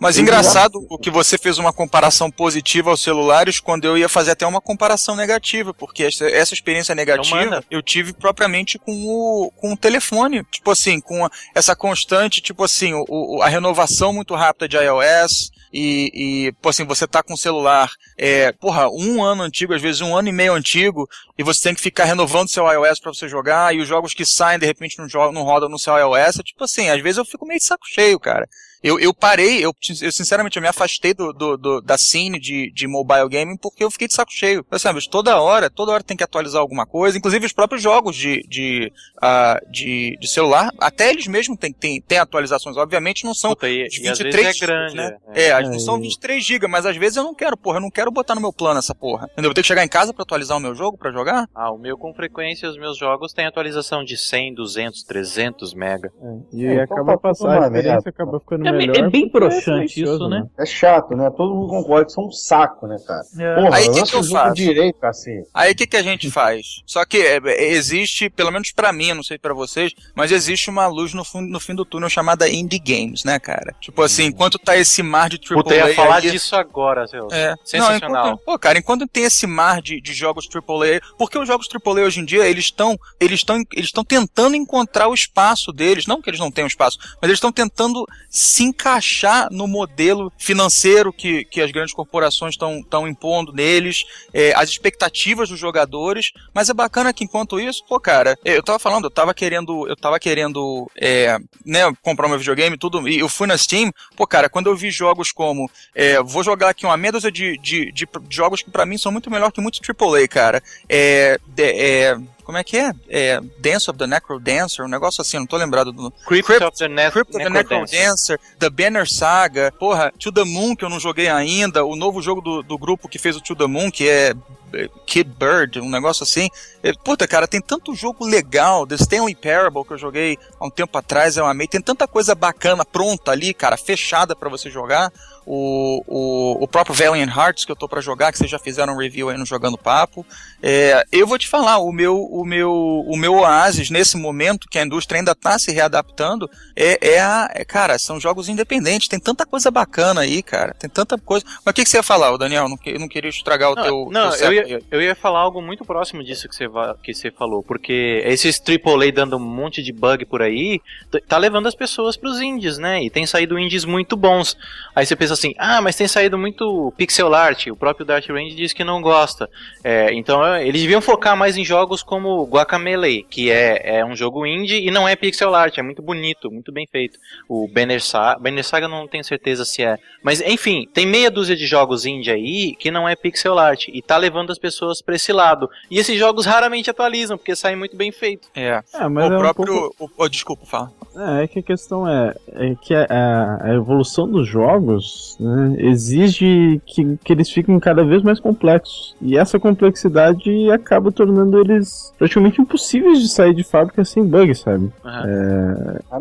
[0.00, 4.08] Mas Eu engraçado o que você fez uma comparação positiva aos celulares, quando eu ia
[4.08, 9.50] fazer até uma comparação negativa, porque essa, essa experiência negativa eu tive propriamente com o,
[9.56, 10.44] com o telefone.
[10.50, 14.76] Tipo assim, com a- essa constante, tipo assim, o, o- a renovação muito rápida de
[14.76, 15.50] iOS.
[15.70, 19.82] E, e, pô, assim, você tá com o celular, é, porra, um ano antigo, às
[19.82, 23.12] vezes um ano e meio antigo, e você tem que ficar renovando seu iOS pra
[23.12, 26.38] você jogar, e os jogos que saem, de repente, não, não rodam no seu iOS,
[26.38, 28.48] é tipo assim, às vezes eu fico meio de saco cheio, cara.
[28.82, 29.72] Eu, eu parei, eu,
[30.02, 33.82] eu sinceramente eu me afastei do, do, do- da scene de, de mobile gaming porque
[33.82, 34.64] eu fiquei de saco cheio.
[34.70, 38.14] Eu, sabe, toda hora, toda hora tem que atualizar alguma coisa, inclusive os próprios jogos
[38.16, 42.76] de, de, ah, de, de celular, até eles mesmos têm, têm, têm atualizações.
[42.76, 44.94] Obviamente não são Puta, e, de e às 23 vezes é grande.
[44.96, 45.16] né?
[45.34, 45.42] é.
[45.42, 47.90] É, É, são e- 23 GB, mas às vezes eu não quero, porra, eu não
[47.90, 49.28] quero botar no meu plano essa porra.
[49.32, 49.50] Entendeu?
[49.50, 51.48] Eu tenho que chegar em casa pra atualizar o meu jogo, pra jogar?
[51.54, 56.10] Ah, o meu com frequência, os meus jogos têm atualização de 100, 200, 300 mega.
[56.52, 58.96] E É, então acaba tá passando, tudo a experiência acaba ficando É, melhor.
[58.96, 60.44] é bem broxante isso, né?
[60.58, 61.30] É chato, né?
[61.36, 63.22] Todo mundo concorda que isso é um saco, né, cara?
[63.62, 64.54] Porra, Aí, que que eu faço?
[64.54, 65.48] direito, cacete.
[65.54, 66.82] Aí o que, que a gente faz?
[66.86, 70.30] Só que é, é, existe, pelo menos pra mim, eu não sei pra vocês, mas
[70.32, 73.74] existe uma luz no, fun- no fim do túnel chamada Indie Games, né, cara?
[73.80, 77.06] Tipo assim, enquanto tá esse mar de AAA Puta, eu ia falar aí- disso agora,
[77.06, 77.28] seu.
[77.32, 77.54] É.
[77.64, 78.10] Sensacional.
[78.10, 81.66] Não, enquanto, pô, cara, enquanto tem esse mar de, de jogos AAA, porque os jogos
[81.72, 86.06] AAA hoje em dia, eles estão eles estão eles estão tentando encontrar o espaço deles,
[86.06, 91.12] não que eles não tenham espaço, mas eles estão tentando se encaixar no modelo financeiro
[91.12, 96.74] que, que as grandes corporações estão impondo neles, é, as expectativas dos jogadores, mas é
[96.74, 100.90] bacana que enquanto isso, pô, cara, eu tava falando, eu tava querendo, eu tava querendo,
[100.96, 104.76] é, né, comprar meu videogame tudo, e eu fui na Steam, pô, cara, quando eu
[104.76, 108.62] vi jogos como é, vou jogar aqui uma meia dúzia de, de, de, de jogos
[108.62, 110.62] que pra mim são muito melhor que muitos AAA, cara.
[110.88, 112.16] É, é,
[112.48, 112.94] Como é que é?
[113.10, 116.10] é Dance of the Necro Dancer, um negócio assim, não tô lembrado do.
[116.10, 120.32] Crypt, Crypt- of the, ne Crypt of the Necro Dancer, The Banner Saga, porra, To
[120.32, 123.36] the Moon, que eu não joguei ainda, o novo jogo do, do grupo que fez
[123.36, 124.34] o To the Moon, que é
[124.72, 126.48] é, Kid Bird, um negócio assim.
[126.82, 130.70] É, puta, cara, tem tanto jogo legal, The Stanley Parable, que eu joguei há um
[130.70, 131.66] tempo atrás, eu amei.
[131.66, 135.12] Tem tanta coisa bacana pronta ali, cara, fechada pra você jogar.
[135.50, 138.92] O, o, o próprio Valiant Hearts que eu tô pra jogar, que vocês já fizeram
[138.92, 140.26] um review aí no Jogando Papo.
[140.62, 144.78] É, eu vou te falar, o meu, o meu, o meu oásis nesse momento que
[144.78, 149.18] a indústria ainda tá se readaptando é, é a, é, cara, são jogos independentes, tem
[149.18, 151.46] tanta coisa bacana aí, cara, tem tanta coisa.
[151.64, 152.68] Mas o que, que você ia falar, Daniel?
[152.68, 154.08] Não, eu não queria estragar o Não, teu.
[154.10, 156.66] não, teu eu, ia, eu ia falar algo muito próximo disso que você,
[157.02, 160.78] que você falou, porque esses AAA dando um monte de bug por aí,
[161.26, 163.02] tá levando as pessoas pros indies, né?
[163.02, 164.54] E tem saído indies muito bons.
[164.94, 168.54] Aí você pensa assim, ah, mas tem saído muito pixel art, o próprio Dark Range
[168.54, 169.48] diz que não gosta.
[169.82, 174.14] É, então é, eles deviam focar mais em jogos como Guacamelee, que é, é um
[174.16, 177.18] jogo indie e não é pixel art, é muito bonito, muito bem feito.
[177.48, 179.96] O Banner Saga, Banner Saga eu não tenho certeza se é.
[180.22, 184.02] Mas enfim, tem meia dúzia de jogos indie aí que não é pixel art e
[184.02, 185.68] tá levando as pessoas pra esse lado.
[185.90, 188.48] E esses jogos raramente atualizam, porque saem muito bem feitos.
[188.54, 188.82] É.
[188.94, 189.66] É, mas o é um próprio.
[189.96, 190.92] pouco- o- oh, desculpa, fala.
[191.18, 195.74] É, é que a questão é, é que a, a- a evolução dos jogos né,
[195.78, 199.16] exige que, que eles fiquem cada vez mais complexos.
[199.20, 204.90] E essa complexidade acaba tornando eles praticamente impossíveis de sair de fábrica sem bug, sabe?
[205.04, 205.24] Ah,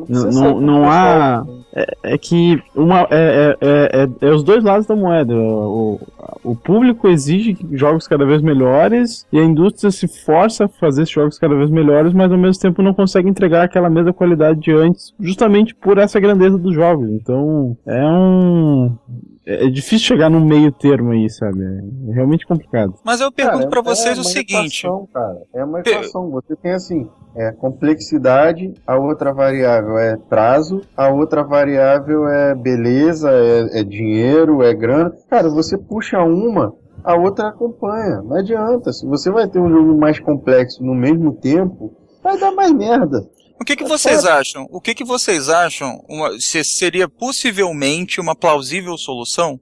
[0.07, 1.39] Não, não, não o há.
[1.45, 1.57] pessoal.
[1.75, 5.35] É, é que uma, é, é, é, é- é os dois lados da moeda.
[5.35, 5.99] O,
[6.43, 11.13] o público exige jogos cada vez melhores e a indústria se força a fazer esses
[11.13, 14.71] jogos cada vez melhores, mas ao mesmo tempo não consegue entregar aquela mesma qualidade de
[14.71, 14.86] antes,
[15.19, 17.09] justamente por essa grandeza dos jogos.
[17.09, 18.97] Então é um.
[19.45, 21.63] É é difícil chegar num meio termo aí, sabe?
[22.09, 22.95] É realmente complicado.
[23.03, 24.85] Mas eu pergunto Cara, pra é vocês o uma seguinte.
[24.85, 25.41] equação, cara.
[25.53, 26.29] É uma equação.
[26.31, 33.31] Você tem assim, é complexidade, a outra variável é prazo, a outra variável é beleza,
[33.31, 35.13] é, é dinheiro, é grana.
[35.29, 36.73] Cara, você puxa uma,
[37.03, 38.21] a outra acompanha.
[38.21, 38.91] Não adianta.
[38.91, 43.25] Se você vai ter um jogo mais complexo no mesmo tempo, vai dar mais merda.
[43.59, 44.67] O que, que vocês acham?
[44.71, 46.03] O que, que vocês acham?
[46.07, 49.59] Uma, se seria possivelmente uma plausível solução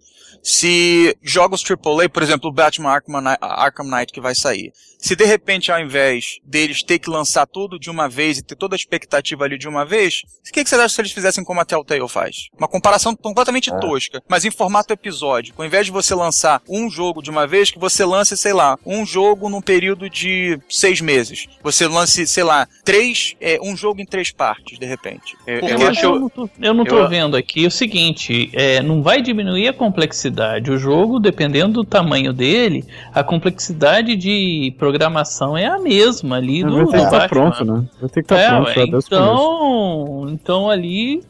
[0.48, 5.26] se jogos AAA, por exemplo, o Batman Arkham, Arkham Knight que vai sair, se de
[5.26, 8.78] repente ao invés deles ter que lançar tudo de uma vez e ter toda a
[8.78, 11.66] expectativa ali de uma vez, o que, que vocês acham se eles fizessem como a
[11.66, 12.50] Telltale faz?
[12.56, 15.60] Uma comparação completamente tosca, mas em formato episódico.
[15.64, 18.78] Ao invés de você lançar um jogo de uma vez, que você lance, sei lá,
[18.86, 21.48] um jogo num período de seis meses.
[21.64, 25.36] Você lance, sei lá, três, é, um jogo em três partes, de repente.
[25.48, 26.06] Eu, Porque- eu acho.
[26.06, 29.68] Eu não tô, eu não tô eu- vendo aqui o seguinte: é, não vai diminuir
[29.70, 30.35] a complexidade.
[30.72, 36.76] O jogo, dependendo do tamanho dele, a complexidade de programação é a mesma ali do,
[36.78, 37.28] ter que do estar Batman.
[37.28, 37.86] pronto, né?
[38.00, 41.24] Vai ter que estar É, pronto então, então ali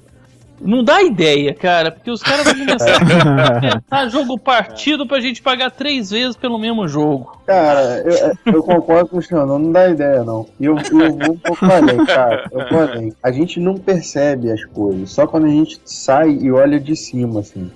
[0.60, 5.42] não dá ideia, cara, porque os caras vão começar a inventar jogo partido pra gente
[5.42, 7.40] pagar três vezes pelo mesmo jogo.
[7.46, 10.46] Cara, eu, eu concordo com o Xandão, não dá ideia não.
[10.60, 12.48] E eu, eu vou um pouco além, cara.
[12.52, 13.14] Eu vou além.
[13.22, 17.42] A gente não percebe as coisas, só quando a gente sai e olha de cima,
[17.42, 17.70] assim.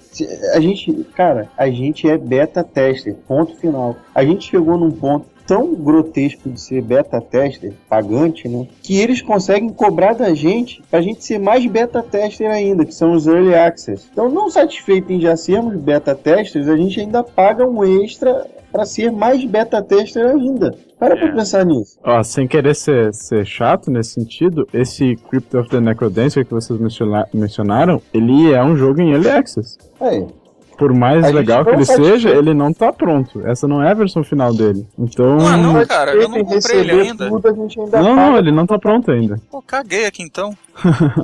[0.53, 3.95] A gente, cara, a gente é beta tester, ponto final.
[4.13, 8.67] A gente chegou num ponto tão grotesco de ser beta tester, pagante, né?
[8.83, 13.13] Que eles conseguem cobrar da gente pra gente ser mais beta tester ainda, que são
[13.13, 14.07] os early access.
[14.13, 18.85] Então, não satisfeito em já sermos beta testers, a gente ainda paga um extra pra
[18.85, 20.75] ser mais beta tester ainda.
[20.99, 21.31] Para pra É.
[21.31, 21.97] pensar nisso.
[22.03, 26.77] Ó, sem querer ser, ser chato nesse sentido, esse Crypt of the Necrodancer que vocês
[26.79, 29.77] menciona- mencionaram, ele é um jogo em Early Access.
[29.99, 30.27] Aí,
[30.79, 33.45] Por mais A legal que ele seja, ele não tá pronto.
[33.45, 34.87] Essa não é a versão final dele.
[34.97, 35.37] Então.
[35.45, 37.27] Ah, não, cara, eu não comprei ele ainda.
[37.27, 38.29] Tudo, a gente ainda Não, paga.
[38.29, 39.37] não, ele não tá pronto ainda.
[39.51, 40.55] Pô, caguei aqui então.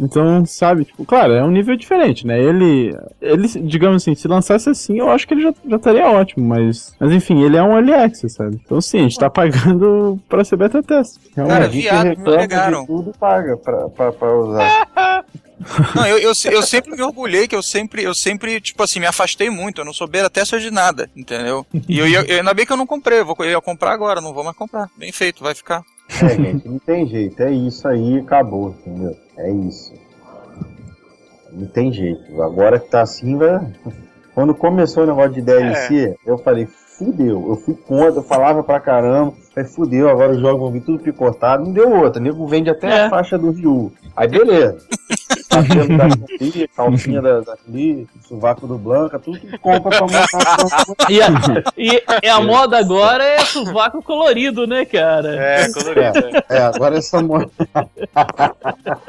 [0.00, 2.40] Então, sabe, tipo, claro, é um nível diferente, né?
[2.42, 6.44] Ele, ele, digamos assim, se lançasse assim, eu acho que ele já, já estaria ótimo,
[6.48, 8.58] mas, mas enfim, ele é um early access, sabe?
[8.64, 11.18] Então sim, a gente tá pagando pra ser beta test.
[11.36, 11.70] Cara, Realmente.
[11.82, 12.86] viado, me pegaram.
[12.86, 15.24] tudo paga pra, pra, pra usar.
[15.94, 19.06] Não, eu, eu, eu sempre me orgulhei que eu sempre, eu sempre, tipo assim, me
[19.06, 19.80] afastei muito.
[19.80, 21.66] Eu não sou beira tester de nada, entendeu?
[21.88, 23.20] E eu, eu, ainda bem que eu não comprei.
[23.20, 24.88] Eu, vou, eu ia comprar agora, não vou mais comprar.
[24.96, 25.82] Bem feito, vai ficar.
[26.22, 27.42] É, gente, não tem jeito.
[27.42, 29.16] É isso aí, acabou, entendeu?
[29.38, 29.92] É isso.
[31.52, 32.42] Não tem jeito.
[32.42, 33.60] Agora que tá assim, vai.
[34.34, 37.46] Quando começou o negócio de DLC, eu falei, fudeu.
[37.48, 39.34] Eu fui contra, eu falava pra caramba.
[39.54, 41.64] Falei, fudeu, agora os jogos vão vir tudo picotado.
[41.64, 42.20] Não deu outra.
[42.20, 43.04] O nego vende até É.
[43.04, 43.92] a faixa do Ryu.
[44.16, 44.78] Aí beleza.
[45.52, 46.08] Tá tendo da
[46.38, 50.84] Tri, calcinha da, da Tri, sovaco do Blanca, tudo que compra pra montar.
[51.10, 51.28] E a,
[51.76, 55.34] e, e a moda agora é sovaco colorido, né, cara?
[55.36, 56.36] É, colorido.
[56.48, 57.50] É, é, agora essa moda.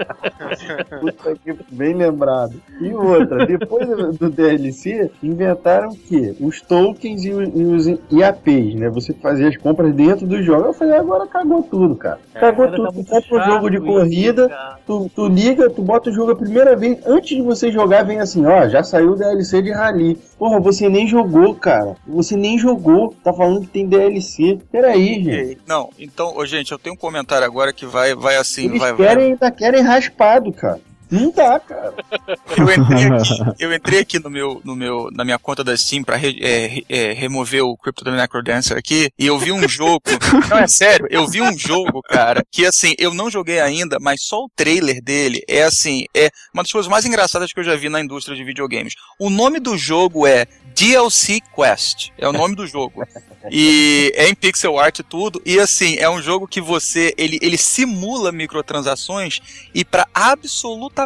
[1.00, 2.54] Puta que bem lembrado.
[2.80, 3.88] E outra, depois
[4.18, 6.36] do, DLC, inventaram o quê?
[6.40, 8.90] Os tokens e, o- os IAPs, né?
[8.90, 10.68] Você fazia as compras dentro do jogo.
[10.68, 12.20] Eu falei, agora cagou tudo, cara.
[12.34, 12.88] Cagou Cara, tudo.
[12.88, 16.76] tá Tu compra chato jogo de corrida, tu, tu liga, tu bota o jogo primeira
[16.76, 20.18] vez, antes de você jogar, vem assim, ó, já saiu DLC de Rally.
[20.38, 21.96] Porra, você nem jogou, cara.
[22.08, 23.16] Você nem jogou.
[23.24, 24.60] Tá falando que tem DLC.
[24.72, 25.58] Peraí, gente.
[25.68, 28.94] Não, então, ô, gente, eu tenho um comentário agora que vai, vai assim, Eles vai,
[28.94, 29.08] vai.
[29.08, 30.80] querem, ainda querem raspado, cara.
[31.14, 31.94] Não dá, cara.
[32.58, 36.04] Eu entrei aqui, eu entrei aqui no meu, no meu, na minha conta da Steam
[36.04, 40.02] pra re- é, é, remover o Crypto Necrodancer aqui e eu vi um jogo.
[40.50, 44.24] não, é sério, eu vi um jogo, cara, que assim, eu não joguei ainda, mas
[44.24, 47.76] só o trailer dele é assim, é uma das coisas mais engraçadas que eu já
[47.76, 48.94] vi na indústria de videogames.
[49.20, 53.06] O nome do jogo é DLC Quest, é o nome do jogo.
[53.52, 55.42] E é em pixel art e tudo.
[55.46, 57.14] E assim, é um jogo que você.
[57.18, 59.40] Ele, ele simula microtransações.
[59.76, 61.03] E para absolutamente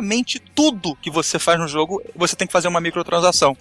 [0.53, 3.55] tudo que você faz no jogo, você tem que fazer uma microtransação.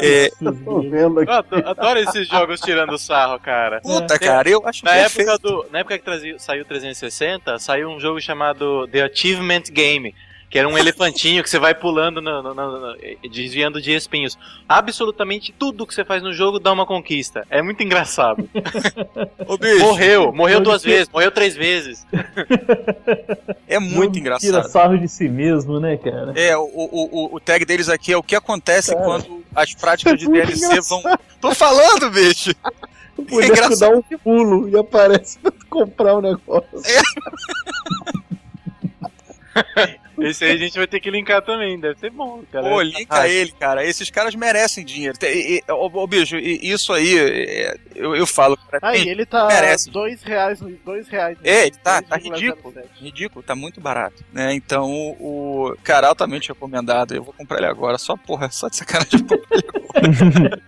[0.00, 0.44] É, aqui.
[0.92, 3.80] Eu ado- adoro esses jogos tirando sarro, cara.
[3.80, 5.30] puta, cara, eu acho Na perfeito.
[5.30, 10.12] época, do, na época que saiu o 360, saiu um jogo chamado The Achievement Game.
[10.48, 12.96] Que era um elefantinho que você vai pulando, no- no- no- no-
[13.30, 14.38] desviando de espinhos.
[14.68, 17.44] Absolutamente tudo que você faz no jogo dá uma conquista.
[17.50, 18.48] É muito engraçado.
[19.46, 20.88] Ô, bicho, Morreu, morreu duas ser.
[20.88, 22.06] vezes, morreu três vezes.
[23.66, 24.68] é muito Tira engraçado.
[24.70, 26.32] sarro de si mesmo, né, cara?
[26.36, 29.74] É, o, o, o, o tag deles aqui é o que acontece Cara, quando as
[29.74, 31.02] práticas de é muito DLC vão.
[31.40, 32.52] Tô falando, bicho!
[33.18, 33.78] O É boneco engraçado.
[33.80, 36.68] dá um pulo e aparece pra tu comprar o negócio.
[40.18, 42.68] Esse aí a gente vai ter que linkar também, deve ser bom, cara.
[42.68, 43.84] Pô, linka ele, cara.
[43.84, 45.16] Esses caras merecem dinheiro.
[45.22, 49.10] E- e- Ô, ô, bicho, e- isso aí, é, eu, eu falo pra Aí, quem
[49.12, 49.90] ele tá merece.
[49.90, 51.36] dois reais, dois reais.
[51.44, 52.40] É, ele tá- tá 2,07.
[52.40, 52.74] ridículo.
[53.00, 54.54] ridículo, tá muito barato, né?
[54.54, 57.14] Então, o, o- cara, altamente recomendado.
[57.14, 59.20] Eu vou comprar ele agora, só porra, só de sacanagem.
[59.20, 60.62] eu vou comprar ele agora.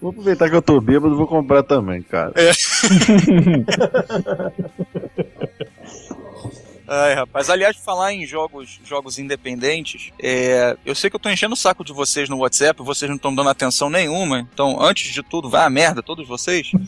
[0.00, 2.32] Vou aproveitar que eu tô bêbado e vou comprar também, cara.
[6.96, 7.50] Ai, rapaz.
[7.50, 11.84] Aliás, falar em jogos, jogos independentes, é, eu sei que eu tô enchendo o saco
[11.84, 14.46] de vocês no WhatsApp, vocês não estão dando atenção nenhuma.
[14.52, 16.70] Então, antes de tudo, vá a merda, todos vocês.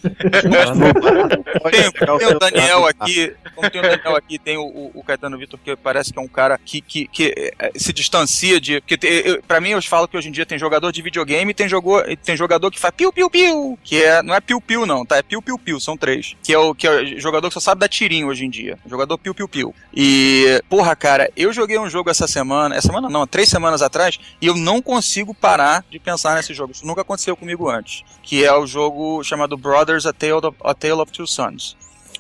[1.71, 5.59] tem, tem o Daniel aqui, como tem o Daniel aqui, tem o, o- Caetano Vitor,
[5.63, 8.81] que parece que é um cara que, que, que, eh, se distancia de.
[8.81, 11.55] Porque eu- pra mim, eu falo que hoje em dia tem jogador de videogame e
[11.55, 15.17] tem, jogou, e tem jogador que faz piu-piu-piu, que é, não é piu-piu, não, tá?
[15.17, 16.37] É piu-piu-piu, são três.
[16.43, 18.79] Que é o que é o jogador que só sabe dar tirinho hoje em dia.
[18.89, 19.75] Jogador piu-piu-piu.
[19.99, 24.21] E, porra, cara, eu joguei um jogo essa semana, essa semana não, três semanas atrás,
[24.43, 26.73] e eu não consigo parar de pensar nesse jogo.
[26.73, 28.05] Isso nunca aconteceu comigo antes.
[28.23, 31.75] Que é o jogo chamado Brothers A Tale of, A Tale of Two Sons.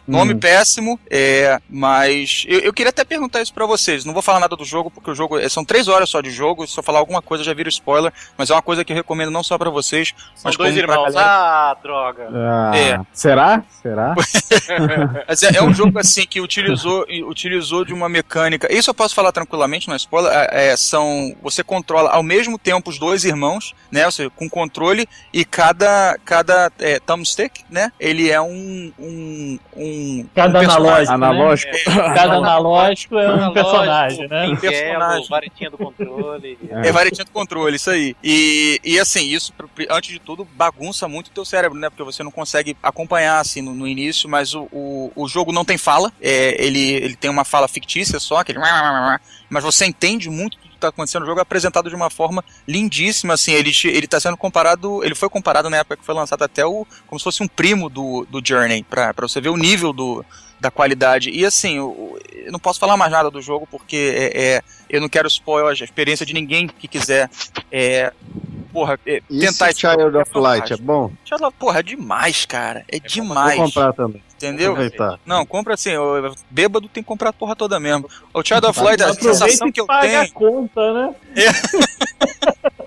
[0.06, 0.38] Nome Hum.
[0.38, 4.04] péssimo, é, mas eu, eu queria até perguntar isso pra vocês.
[4.04, 6.30] Não vou falar nada do jogo, porque o jogo é- são três horas só de
[6.30, 6.66] jogo.
[6.66, 9.30] Se eu falar alguma coisa já vira spoiler, mas é uma coisa que eu recomendo
[9.30, 11.14] não só pra vocês, São mas dois como pra irmãos.
[11.14, 11.30] galera.
[11.32, 12.28] Ah, droga.
[12.32, 13.00] Ah, É.
[13.12, 13.62] Será?
[13.82, 14.14] Será?
[15.28, 18.72] Mas é, é um jogo assim que utilizou, utilizou de uma mecânica.
[18.72, 20.32] Isso eu posso falar tranquilamente, não é spoiler.
[20.32, 24.04] É, é, são você controla ao mesmo tempo os dois irmãos, né?
[24.06, 27.90] Ou seja, com controle e cada cada é, thumbstick, né?
[27.98, 29.95] Ele é um um, um
[30.34, 31.12] Cada um analógico.
[31.12, 31.72] Analógico.
[31.72, 32.14] Né?
[32.14, 34.48] Cada analógico é um Analógico, personagem, né?
[34.48, 35.28] Um personagem.
[35.28, 36.58] varetinha do controle.
[36.70, 38.16] É varetinha do controle, isso aí.
[38.22, 39.52] E, e assim, isso,
[39.90, 41.90] antes de tudo, bagunça muito o teu cérebro, né?
[41.90, 45.64] Porque você não consegue acompanhar, assim, no, no início, mas o, o, o jogo não
[45.64, 46.12] tem fala.
[46.20, 48.58] É, ele, ele tem uma fala fictícia só, aquele...
[49.48, 52.44] Mas você entende muito tudo que tá acontecendo no jogo, é apresentado de uma forma
[52.66, 53.52] lindíssima, assim.
[53.52, 55.02] Ele, ele tá sendo comparado...
[55.04, 56.86] Ele foi comparado na época que foi lançado até o...
[57.06, 60.24] Como se fosse um primo do, do Journey, pra, pra você ver o nível do...
[60.58, 61.28] Da qualidade.
[61.28, 65.02] E assim, eu, eu não posso falar mais nada do jogo porque é, é, eu
[65.02, 67.28] não quero spoiler a experiência de ninguém que quiser
[67.70, 68.10] é,
[68.72, 71.12] porra, é, E tentar esse Child of Light é bom?
[71.26, 72.86] Child of- Porra, é demais, cara.
[72.88, 73.56] É, Vou demais.
[73.56, 74.22] comprar também.
[74.36, 74.72] Entendeu?
[74.72, 75.18] Aproveitar.
[75.24, 78.08] Não, compra assim, o bêbado tem que comprar a porra toda mesmo.
[78.34, 80.20] O Child of Light, a Aproveita sensação que eu paga tenho.
[80.22, 81.14] a conta, né?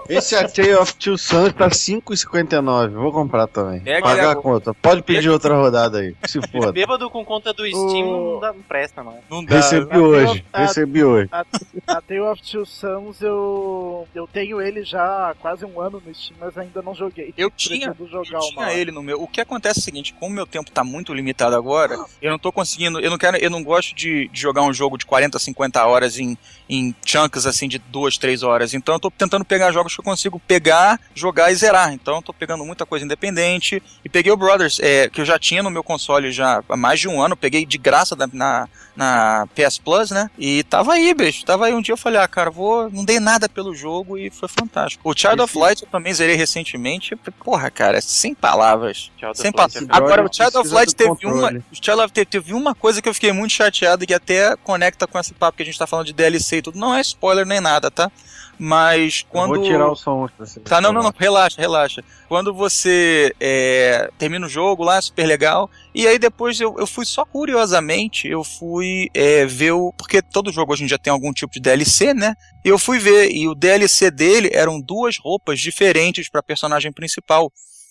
[0.09, 2.89] Esse A Tale of Two Sons tá 5,59.
[2.93, 3.79] Vou comprar também.
[3.85, 4.73] É, Pagar a conta.
[4.73, 6.15] Pode pedir outra rodada aí.
[6.25, 6.71] Se foda.
[6.71, 9.19] Bêbado com conta do Steam não, dá, não presta, não.
[9.29, 9.57] Não dá.
[9.57, 10.25] Recebi A hoje.
[10.25, 11.29] Tale of- Recebi hoje.
[11.31, 11.45] A,
[11.87, 16.15] a Tale of Two Sons eu, eu tenho ele já há quase um ano no
[16.15, 17.31] Steam, mas ainda não joguei.
[17.37, 19.21] Eu tinha, jogar eu tinha ele no meu.
[19.21, 22.39] O que acontece é o seguinte, como meu tempo tá muito limitado agora, eu não
[22.39, 25.37] tô conseguindo, eu não quero, eu não gosto de, de jogar um jogo de 40,
[25.39, 26.37] 50 horas em,
[26.69, 28.73] em chunks assim de 2, 3 horas.
[28.73, 31.93] Então eu tô tentando pegar jogos que eu consigo pegar, jogar e zerar.
[31.93, 35.37] Então eu tô pegando muita coisa independente e peguei o Brothers, é, que eu já
[35.39, 38.67] tinha no meu console já há mais de um ano, peguei de graça da- na,
[38.95, 40.29] na PS Plus, né?
[40.37, 41.45] E tava aí, bicho.
[41.45, 44.29] Tava aí um dia eu falei, ah, cara, vou, não dei nada pelo jogo e
[44.29, 45.09] foi fantástico.
[45.09, 47.15] O Child of Light eu também zerei recentemente.
[47.43, 49.11] Porra, cara, sem palavras.
[49.17, 49.83] Child Sem Light palavras.
[49.83, 51.09] é Agora, o Precisa Child of Light teve.
[51.33, 51.49] Uma.
[51.49, 55.07] O Child of Light teve uma coisa que eu fiquei muito chateado e até conecta
[55.07, 56.79] com esse papo que a gente tá falando de DLC e tudo.
[56.79, 58.11] Não é spoiler nem nada, tá?
[58.59, 59.55] Mas quando.
[59.55, 60.27] Vou tirar o som.
[60.35, 62.03] pra você Tá, não, não, não, relaxa, relaxa.
[62.27, 65.69] Quando você é, termina o jogo lá, é super legal.
[65.95, 69.93] E aí depois eu, eu fui só curiosamente, eu fui é, ver o.
[69.93, 72.35] Porque todo jogo hoje em dia tem algum tipo de DLC, né?
[72.65, 77.49] E eu fui ver, e o DLC dele eram duas roupas diferentes pra personagem principal.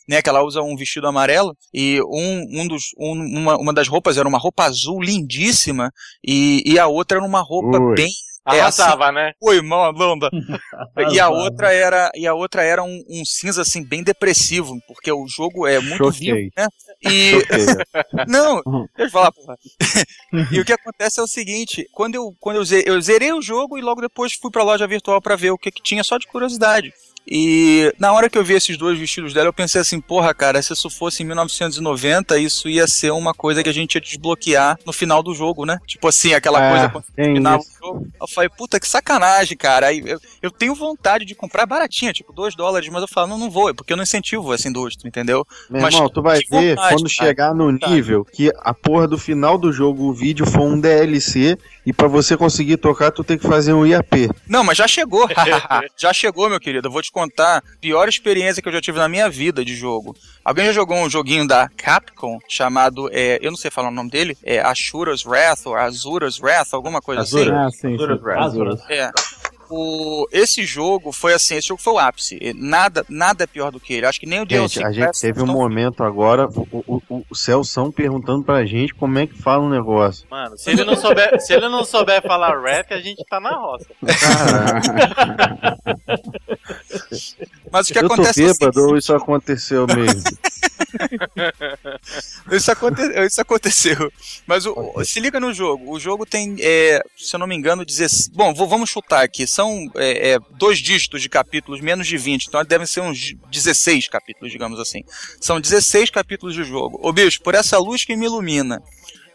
[0.08, 3.88] Né, que ela usa um vestido amarelo e um, um dos, um- uma, uma das
[3.88, 5.92] roupas era uma roupa azul lindíssima
[6.26, 7.94] e, e a outra era uma roupa Ui.
[7.94, 8.10] bem
[8.50, 9.32] É, Arrasava, né?
[9.42, 10.30] Oi, Malanda.
[11.12, 11.30] e a Arrasava.
[11.36, 15.66] outra era e a outra era um, um cinza assim bem depressivo, porque o jogo
[15.66, 16.32] é muito Choquei.
[16.34, 16.66] vivo, né?
[17.04, 17.32] E
[18.26, 18.62] não,
[18.96, 19.54] deixa eu falar, porra.
[20.50, 23.42] e o que acontece é o seguinte, quando eu quando eu zerei, eu zerei o
[23.42, 26.16] jogo e logo depois fui pra loja virtual pra ver o que, que tinha só
[26.16, 26.90] de curiosidade.
[27.30, 30.62] E na hora que eu vi esses dois vestidos dela, eu pensei assim, porra, cara,
[30.62, 34.78] se isso fosse em 1990, isso ia ser uma coisa que a gente ia desbloquear
[34.86, 35.78] no final do jogo, né?
[35.86, 38.06] Tipo assim, aquela É, coisa quando terminava o jogo.
[38.20, 39.88] Eu falei, puta, que sacanagem, cara.
[39.88, 43.38] Aí eu, eu tenho vontade de comprar baratinha, tipo, 2 dólares, mas eu falo, não,
[43.38, 45.46] não vou, é porque eu não incentivo essa indústria, entendeu?
[45.68, 47.28] Meu Mas irmão, tu vai ver vontade, quando cara.
[47.28, 47.92] chegar no Vontade.
[47.92, 52.08] nível que a porra do final do jogo, o vídeo, for um DLC e pra
[52.08, 54.30] você conseguir tocar, tu tem que fazer um IAP.
[54.48, 55.28] Não, mas já chegou.
[55.96, 56.88] já chegou, meu querido.
[56.88, 59.74] Eu vou te contar a pior experiência que eu já tive na minha vida de
[59.74, 60.16] jogo.
[60.44, 64.10] Alguém já jogou um joguinho da Capcom chamado, é, eu não sei falar o nome
[64.10, 67.50] dele, é Ashura's Wrath ou Azura's Wrath, alguma coisa assim?
[67.50, 68.38] Ah, sim, sim.
[68.38, 68.78] Azura.
[68.88, 69.10] É.
[69.70, 72.38] O, esse jogo foi assim, esse jogo foi o ápice.
[72.56, 74.06] Nada, nada é pior do que ele.
[74.06, 74.76] Acho que nem o DLC.
[74.76, 78.64] Gente, a gente teve um tão- momento agora, o, o, o, o Celção perguntando pra
[78.64, 80.24] gente como é que fala um negócio.
[80.30, 83.54] Mano, se ele não souber, se ele não souber falar rap, a gente tá na
[83.56, 83.86] roça.
[87.70, 90.22] Mas o que Eu tô acontece é o bêbado ou isso aconteceu mesmo?
[92.50, 94.10] Isso, aconte- isso aconteceu.
[94.46, 95.92] Mas o, o- se liga no jogo.
[95.92, 98.28] O jogo tem, é, se eu não me engano, 16.
[98.28, 99.46] Bom, vou- vamos chutar aqui.
[99.58, 102.46] São é, é, dois dígitos de capítulos, menos de 20.
[102.46, 105.02] Então devem ser uns 16 capítulos, digamos assim.
[105.40, 107.00] São 16 capítulos de jogo.
[107.02, 108.80] Ô bicho, por essa luz que me ilumina.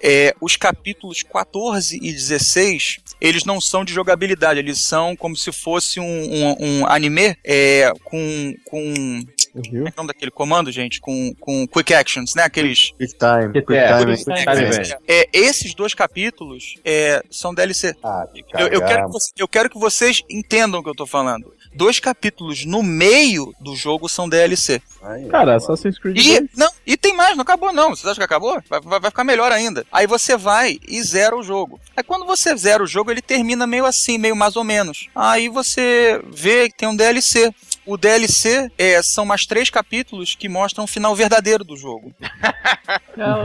[0.03, 5.49] é, os capítulos 14 e 16, eles não são de jogabilidade, eles são como se
[5.51, 9.23] fosse um, um, um anime é, com, com.
[9.53, 10.99] Como é é o nome daquele comando, gente?
[10.99, 12.43] Com, com quick actions, né?
[12.43, 12.91] Aqueles.
[12.97, 14.17] Quick time, quick É, time.
[14.17, 14.91] quick time event.
[15.07, 17.95] É, esses dois capítulos é, são DLC.
[18.03, 18.25] Ah,
[18.57, 21.53] Eu, eu quero que você- eu quero que vocês entendam o que eu tô falando.
[21.75, 24.79] Dois capítulos no meio do jogo são DLC.
[25.01, 26.49] Aí, Cara, Assassin's Creed E, 2.
[26.55, 27.95] não, e tem mais, não acabou não.
[27.95, 28.61] Você acha que acabou?
[28.69, 29.83] Vai, vai- vai ficar melhor ainda.
[29.91, 31.79] Aí você vai e zera o jogo.
[31.97, 35.07] Aí quando você zera o jogo, ele termina meio assim, meio mais ou menos.
[35.15, 37.51] Aí você vê que tem um DLC.
[37.85, 42.13] O DLC é, são mais três capítulos que mostram o final verdadeiro do jogo.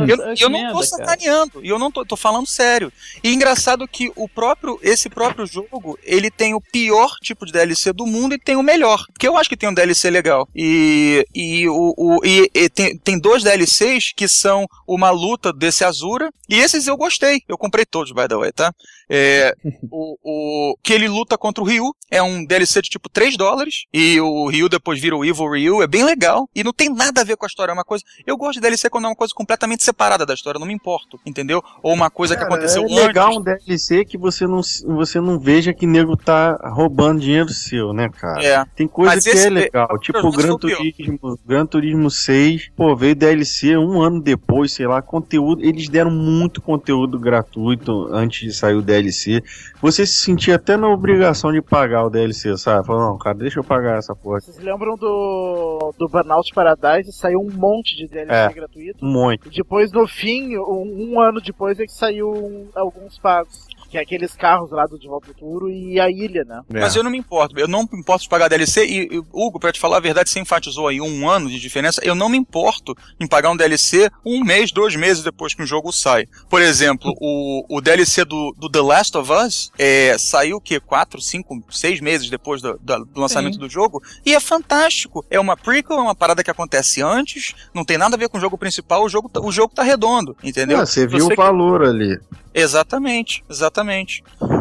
[0.09, 2.93] Eu, eu não tô sacaneando, e eu não tô, tô falando sério.
[3.23, 7.93] E engraçado que o próprio, esse próprio jogo, ele tem o pior tipo de DLC
[7.93, 9.05] do mundo e tem o melhor.
[9.13, 10.49] Porque eu acho que tem um DLC legal.
[10.55, 15.85] E, e, o, o- e, e tem, tem dois DLCs que são uma luta desse
[15.85, 17.43] Azura, e esses eu gostei.
[17.47, 18.73] Eu comprei todos, by the way, tá?
[19.11, 19.55] É,
[19.91, 23.85] o, o, que ele luta contra o Ryu, é um DLC de tipo 3 dólares,
[23.93, 27.21] e o Ryu depois vira o Evil Ryu, é bem legal, e não tem nada
[27.21, 28.05] a ver com a história, é uma coisa...
[28.27, 31.19] Eu gosto de DLC quando é uma coisa completamente separada da história, não me importo,
[31.25, 31.63] entendeu?
[31.83, 32.97] Ou uma coisa que Cara, aconteceu é antes.
[32.97, 37.93] legal um DLC que você não, você não veja que nego tá roubando dinheiro seu,
[37.93, 38.43] né, cara?
[38.43, 38.65] É.
[38.75, 40.59] Tem coisa Mas que esse é legal, tipo o Gran o.
[40.59, 46.11] Turismo, Gran Turismo 6, pô, veio DLC um ano depois, sei lá, conteúdo, eles deram
[46.11, 49.43] muito conteúdo gratuito antes de sair o DLC.
[49.81, 52.87] Você se sentia até na obrigação de pagar o DLC, sabe?
[52.87, 54.41] Falou, não, cara, deixa eu pagar essa porra.
[54.41, 57.13] Vocês lembram do, do Burnout Paradise?
[57.13, 58.53] Saiu um monte de DLC É.
[58.53, 59.05] gratuito.
[59.05, 59.47] Um monte.
[59.47, 63.68] E depois, no fim, um, um ano depois, é que saiu um- alguns pagos.
[63.89, 66.61] Que é aqueles carros lá do De Volta ao Futuro e a ilha, né?
[66.69, 69.59] Mas eu não me importo, eu não me importo de pagar DLC e, e, Hugo,
[69.59, 72.37] pra te falar a verdade, você enfatizou aí um ano de diferença, eu não me
[72.37, 76.27] importo em pagar um DLC um mês, dois meses depois que o jogo sai.
[76.51, 80.79] Por exemplo, o, o DLC do, do The Last of Us é, saiu o quê?
[80.81, 83.61] Quatro, cinco, seis meses depois do, do, do lançamento Sim.
[83.61, 85.25] do jogo e é fantástico.
[85.31, 88.37] É uma prequel, é uma parada que acontece antes, não tem nada a ver com
[88.39, 90.79] o jogo principal, o jogo, tá- o jogo tá redondo, entendeu?
[90.81, 92.19] Ah, você viu o que- valor ali.
[92.53, 93.78] Exatamente, exatamente.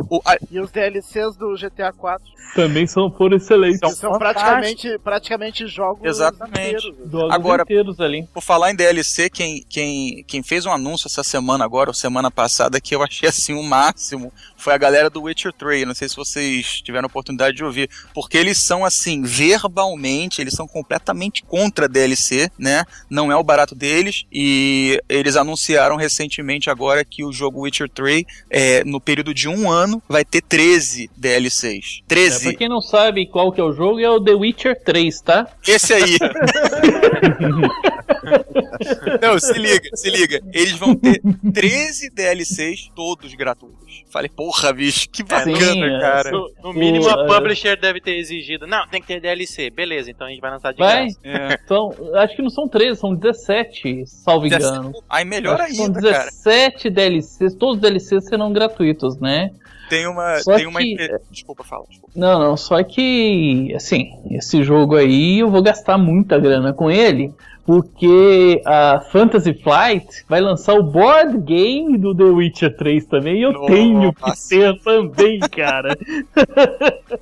[0.09, 2.25] O, a- E os DLCs do GTA 4
[2.55, 3.79] Também são, foram excelentes.
[3.81, 6.59] que são praticamente, praticamente jogos Exatamente.
[6.59, 7.11] inteiros.
[7.11, 8.27] Jogos Agora- inteiros ali.
[8.33, 12.31] Por falar em DLC, quem, quem, quem fez um anúncio essa semana agora, ou semana
[12.31, 14.31] passada, que eu achei assim o máximo,
[14.67, 15.87] foi a galera do Witcher 3.
[15.87, 17.89] Não sei se vocês tiveram a oportunidade de ouvir.
[18.13, 22.83] Porque eles são assim, verbalmente, eles são completamente contra DLC, né?
[23.09, 24.25] Não é o barato deles.
[24.29, 29.71] E eles anunciaram recentemente agora que o jogo Witcher 3, é, no período de um
[29.71, 32.01] ano, vai ter 13 DLCs.
[32.01, 32.43] É, 13.
[32.49, 35.47] pra quem não sabe qual que é o jogo, é o The Witcher 3, tá?
[35.65, 36.17] Esse aí.
[39.21, 40.41] Não, se liga, se liga.
[40.53, 41.21] Eles vão ter
[41.53, 44.03] 13 DLCs, todos gratuitos.
[44.09, 46.31] Falei, porra, bicho, que bacana, Sim, é, cara.
[46.31, 47.27] No, no mínimo, O, a é.
[47.27, 48.67] publisher deve ter exigido.
[48.67, 49.69] Não, tem que ter DLC.
[49.69, 51.05] Beleza, então a gente vai lançar de Vai?
[51.05, 51.19] graça.
[51.23, 51.59] É.
[51.63, 54.93] Então, acho que não são 13, são 17, salvo engano.
[55.09, 56.25] Aí melhor Acho que são ainda, cara.
[56.25, 59.51] 17 DLCs, todos os DLCs serão gratuitos, né?
[59.89, 60.37] Tem uma.
[60.39, 61.85] Só Tem uma que- empre- Desculpa, fala.
[61.89, 62.13] Desculpa.
[62.15, 67.33] Não, não, só que, assim, esse jogo aí eu vou gastar muita grana com ele,
[67.65, 73.43] porque a Fantasy Flight vai lançar o board game do The Witcher 3 também, e
[73.43, 73.67] eu Nossa.
[73.73, 75.97] tenho que ter também, cara.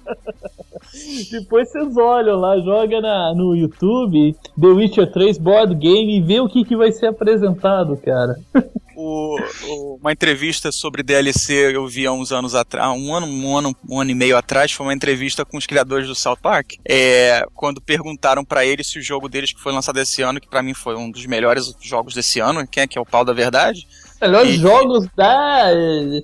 [1.32, 6.40] Depois vocês olham lá, joga na, no YouTube The Witcher 3 board game e vê
[6.40, 8.36] o que, que vai ser apresentado, cara.
[8.96, 13.58] O- o- uma entrevista sobre DLC eu vi há uns anos atrás, um ano, um
[13.58, 16.74] ano, um ano e meio atrás, foi uma entrevista com os criadores do South Park.
[16.88, 20.48] É, quando perguntaram pra eles se o jogo deles que foi lançado esse ano, que
[20.50, 23.24] pra mim foi um dos melhores jogos desse ano, quem é que é o pau
[23.26, 23.88] da verdade?
[24.22, 25.68] Melhores E- jogos da.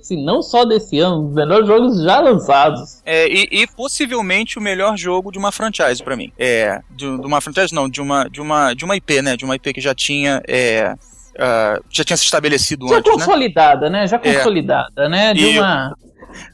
[0.00, 3.02] Assim, não só desse ano, os melhores jogos já lançados.
[3.04, 6.32] É, e, e possivelmente o melhor jogo de uma franchise pra mim.
[6.38, 9.36] É, de, de uma franchise não, de uma, de uma, de uma IP, né?
[9.36, 10.94] De uma IP que já tinha, é,
[11.38, 13.18] ah, já tinha se estabelecido Já antes, né?
[13.18, 14.06] consolidada, né?
[14.06, 14.18] Já É.
[14.18, 15.34] consolidada, né?
[15.34, 15.96] De E- uma.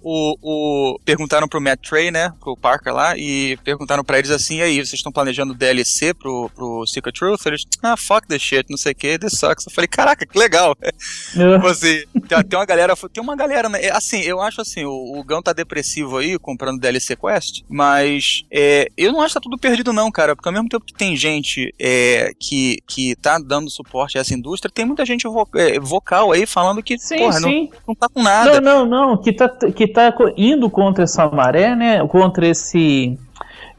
[0.02, 4.58] O, o- perguntaram pro Matt Trey, né, pro Parker lá, e perguntaram pra eles assim,
[4.58, 7.46] e aí, vocês estão planejando DLC pro, pro Secret Truth?
[7.46, 9.66] Eles, ah, fuck this shit, não sei o que, this sucks.
[9.66, 10.76] Eu falei, caraca, que legal.
[11.32, 14.84] Tipo assim, tem, tem uma galera, tem uma galera, né, é, assim, eu acho assim,
[14.84, 19.34] o, o Gão tá depressivo aí, comprando DLC Quest, mas é, eu não acho que
[19.34, 23.14] tá tudo perdido não, cara, porque ao mesmo tempo que tem gente é, que, que
[23.16, 26.98] tá dando suporte a essa indústria, tem muita gente vo- é, vocal aí falando que,
[26.98, 27.70] Sim, porra, não, sim.
[27.86, 28.60] não tá com nada.
[28.60, 29.22] Não, não, não.
[29.22, 32.06] Que tá, que tá indo contra essa maré, né?
[32.06, 33.18] Contra esse.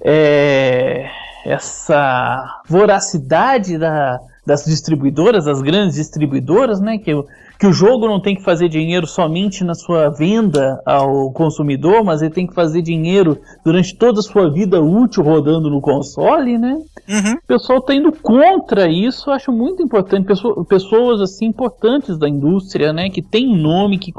[0.01, 1.09] é,
[1.45, 6.97] essa voracidade da, das distribuidoras, das grandes distribuidoras, né?
[6.97, 7.11] Que,
[7.59, 12.21] que o jogo não tem que fazer dinheiro somente na sua venda ao consumidor, mas
[12.21, 16.77] ele tem que fazer dinheiro durante toda a sua vida útil rodando no console, né?
[17.09, 17.33] Uhum.
[17.33, 20.25] O pessoal tá indo contra isso, eu acho muito importante.
[20.25, 24.13] Pessoa- pessoas assim importantes da indústria, né, que tem nome, que,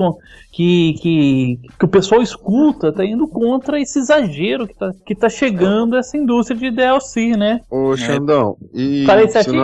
[0.53, 5.31] que, que, que o pessoal escuta, tá indo contra esse exagero que tá, que tá
[5.31, 7.63] chegando essa indústria de DLC, né?
[7.71, 9.63] Ô, Xandão, e Falei se o certinho?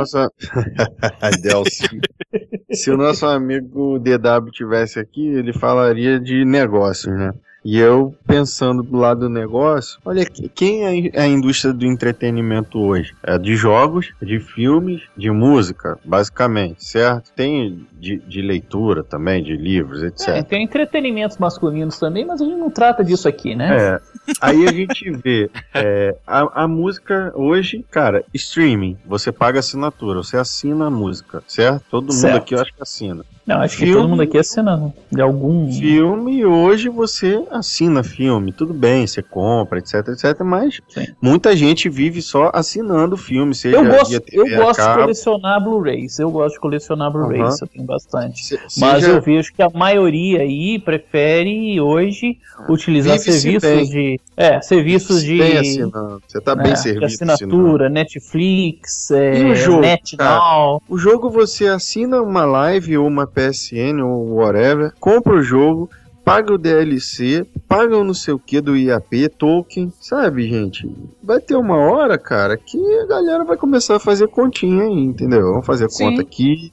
[2.74, 7.32] se o nosso amigo DW tivesse aqui, ele falaria de negócios, né?
[7.68, 12.78] E eu, pensando do lado do negócio, olha, que- quem é a indústria do entretenimento
[12.78, 13.12] hoje?
[13.24, 17.32] É de jogos, de filmes, de música, basicamente, certo?
[17.34, 20.44] Tem de, de leitura também, de livros, É, etc.
[20.47, 23.76] tem entretenimentos masculinos também, mas a gente não trata disso aqui, né?
[23.76, 24.01] É.
[24.40, 28.97] Aí a gente vê é, a, a música hoje, cara, streaming.
[29.05, 31.82] Você paga assinatura, você assina a música, certo?
[31.90, 32.36] Todo mundo Certo.
[32.36, 33.24] aqui eu acho que assina.
[33.47, 35.70] Não, acho que Filme- todo mundo aqui assina de algum.
[35.73, 41.06] Filme, hoje você assina filme, tudo bem, você compra, etc, etc, mas Sim.
[41.23, 46.18] muita gente vive só assinando filme, seja Eu gosto, eu gosto de colecionar Blu-rays.
[46.18, 47.56] Eu gosto de colecionar Blu-rays, Aham.
[47.62, 48.44] eu tenho bastante.
[48.44, 54.20] se- Mas seja- eu vejo que a maioria aí prefere hoje utilizar serviços de.
[54.36, 55.40] É, serviços de.
[55.56, 57.01] assinando, você tá bem né, servido.
[57.06, 57.32] de assinando.
[57.35, 60.82] assinatura, Netflix, é, E o jogo, NetNow.
[60.89, 65.90] O jogo você assina uma live ou uma PSN ou whatever, compra o jogo,
[66.24, 70.90] paga o DLC, paga o não sei o que do IAP, token, sabe, gente?
[71.22, 75.42] Vai ter uma hora, cara, que a galera vai começar a fazer continha aí, entendeu?
[75.42, 76.04] Vamos fazer Sim.
[76.04, 76.72] conta aqui.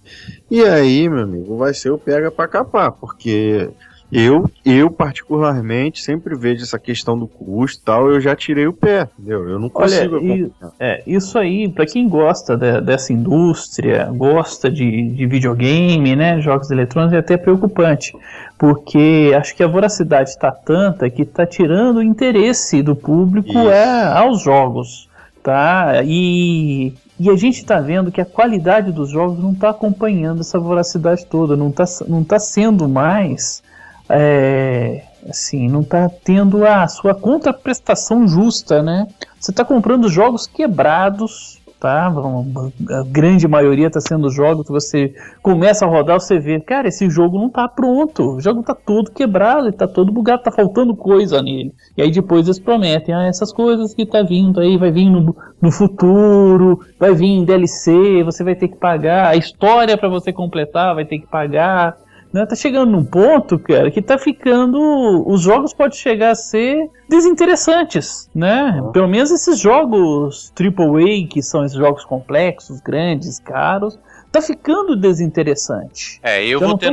[0.50, 3.70] E aí, meu amigo, vai ser o pega pra capar, porque
[4.14, 8.74] Eu, eu particularmente, sempre vejo essa questão do custo e tal, eu já tirei o
[8.74, 9.50] pé, entendeu?
[9.50, 10.52] Eu não consigo Olha, e-.
[10.80, 16.70] É, isso aí, pra quem gosta de- dessa indústria, gosta de, de videogame, né, jogos
[16.70, 18.14] eletrônicos, é até preocupante,
[18.56, 23.70] porque acho que a voracidade está tanta que está tirando o interesse do público Isso.
[23.70, 25.10] é, aos jogos,
[25.42, 26.04] tá?
[26.06, 30.60] E, e a gente está vendo que a qualidade dos jogos não está acompanhando essa
[30.60, 33.64] voracidade toda, não está não tá sendo mais
[34.10, 39.08] é, assim, não está tendo a sua contraprestação justa, né?
[39.40, 42.08] Você está comprando jogos quebrados, tá?
[42.08, 47.10] A grande maioria está sendo jogos que você começa a rodar, você vê, cara, esse
[47.10, 51.42] jogo não está pronto, o jogo está todo quebrado, está todo bugado, está faltando coisa
[51.42, 51.74] nele.
[51.98, 55.36] E aí depois eles prometem, ah, essas coisas que tá vindo aí, vai vir no,
[55.62, 60.32] no futuro, vai vir em DLC, você vai ter que pagar, a história para você
[60.32, 61.98] completar vai ter que pagar.
[62.34, 62.46] Né?
[62.48, 65.24] Tá chegando num ponto, cara, que tá ficando.
[65.28, 68.84] Os jogos podem chegar a ser desinteressantes, né?
[68.92, 74.00] Pelo menos esses jogos AAA, que são esses jogos complexos, grandes, caros,
[74.34, 76.20] tá ficando desinteressante.
[76.24, 76.92] É, eu Já vou eu vou ter o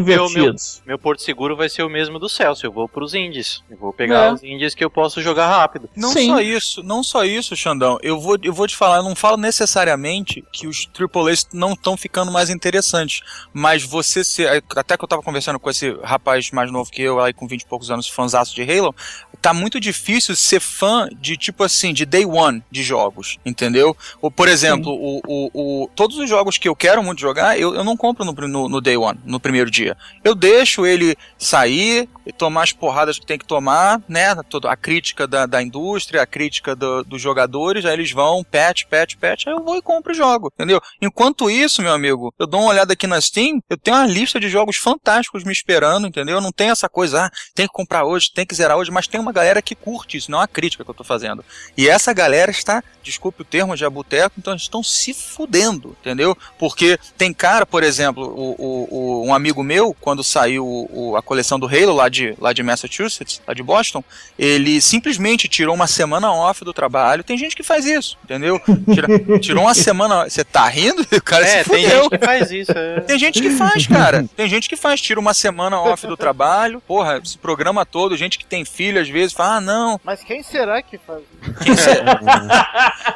[0.00, 0.82] meu, divertidos.
[0.86, 2.64] meu porto seguro vai ser o mesmo do Celso.
[2.64, 3.62] Eu vou pros indies.
[3.68, 4.32] Eu vou pegar É.
[4.32, 5.90] os indies que eu posso jogar rápido.
[5.96, 6.28] Não Sim.
[6.28, 7.98] só isso, não só isso, Xandão.
[8.02, 11.96] Eu vou, eu vou te falar, eu não falo necessariamente que os AAAs não estão
[11.96, 13.20] ficando mais interessantes,
[13.52, 17.20] mas você ser, até que eu tava conversando com esse rapaz mais novo que eu,
[17.20, 18.94] aí com 20 e poucos anos, fãzaço de Halo,
[19.42, 23.96] tá muito difícil ser fã de tipo assim, de day one de jogos, entendeu?
[24.22, 27.74] Ou, por exemplo, o, o, o- todos os jogos que eu quero muito jogar, eu,
[27.74, 29.96] eu não compro no, no, no day one, no primeiro dia.
[30.22, 34.34] Eu deixo ele sair e tomar as porradas que tem que tomar, né?
[34.48, 38.84] Toda a crítica da, da indústria, a crítica do- dos jogadores, aí eles vão, patch,
[38.84, 40.80] patch, patch, aí eu vou e compro e jogo, entendeu?
[41.00, 44.38] Enquanto isso, meu amigo, eu dou uma olhada aqui na Steam, eu tenho uma lista
[44.38, 46.40] de jogos fantásticos me esperando, entendeu?
[46.40, 49.20] Não tem essa coisa, ah, tem que comprar hoje, tem que zerar hoje, mas tem
[49.20, 51.44] uma galera que curte isso, não é uma crítica que eu tô fazendo.
[51.76, 55.96] E essa galera está, desculpe o termo, já é boteco, então eles estão se fudendo,
[56.00, 56.36] entendeu?
[56.58, 61.22] Porque tem cara, por exemplo, o, o- o- um amigo meu, quando saiu o- a
[61.22, 64.04] coleção do Halo lá de, lá de Massachusetts, lá de Boston,
[64.38, 67.24] ele simplesmente tirou uma semana off do trabalho.
[67.24, 68.60] Tem gente que faz isso, entendeu?
[68.92, 69.08] Tira-
[69.40, 70.28] tirou uma semana.
[70.28, 71.06] Você tá rindo?
[71.12, 72.02] O cara É, se tem fudeu.
[72.02, 72.72] gente que faz isso.
[72.74, 73.00] é.
[73.00, 74.24] Tem gente que faz, cara.
[74.36, 76.80] Tem gente que faz, tira uma semana off do trabalho.
[76.86, 80.00] Porra, esse programa todo, gente que tem filho às vezes fala, ah, não.
[80.04, 81.54] Mas quem será que faz isso?
[81.64, 82.20] Quem será?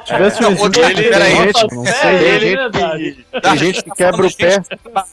[0.05, 1.35] tivesse um outro- ele- peraí,
[1.73, 2.19] não É, sei.
[2.19, 3.24] tem ele, gente né, Dali?
[3.43, 4.63] Tem gente que quebra o pé,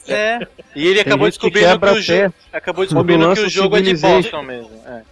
[0.08, 0.46] É.
[0.74, 2.18] E ele acabou que descobrindo que, quebra o jogo.
[2.20, 2.32] pé.
[2.52, 4.22] Acabou descobrindo que o jogo é de Civilization.
[4.22, 4.82] Boston mesmo.
[4.86, 5.02] É.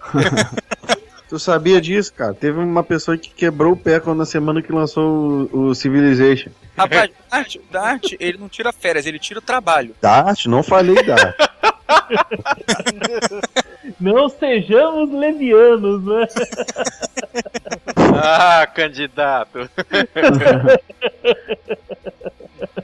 [1.30, 2.34] Tu sabia disso, cara?
[2.34, 6.50] Teve uma pessoa que quebrou o pé quando na semana que lançou o, o Civilization.
[6.76, 9.94] Rapaz, da arte, da arte, ele não tira férias, ele tira o trabalho.
[10.02, 10.48] Da arte?
[10.48, 11.50] Não falei da arte.
[14.00, 16.26] Não sejamos levianos, né?
[18.22, 19.70] Ah, candidato.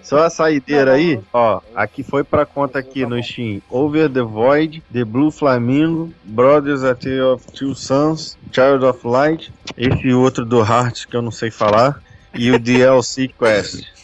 [0.07, 1.61] Só a saideira aí, ó.
[1.75, 3.61] Aqui foi pra conta aqui no Steam.
[3.69, 9.53] Over the Void, The Blue Flamingo, Brothers A Tale of Two Sons, Child of Light,
[9.77, 12.01] esse outro do Heart que eu não sei falar,
[12.33, 13.85] e o DLC Quest.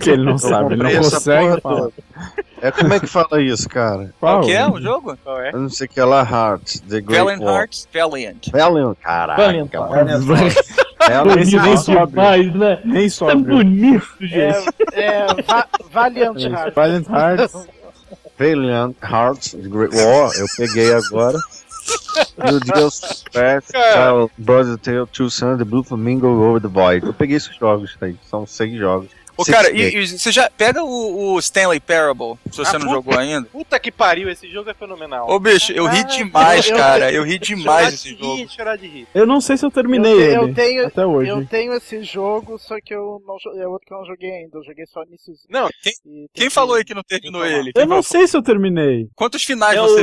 [0.00, 1.88] Que ele não Eu sabe, ele não consegue falar.
[2.60, 4.12] É como é que fala isso, cara?
[4.20, 5.16] Qual que é o jogo?
[5.24, 5.50] Qual é?
[5.50, 7.60] Eu não sei o que é lá, Heart, The Great Valiant War.
[7.60, 8.50] Hearts, Valiant.
[8.52, 9.42] Valiant, caraca.
[9.42, 9.70] Valiant,
[11.24, 12.10] Bonito Valiant, nem sobe.
[12.10, 12.80] demais, né?
[12.84, 13.42] Nem Tá sobe.
[13.42, 14.68] bonito, gente.
[14.92, 16.74] É, é Va Valiant Heart.
[16.74, 17.66] Valiant Hearts.
[18.38, 21.38] Valiant Hearts, Great War, eu peguei agora.
[22.44, 23.24] E o Deus
[24.36, 27.06] Brother Tale, Two Sons, The Blue Flamingo, Over the Void.
[27.06, 29.08] Eu peguei esses jogos aí, são seis jogos.
[29.38, 32.86] Ô, cara, e, e você já pega o, o Stanley Parable, se você Ah, não
[32.86, 32.92] puta.
[32.94, 33.46] jogou ainda.
[33.48, 35.30] Puta que pariu, esse jogo é fenomenal.
[35.30, 37.12] Ô, bicho, eu ri Ah, demais, eu- cara.
[37.12, 38.34] Eu ri demais esse de jogo.
[38.34, 39.06] rir, chorar de rir.
[39.14, 40.36] Eu não sei se eu terminei eu, ele.
[40.36, 41.30] eu tenho, Até hoje.
[41.30, 44.58] eu tenho esse jogo, só que eu não é outro que eu não joguei ainda.
[44.58, 45.32] Eu joguei só nisso.
[45.48, 45.68] Não,
[46.34, 47.70] Quem falou aí que não terminou ele?
[47.76, 49.06] Eu não sei se eu terminei.
[49.14, 50.02] Quantos finais É você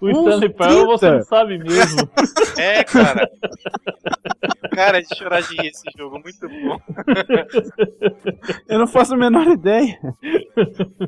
[0.00, 1.16] o, Stanley Parable você 30.
[1.18, 2.08] não sabe mesmo.
[2.58, 3.28] É, cara.
[4.74, 6.80] cara, é de chorar de rir esse jogo, muito bom.
[8.68, 9.98] Eu não faço a menor ideia.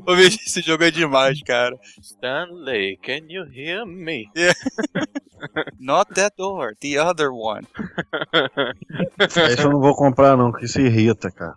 [0.06, 1.76] Ô, bicho, esse jogo é demais, cara.
[2.00, 4.28] Stanley, can you hear me?
[5.78, 7.66] Not that door, the other one.
[9.18, 11.54] Esse eu não vou comprar não, que isso irrita, cara.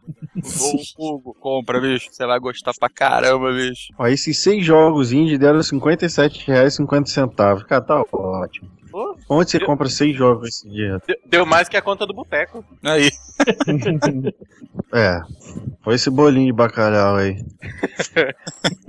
[0.97, 2.09] Gol Hugo, compra, bicho.
[2.11, 3.93] Você vai gostar pra caramba, bicho.
[3.97, 7.65] Ó, esses seis jogos indie deram R$ 57,50.
[7.65, 8.69] Cara, tá ótimo.
[9.28, 10.99] Pô, Onde você compra seis jogos esse dia?
[11.06, 12.64] deu- Deu mais que a conta do boteco.
[12.84, 13.11] Aí.
[14.94, 15.19] É,
[15.84, 17.36] foi esse bolinho de bacalhau aí.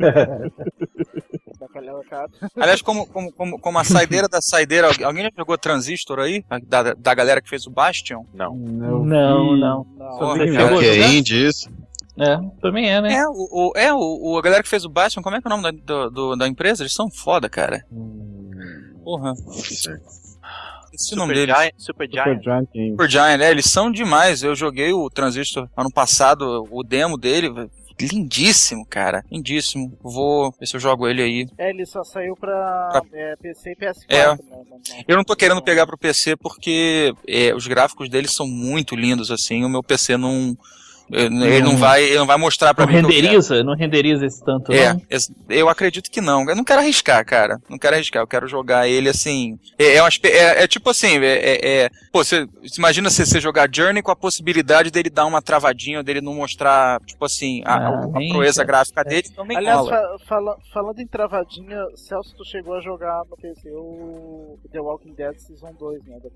[1.59, 2.31] Bacalhau Leva caro.
[2.57, 6.45] Aliás, como, como, como, como a saideira da saideira, alguém- já jogou Transistor aí?
[6.67, 8.25] Da, da galera que fez o Bastion?
[8.33, 8.55] Não.
[8.55, 9.57] Não, vi- não.
[9.57, 9.85] Não.
[10.19, 10.79] Porra, não.
[10.79, 11.69] que é indie isso?
[12.17, 13.13] É, também é, né?
[13.15, 13.99] É, o, o- é o,
[14.33, 16.11] o- a galera que fez o Bastion, como é que é o nome da, do-
[16.11, 16.83] do- da empresa?
[16.83, 17.85] Eles são foda, cara.
[19.09, 19.33] Porra,
[20.93, 21.47] esqueci o nome Super.
[21.57, 22.43] Giant, Super Super Giant.
[22.43, 22.91] Giant Games.
[22.91, 24.43] Supergiant, é, eles são demais.
[24.43, 27.49] Eu joguei o Transistor ano passado, o demo dele,
[27.99, 29.25] lindíssimo, cara.
[29.33, 29.97] Lindíssimo.
[30.03, 31.49] Vou ver se eu jogo ele aí.
[31.57, 34.05] É, ele só saiu pra Pra- é, PC e PS4.
[34.11, 34.27] É.
[34.29, 34.39] né?
[35.09, 39.31] Eu não tô querendo pegar pro PC porque é, os gráficos dele são muito lindos,
[39.31, 39.65] assim.
[39.65, 40.55] O meu PC não.
[41.11, 43.01] Ele não vai, ele não vai mostrar pra Não mim.
[43.01, 43.63] renderiza?
[43.65, 45.03] Não renderiza esse tanto, É, não?
[45.49, 46.49] eu acredito que não.
[46.49, 47.59] Eu não quero arriscar, cara.
[47.69, 48.23] Não quero arriscar.
[48.23, 49.59] Eu quero jogar ele assim.
[49.79, 53.41] É, é, uma é- é tipo assim, é, é- é- pô, você imagina você, você
[53.41, 57.75] jogar Journey com a possibilidade dele dar uma travadinha, dele não mostrar, tipo assim, a,
[57.75, 59.91] Ah, a- a proeza gráfica dele, então nem Aliás, rola.
[59.91, 65.15] fa- fala- falando em travadinha, Celso, tu chegou a jogar no PC o The Walking
[65.15, 66.17] Dead Season 2, né?
[66.23, 66.29] Da.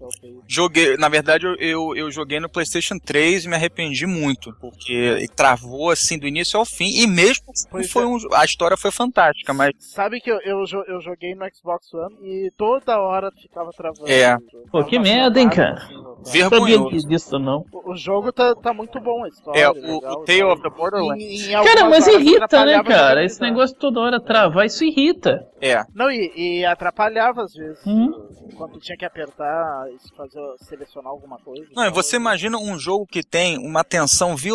[0.47, 5.27] Joguei, na verdade, eu, eu, eu joguei no PlayStation 3 e me arrependi muito, porque
[5.35, 8.07] travou assim do início ao fim, e mesmo assim Pois foi é.
[8.07, 12.15] um, a história foi fantástica, mas Sabe que eu, eu, eu joguei no Xbox One
[12.23, 14.09] e toda hora ficava travando.
[14.09, 14.37] É.
[14.71, 15.75] Pô, que merda, hein, cara?
[15.75, 17.09] assim, no- Não sabia vergonhoso.
[17.09, 17.65] disso, não.
[17.73, 19.59] O, o jogo tá, tá muito bom, a história.
[19.61, 21.25] É, o, legal, o Tale of the Borderlands.
[21.25, 23.25] Em- em Cara, mas irrita, né, cara?
[23.25, 25.45] Esse negócio toda hora travar, isso irrita.
[25.61, 27.81] É, Não, e, e atrapalhava às vezes.
[27.87, 28.11] Hum.
[28.57, 31.67] Quando tinha que apertar e fazer, selecionar alguma coisa.
[31.75, 34.52] Não, e você imagina um jogo que tem uma tensão violenta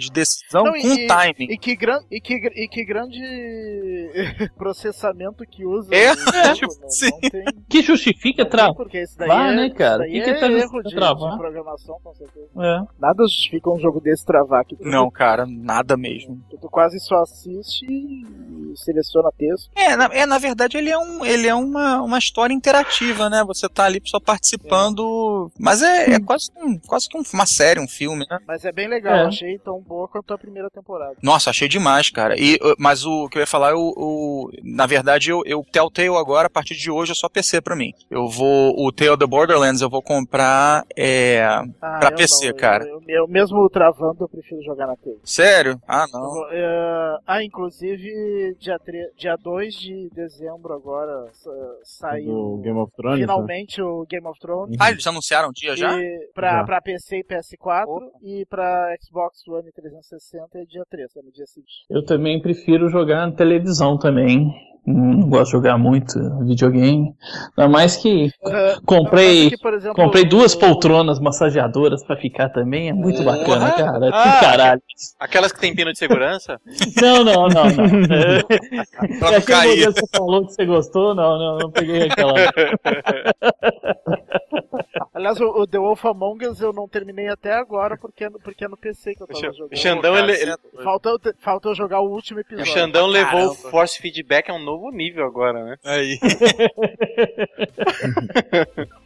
[0.00, 1.52] de decisão Não, com e- timing.
[1.52, 3.18] E que, gran, e, que, e que grande
[4.56, 5.94] processamento que usa.
[5.94, 6.88] É, jogo, tipo, né?
[6.90, 7.10] sim.
[7.10, 10.06] Não tem, Que justifica travar, porque isso daí Vá, é, né, cara?
[10.08, 11.32] Isso daí Que que é tá erro de, travar?
[11.32, 12.46] de programação, com certeza.
[12.58, 12.80] É.
[12.98, 14.64] Nada justifica um jogo desse travar.
[14.64, 16.42] Que tu, Não, cara, nada mesmo.
[16.50, 19.70] que tu quase só assiste e seleciona texto.
[19.76, 23.42] É, na, é, na verdade ele é, um, ele é uma, uma história interativa, né?
[23.46, 25.50] Você tá ali só participando.
[25.58, 28.38] Mas é, é quase, um, quase que um- uma série, um filme, né?
[28.46, 29.28] Mas é bem legal, É.
[29.44, 31.16] achei tão boa quanto a primeira temporada.
[31.22, 32.34] Nossa, achei demais, cara.
[32.38, 36.08] E, uh, mas o que eu ia falar, eu, o- na verdade, eu, eu Telltale
[36.16, 37.92] agora, a partir de hoje, é só PC pra mim.
[38.10, 38.74] Eu vou.
[38.78, 40.84] O Tale of the Borderlands eu vou comprar.
[40.96, 41.42] É.
[41.80, 42.84] Ah, Pra eu PC, não, cara.
[42.84, 45.18] Eu, eu- eu mesmo travando, eu prefiro jogar na TV.
[45.24, 45.80] Sério?
[45.86, 46.30] Ah, Eu não.
[46.30, 51.50] vou- é, ah, inclusive, dia, tre- dia 2 de dezembro agora sa-
[51.84, 53.20] saiu Do Game of Thrones.
[53.20, 53.26] né?
[53.26, 54.76] finalmente o Game of Thrones.
[54.80, 55.98] Ah, eles anunciaram o dia já?
[55.98, 56.64] E pra, Já.
[56.64, 58.06] pra PC e PS4 Opa.
[58.22, 61.72] e pra Xbox One 360 é dia 3, é no dia seguinte.
[61.90, 64.66] Eu também prefiro jogar na televisão também.
[64.86, 67.14] Não gosto de jogar muito videogame.
[67.58, 68.30] Ainda mais que
[68.86, 72.88] comprei, por exemplo, comprei duas o- poltronas massageadoras pra ficar também.
[72.88, 74.08] É muito bacana, cara.
[74.10, 74.82] Ah, que caralho.
[75.20, 76.58] Aquelas que tem pino de segurança?
[77.02, 77.84] Não, não, não, não.
[78.16, 78.42] É,
[79.18, 79.76] Pra não aquele cair.
[79.76, 82.32] que você falou que você gostou, não, não, não peguei aquela.
[85.18, 88.38] Aliás, o, o The Wolf Among Us eu não terminei até agora porque, é no-
[88.38, 89.76] porque é no PC que eu tava O jogando.
[89.76, 90.84] Xandão, Pô, cara, ele- doido.
[90.84, 92.72] Faltou, faltou jogar o último O episódio.
[92.72, 95.76] Xandão levou o force feedback a um novo nível agora, né?
[95.84, 96.20] Aí.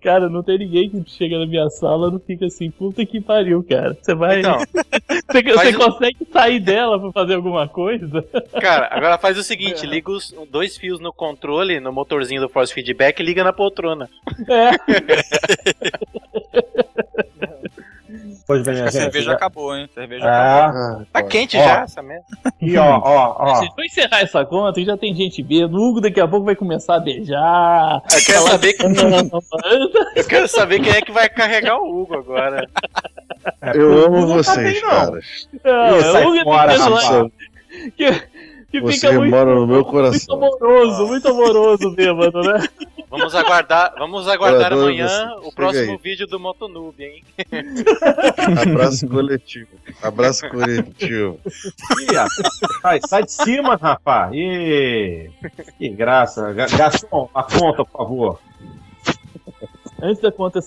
[0.00, 3.20] Cara, não tem ninguém que chega na minha sala e não fica assim, puta que
[3.20, 3.96] pariu, cara.
[4.00, 4.40] Você vai.
[4.40, 4.58] Então,
[5.30, 8.22] você você faz- consegue sair dela pra fazer alguma coisa?
[8.60, 12.72] cara, agora faz o seguinte: liga os dois fios no controle, no motorzinho do force
[12.72, 14.08] feedback e liga na poltrona.
[14.48, 14.70] É.
[18.46, 19.02] Pois bem, minha A gente.
[19.02, 19.88] cerveja já- acabou, hein?
[19.90, 21.00] A cerveja acabou.
[21.00, 21.62] Ah, Tá quente Ó.
[21.64, 22.24] já essa merda.
[22.60, 23.60] e ó, ó, ó.
[23.60, 25.76] Gente, vou encerrar essa conta que já tem gente bêbada.
[25.76, 28.02] O Hugo daqui a pouco vai começar a beijar.
[28.10, 29.40] Eu quero saber, Não,
[30.16, 32.68] eu quero saber quem é que vai carregar o Hugo agora.
[33.74, 34.88] Eu amo tá vocês, bem, não.
[34.90, 35.48] caras.
[35.64, 36.72] não, Ih, sai é o Hugo fora,
[37.96, 38.22] que-.
[38.72, 40.34] Que, Você fica muito, mora no meu muito coração.
[40.36, 42.66] amoroso, muito amoroso bêbado, né?
[43.10, 45.46] Vamos aguardar, vamos aguardar amanhã você.
[45.48, 47.22] o próximo vídeo do Motonoob, hein?
[48.66, 49.68] Abraço coletivo.
[50.02, 51.38] Abraço coletivo.
[52.00, 52.32] Ih, rapaz,
[52.82, 54.32] sai, sai de cima, rapaz.
[54.32, 55.30] Ih,
[55.78, 56.52] que graça.
[56.54, 58.40] Ga- Garçom, a conta, por favor.
[60.00, 60.58] Antes da conta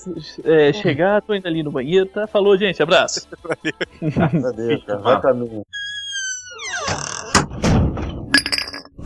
[0.46, 2.26] é, chegar, tô indo ali no banheiro, tá?
[2.28, 3.28] Falou, gente, abraço.
[4.48, 5.00] Adeus, cara.
[5.00, 5.66] Vai caminho.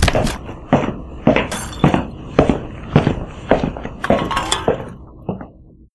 [0.09, 0.48] stuff.